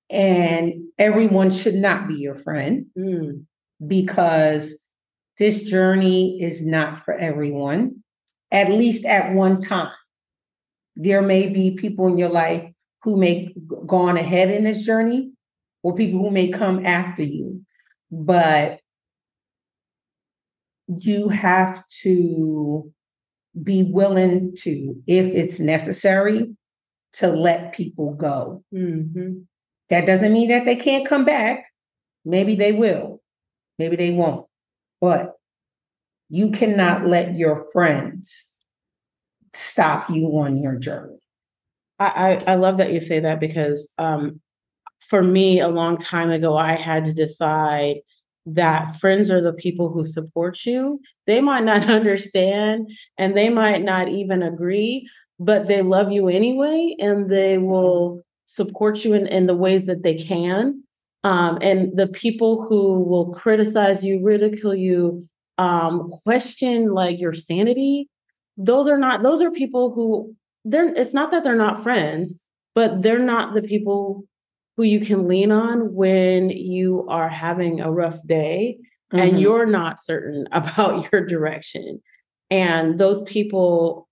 And 0.09 0.86
everyone 0.97 1.51
should 1.51 1.76
not 1.76 2.07
be 2.07 2.15
your 2.15 2.36
friend 2.36 2.88
Mm. 2.97 3.45
because 3.86 4.84
this 5.38 5.63
journey 5.63 6.41
is 6.41 6.65
not 6.65 7.05
for 7.05 7.13
everyone, 7.13 8.03
at 8.51 8.70
least 8.70 9.05
at 9.05 9.34
one 9.34 9.61
time. 9.61 9.93
There 10.95 11.22
may 11.22 11.49
be 11.49 11.76
people 11.76 12.07
in 12.07 12.17
your 12.17 12.30
life 12.30 12.70
who 13.03 13.15
may 13.15 13.53
gone 13.86 14.17
ahead 14.17 14.49
in 14.51 14.63
this 14.63 14.84
journey 14.84 15.32
or 15.84 15.95
people 15.95 16.20
who 16.20 16.32
may 16.32 16.49
come 16.49 16.86
after 16.86 17.24
you, 17.24 17.63
but 18.11 18.80
you 20.97 21.29
have 21.29 21.83
to 22.01 22.91
be 23.63 23.83
willing 23.83 24.53
to, 24.55 24.95
if 25.07 25.25
it's 25.27 25.59
necessary, 25.59 26.47
to 27.13 27.27
let 27.27 27.73
people 27.73 28.13
go. 28.13 28.63
Mhm. 28.73 29.45
That 29.89 30.05
doesn't 30.05 30.33
mean 30.33 30.49
that 30.49 30.65
they 30.65 30.75
can't 30.75 31.07
come 31.07 31.25
back. 31.25 31.65
Maybe 32.25 32.55
they 32.55 32.71
will, 32.71 33.21
maybe 33.79 33.95
they 33.95 34.11
won't. 34.11 34.45
But 35.01 35.33
you 36.29 36.51
cannot 36.51 37.07
let 37.07 37.35
your 37.35 37.65
friends 37.71 38.49
stop 39.53 40.09
you 40.09 40.27
on 40.37 40.61
your 40.61 40.75
journey. 40.75 41.17
I, 41.97 42.39
I 42.47 42.53
I 42.53 42.55
love 42.55 42.77
that 42.77 42.91
you 42.93 42.99
say 42.99 43.19
that 43.19 43.39
because 43.39 43.91
um, 43.97 44.39
for 45.09 45.23
me, 45.23 45.59
a 45.59 45.67
long 45.67 45.97
time 45.97 46.29
ago, 46.29 46.55
I 46.55 46.75
had 46.75 47.05
to 47.05 47.13
decide 47.13 47.97
that 48.55 48.99
friends 48.99 49.29
are 49.29 49.41
the 49.41 49.53
people 49.53 49.91
who 49.91 50.05
support 50.05 50.65
you. 50.65 50.99
They 51.27 51.41
might 51.41 51.63
not 51.63 51.89
understand 51.89 52.89
and 53.17 53.35
they 53.35 53.49
might 53.49 53.83
not 53.83 54.07
even 54.07 54.43
agree, 54.43 55.09
but 55.39 55.67
they 55.67 55.81
love 55.81 56.11
you 56.11 56.27
anyway, 56.27 56.95
and 56.99 57.29
they 57.29 57.57
will 57.57 58.21
support 58.45 59.05
you 59.05 59.13
in, 59.13 59.27
in 59.27 59.47
the 59.47 59.55
ways 59.55 59.85
that 59.85 60.03
they 60.03 60.15
can. 60.15 60.83
Um, 61.23 61.57
and 61.61 61.95
the 61.97 62.07
people 62.07 62.65
who 62.67 63.01
will 63.03 63.33
criticize 63.33 64.03
you, 64.03 64.23
ridicule 64.23 64.75
you, 64.75 65.23
um, 65.57 66.09
question 66.23 66.93
like 66.93 67.19
your 67.19 67.33
sanity, 67.33 68.09
those 68.57 68.87
are 68.87 68.97
not 68.97 69.23
those 69.23 69.41
are 69.41 69.51
people 69.51 69.93
who 69.93 70.35
they're 70.65 70.93
it's 70.93 71.13
not 71.13 71.31
that 71.31 71.43
they're 71.43 71.55
not 71.55 71.83
friends, 71.83 72.37
but 72.75 73.01
they're 73.01 73.19
not 73.19 73.53
the 73.53 73.61
people 73.61 74.25
who 74.80 74.86
you 74.86 75.01
can 75.01 75.27
lean 75.27 75.51
on 75.51 75.93
when 75.93 76.49
you 76.49 77.05
are 77.09 77.27
having 77.27 77.82
a 77.82 77.91
rough 77.91 78.17
day 78.25 78.77
and 79.11 79.34
Mhm. 79.34 79.41
you're 79.41 79.65
not 79.65 79.99
certain 79.99 80.47
about 80.53 81.11
your 81.11 81.25
direction. 81.25 82.01
And 82.49 82.97
those 82.97 83.21
people 83.23 84.07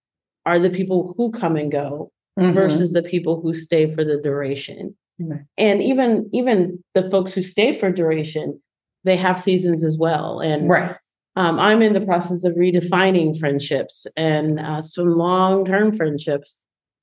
are 0.46 0.60
the 0.60 0.70
people 0.70 1.14
who 1.16 1.32
come 1.32 1.56
and 1.56 1.72
go 1.72 2.12
Mhm. 2.38 2.54
versus 2.54 2.92
the 2.92 3.02
people 3.02 3.40
who 3.40 3.54
stay 3.54 3.90
for 3.90 4.04
the 4.04 4.18
duration. 4.18 4.94
Right. 5.18 5.40
And 5.58 5.82
even 5.82 6.30
even 6.34 6.84
the 6.96 7.10
folks 7.10 7.34
who 7.34 7.44
stay 7.44 7.80
for 7.80 7.90
duration, 7.90 8.62
they 9.06 9.16
have 9.16 9.40
seasons 9.40 9.86
as 9.86 9.98
well. 9.98 10.42
And 10.42 10.70
right. 10.70 10.96
um, 11.38 11.60
I'm 11.60 11.82
in 11.82 11.94
the 11.94 12.02
process 12.02 12.44
of 12.44 12.56
redefining 12.56 13.40
friendships 13.40 14.06
and 14.18 14.60
uh, 14.60 14.82
some 14.82 15.12
long 15.18 15.64
term 15.64 15.96
friendships 15.96 16.58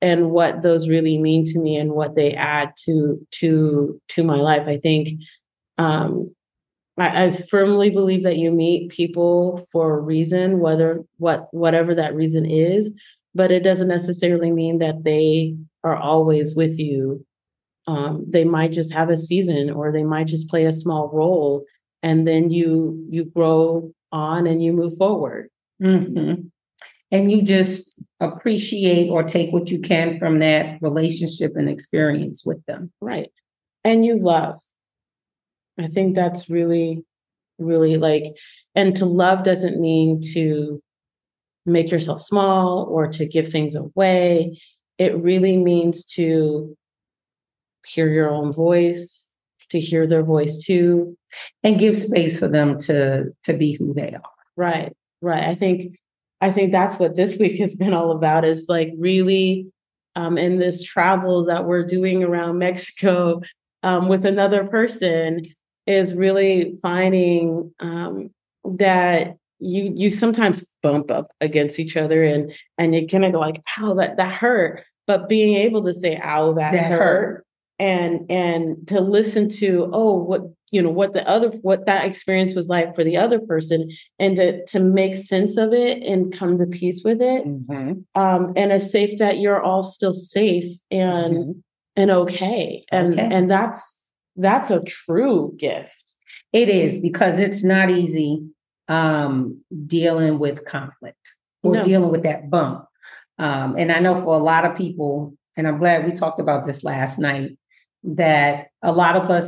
and 0.05 0.31
what 0.31 0.63
those 0.63 0.89
really 0.89 1.19
mean 1.19 1.45
to 1.47 1.61
me 1.61 1.77
and 1.77 1.93
what 1.93 2.17
they 2.17 2.33
add 2.35 2.73
to 2.87 3.19
to 3.41 4.01
to 4.11 4.25
my 4.25 4.37
life. 4.37 4.69
I 4.69 4.79
think 4.79 5.09
um, 5.79 6.35
I, 6.99 7.25
I 7.27 7.31
firmly 7.31 7.91
believe 7.91 8.23
that 8.25 8.39
you 8.39 8.53
meet 8.53 8.91
people 8.91 9.67
for 9.73 9.99
a 9.99 10.03
reason, 10.03 10.61
whether 10.61 11.03
what 11.19 11.49
whatever 11.53 11.95
that 11.97 12.15
reason 12.15 12.47
is, 12.47 12.93
but 13.35 13.51
it 13.51 13.65
doesn't 13.65 13.89
necessarily 13.89 14.53
mean 14.53 14.79
that 14.79 15.05
they 15.05 15.57
are 15.85 15.97
always 15.97 16.55
with 16.57 16.79
you. 16.79 17.25
Um, 17.87 18.25
they 18.29 18.45
might 18.45 18.73
just 18.73 18.93
have 18.95 19.11
a 19.11 19.17
season, 19.17 19.71
or 19.71 19.93
they 19.93 20.05
might 20.05 20.27
just 20.29 20.49
play 20.49 20.65
a 20.67 20.73
small 20.73 21.11
role, 21.13 21.65
and 22.03 22.27
then 22.27 22.51
you 22.51 23.07
you 23.11 23.25
grow 23.27 23.93
on 24.13 24.47
and 24.47 24.63
you 24.63 24.73
move 24.73 24.97
forward. 24.97 25.51
Mhm. 25.83 26.51
And 27.15 27.31
you 27.31 27.43
just 27.43 28.03
appreciate 28.19 29.09
or 29.09 29.23
take 29.23 29.53
what 29.53 29.71
you 29.71 29.79
can 29.79 30.19
from 30.19 30.41
that 30.41 30.83
relationship 30.83 31.53
and 31.55 31.69
experience 31.69 32.45
with 32.45 32.59
them. 32.67 32.93
Right. 33.01 33.31
And 33.85 34.05
you 34.05 34.19
love. 34.19 34.59
I 35.79 35.87
think 35.87 36.17
that's 36.17 36.51
really, 36.51 37.05
really 37.61 37.99
like, 37.99 38.25
and 38.75 38.97
to 38.97 39.07
love 39.07 39.45
doesn't 39.45 39.81
mean 39.81 40.23
to 40.33 40.83
make 41.65 41.93
yourself 41.93 42.21
small 42.21 42.89
or 42.91 43.07
to 43.13 43.27
give 43.27 43.49
things 43.49 43.77
away. 43.77 44.61
It 44.99 45.17
really 45.17 45.57
means 45.57 46.05
to 46.17 46.77
hear 47.87 48.09
your 48.09 48.29
own 48.29 48.53
voice, 48.53 49.29
to 49.71 49.79
hear 49.79 50.09
their 50.09 50.25
voice 50.25 50.59
too. 50.59 51.17
And 51.63 51.79
give 51.79 51.97
space 51.97 52.41
for 52.41 52.49
them 52.49 52.77
to 52.81 53.27
to 53.45 53.53
be 53.53 53.75
who 53.75 53.95
they 53.95 54.15
are. 54.15 54.23
Right. 54.57 54.93
Right. 55.21 55.45
I 55.45 55.55
think 55.55 55.97
I 56.45 56.53
think 56.53 56.73
that's 56.73 56.99
what 56.99 57.17
this 57.17 57.39
week 57.43 57.59
has 57.61 57.75
been 57.75 57.95
all 57.95 58.11
about 58.13 58.45
is 58.45 58.67
like 58.69 58.91
really 58.99 59.67
um 60.17 60.39
in 60.39 60.59
this 60.59 60.83
travel 60.83 61.47
that 61.47 61.65
we're 61.65 61.85
doing 61.87 62.23
around 62.23 62.59
Mexico 62.59 63.41
um 63.83 64.09
with 64.09 64.25
another 64.25 64.65
person 64.67 65.43
is 65.87 66.15
really 66.15 66.77
finding 66.83 67.73
um 67.81 68.31
that 68.65 69.37
you 69.59 69.93
you 69.97 70.13
sometimes 70.13 70.67
bump 70.83 71.11
up 71.11 71.29
against 71.41 71.79
each 71.79 71.97
other 71.97 72.23
and 72.25 72.53
and 72.79 72.95
you 72.95 73.07
kind 73.07 73.25
of 73.25 73.33
go 73.33 73.41
like 73.41 73.61
ow 73.79 73.95
that 73.95 74.17
that 74.17 74.33
hurt 74.33 74.85
but 75.07 75.29
being 75.29 75.55
able 75.57 75.83
to 75.85 75.93
say 75.93 76.19
ow 76.23 76.53
that, 76.55 76.73
That 76.73 76.91
hurt, 76.91 76.99
hurt. 76.99 77.47
and 77.79 78.31
and 78.31 78.89
to 78.89 79.01
listen 79.01 79.49
to 79.61 79.91
oh 79.93 80.15
what 80.17 80.43
you 80.75 80.83
know 80.83 80.91
what 80.91 81.13
the 81.13 81.27
other 81.29 81.49
what 81.63 81.87
that 81.87 82.05
experience 82.05 82.55
was 82.57 82.67
like 82.69 82.95
for 82.97 83.05
the 83.05 83.17
other 83.17 83.39
person 83.39 83.89
and 84.19 84.37
to 84.37 84.65
to 84.67 84.81
make 84.81 85.17
sense 85.17 85.57
of 85.57 85.73
it 85.73 86.03
and 86.03 86.33
come 86.37 86.59
to 86.59 86.67
peace 86.67 87.03
with 87.05 87.23
it 87.23 87.47
Mhm. 87.47 88.05
um 88.17 88.53
and 88.57 88.73
a 88.73 88.81
safe 88.81 89.19
that 89.19 89.39
you're 89.39 89.63
all 89.63 89.85
still 89.85 90.13
safe 90.13 90.71
and 90.91 91.37
Mhm. 91.37 91.63
and 91.97 92.11
okay 92.11 92.85
and 92.91 93.15
Okay. 93.15 93.29
and 93.35 93.49
that's 93.49 94.03
that's 94.37 94.71
a 94.71 94.81
true 94.83 95.55
gift 95.57 96.01
It 96.53 96.69
is 96.69 96.99
because 96.99 97.39
it's 97.39 97.63
not 97.65 97.89
easy 97.91 98.43
um, 98.89 99.61
dealing 99.87 100.39
with 100.39 100.65
conflict 100.67 101.25
or 101.63 101.75
No. 101.77 101.83
dealing 101.85 102.11
with 102.11 102.23
that 102.25 102.51
bump. 102.51 102.85
Um, 103.39 103.77
and 103.81 103.91
I 103.91 103.99
know 103.99 104.15
for 104.15 104.35
a 104.37 104.43
lot 104.53 104.65
of 104.67 104.77
people, 104.77 105.35
and 105.57 105.67
I'm 105.67 105.79
glad 105.79 106.05
we 106.05 106.13
talked 106.13 106.39
about 106.39 106.65
this 106.67 106.85
last 106.85 107.19
night, 107.19 107.51
that 108.05 108.67
a 108.83 108.93
lot 108.93 109.17
of 109.17 109.31
us 109.31 109.47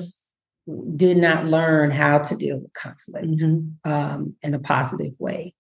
did 0.96 1.16
not 1.16 1.46
learn 1.46 1.90
how 1.90 2.18
to 2.18 2.36
deal 2.36 2.60
with 2.60 2.72
conflict 2.74 3.42
um, 3.84 4.34
in 4.42 4.54
a 4.54 4.58
positive 4.58 5.12
way. 5.18 5.54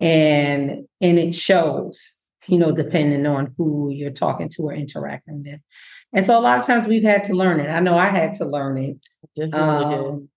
And 0.00 0.86
and 1.00 1.18
it 1.18 1.34
shows, 1.34 2.18
you 2.48 2.58
know, 2.58 2.72
depending 2.72 3.24
on 3.26 3.54
who 3.56 3.90
you're 3.90 4.10
talking 4.10 4.48
to 4.50 4.62
or 4.62 4.72
interacting 4.72 5.44
with. 5.44 5.60
And 6.12 6.24
so 6.26 6.38
a 6.38 6.42
lot 6.42 6.58
of 6.58 6.66
times 6.66 6.86
we've 6.86 7.04
had 7.04 7.24
to 7.24 7.34
learn 7.34 7.60
it. 7.60 7.70
I 7.70 7.80
know 7.80 7.96
I 7.96 8.08
had 8.08 8.34
to 8.34 8.44
learn 8.44 8.78
it. 8.78 8.96
definitely. 9.36 9.94
Um, 9.94 10.28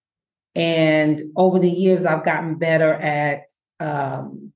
and 0.55 1.21
over 1.35 1.59
the 1.59 1.69
years, 1.69 2.05
I've 2.05 2.23
gotten 2.23 2.55
better 2.55 2.93
at 2.93 3.41
um, 3.79 4.53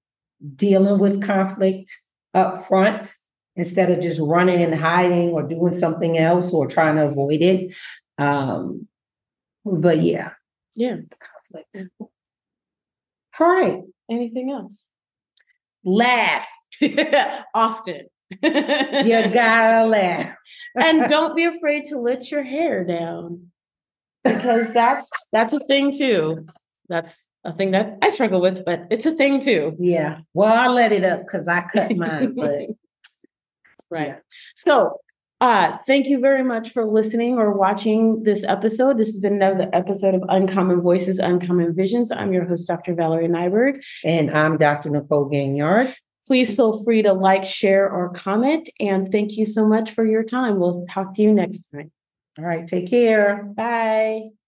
dealing 0.55 0.99
with 0.99 1.21
conflict 1.21 1.91
up 2.33 2.65
front 2.67 3.13
instead 3.55 3.91
of 3.91 3.99
just 3.99 4.19
running 4.21 4.61
and 4.61 4.75
hiding 4.75 5.31
or 5.31 5.43
doing 5.43 5.73
something 5.73 6.17
else 6.17 6.53
or 6.53 6.67
trying 6.67 6.95
to 6.95 7.07
avoid 7.07 7.41
it. 7.41 7.73
Um, 8.17 8.87
but 9.65 10.01
yeah, 10.01 10.31
yeah 10.75 10.97
conflict. 11.53 11.91
All 13.39 13.47
right, 13.47 13.81
anything 14.09 14.51
else 14.51 14.87
laugh. 15.85 16.47
often 17.53 18.01
You 18.41 18.41
gotta 18.41 19.85
laugh. 19.87 20.35
and 20.75 21.01
don't 21.09 21.35
be 21.35 21.45
afraid 21.45 21.85
to 21.85 21.97
let 21.97 22.29
your 22.31 22.43
hair 22.43 22.83
down 22.83 23.47
because 24.23 24.73
that's 24.73 25.09
that's 25.31 25.53
a 25.53 25.59
thing 25.59 25.91
too 25.97 26.45
that's 26.89 27.17
a 27.45 27.53
thing 27.53 27.71
that 27.71 27.97
i 28.01 28.09
struggle 28.09 28.41
with 28.41 28.63
but 28.65 28.81
it's 28.91 29.05
a 29.05 29.13
thing 29.15 29.39
too 29.39 29.75
Yeah. 29.79 30.19
Well, 30.33 30.53
I 30.53 30.67
let 30.67 30.91
it 30.91 31.03
up 31.05 31.21
because 31.21 31.47
I 31.47 31.61
cut 31.61 31.95
mine, 31.95 32.35
but 32.35 32.61
right 33.89 34.07
Yeah. 34.09 34.15
so 34.57 34.99
uh 35.41 35.77
thank 35.85 36.07
you 36.07 36.19
very 36.19 36.43
much 36.43 36.71
for 36.71 36.85
listening 36.85 37.35
or 37.37 37.53
watching 37.53 38.23
this 38.23 38.43
episode 38.43 38.97
this 38.97 39.07
has 39.07 39.19
been 39.19 39.35
another 39.41 39.69
episode 39.73 40.13
of 40.13 40.23
uncommon 40.29 40.81
voices 40.81 41.19
uncommon 41.19 41.73
visions 41.73 42.11
i'm 42.11 42.33
your 42.33 42.45
host 42.45 42.67
dr 42.67 42.93
valerie 42.95 43.27
nyberg 43.27 43.81
and 44.03 44.29
I'm 44.31 44.57
Dr. 44.57 44.89
Nicole 44.89 45.29
Gainyard. 45.29 45.93
please 46.27 46.55
feel 46.55 46.83
free 46.83 47.01
to 47.03 47.13
like 47.13 47.43
share 47.45 47.89
or 47.89 48.09
comment 48.09 48.69
and 48.79 49.11
thank 49.11 49.37
you 49.37 49.45
so 49.45 49.67
much 49.67 49.91
for 49.91 50.05
your 50.05 50.23
time 50.23 50.59
we'll 50.59 50.85
talk 50.87 51.13
to 51.15 51.21
you 51.21 51.33
next 51.33 51.67
time 51.73 51.91
All 52.37 52.45
right, 52.45 52.67
take 52.67 52.89
care. 52.89 53.43
bye 53.43 54.38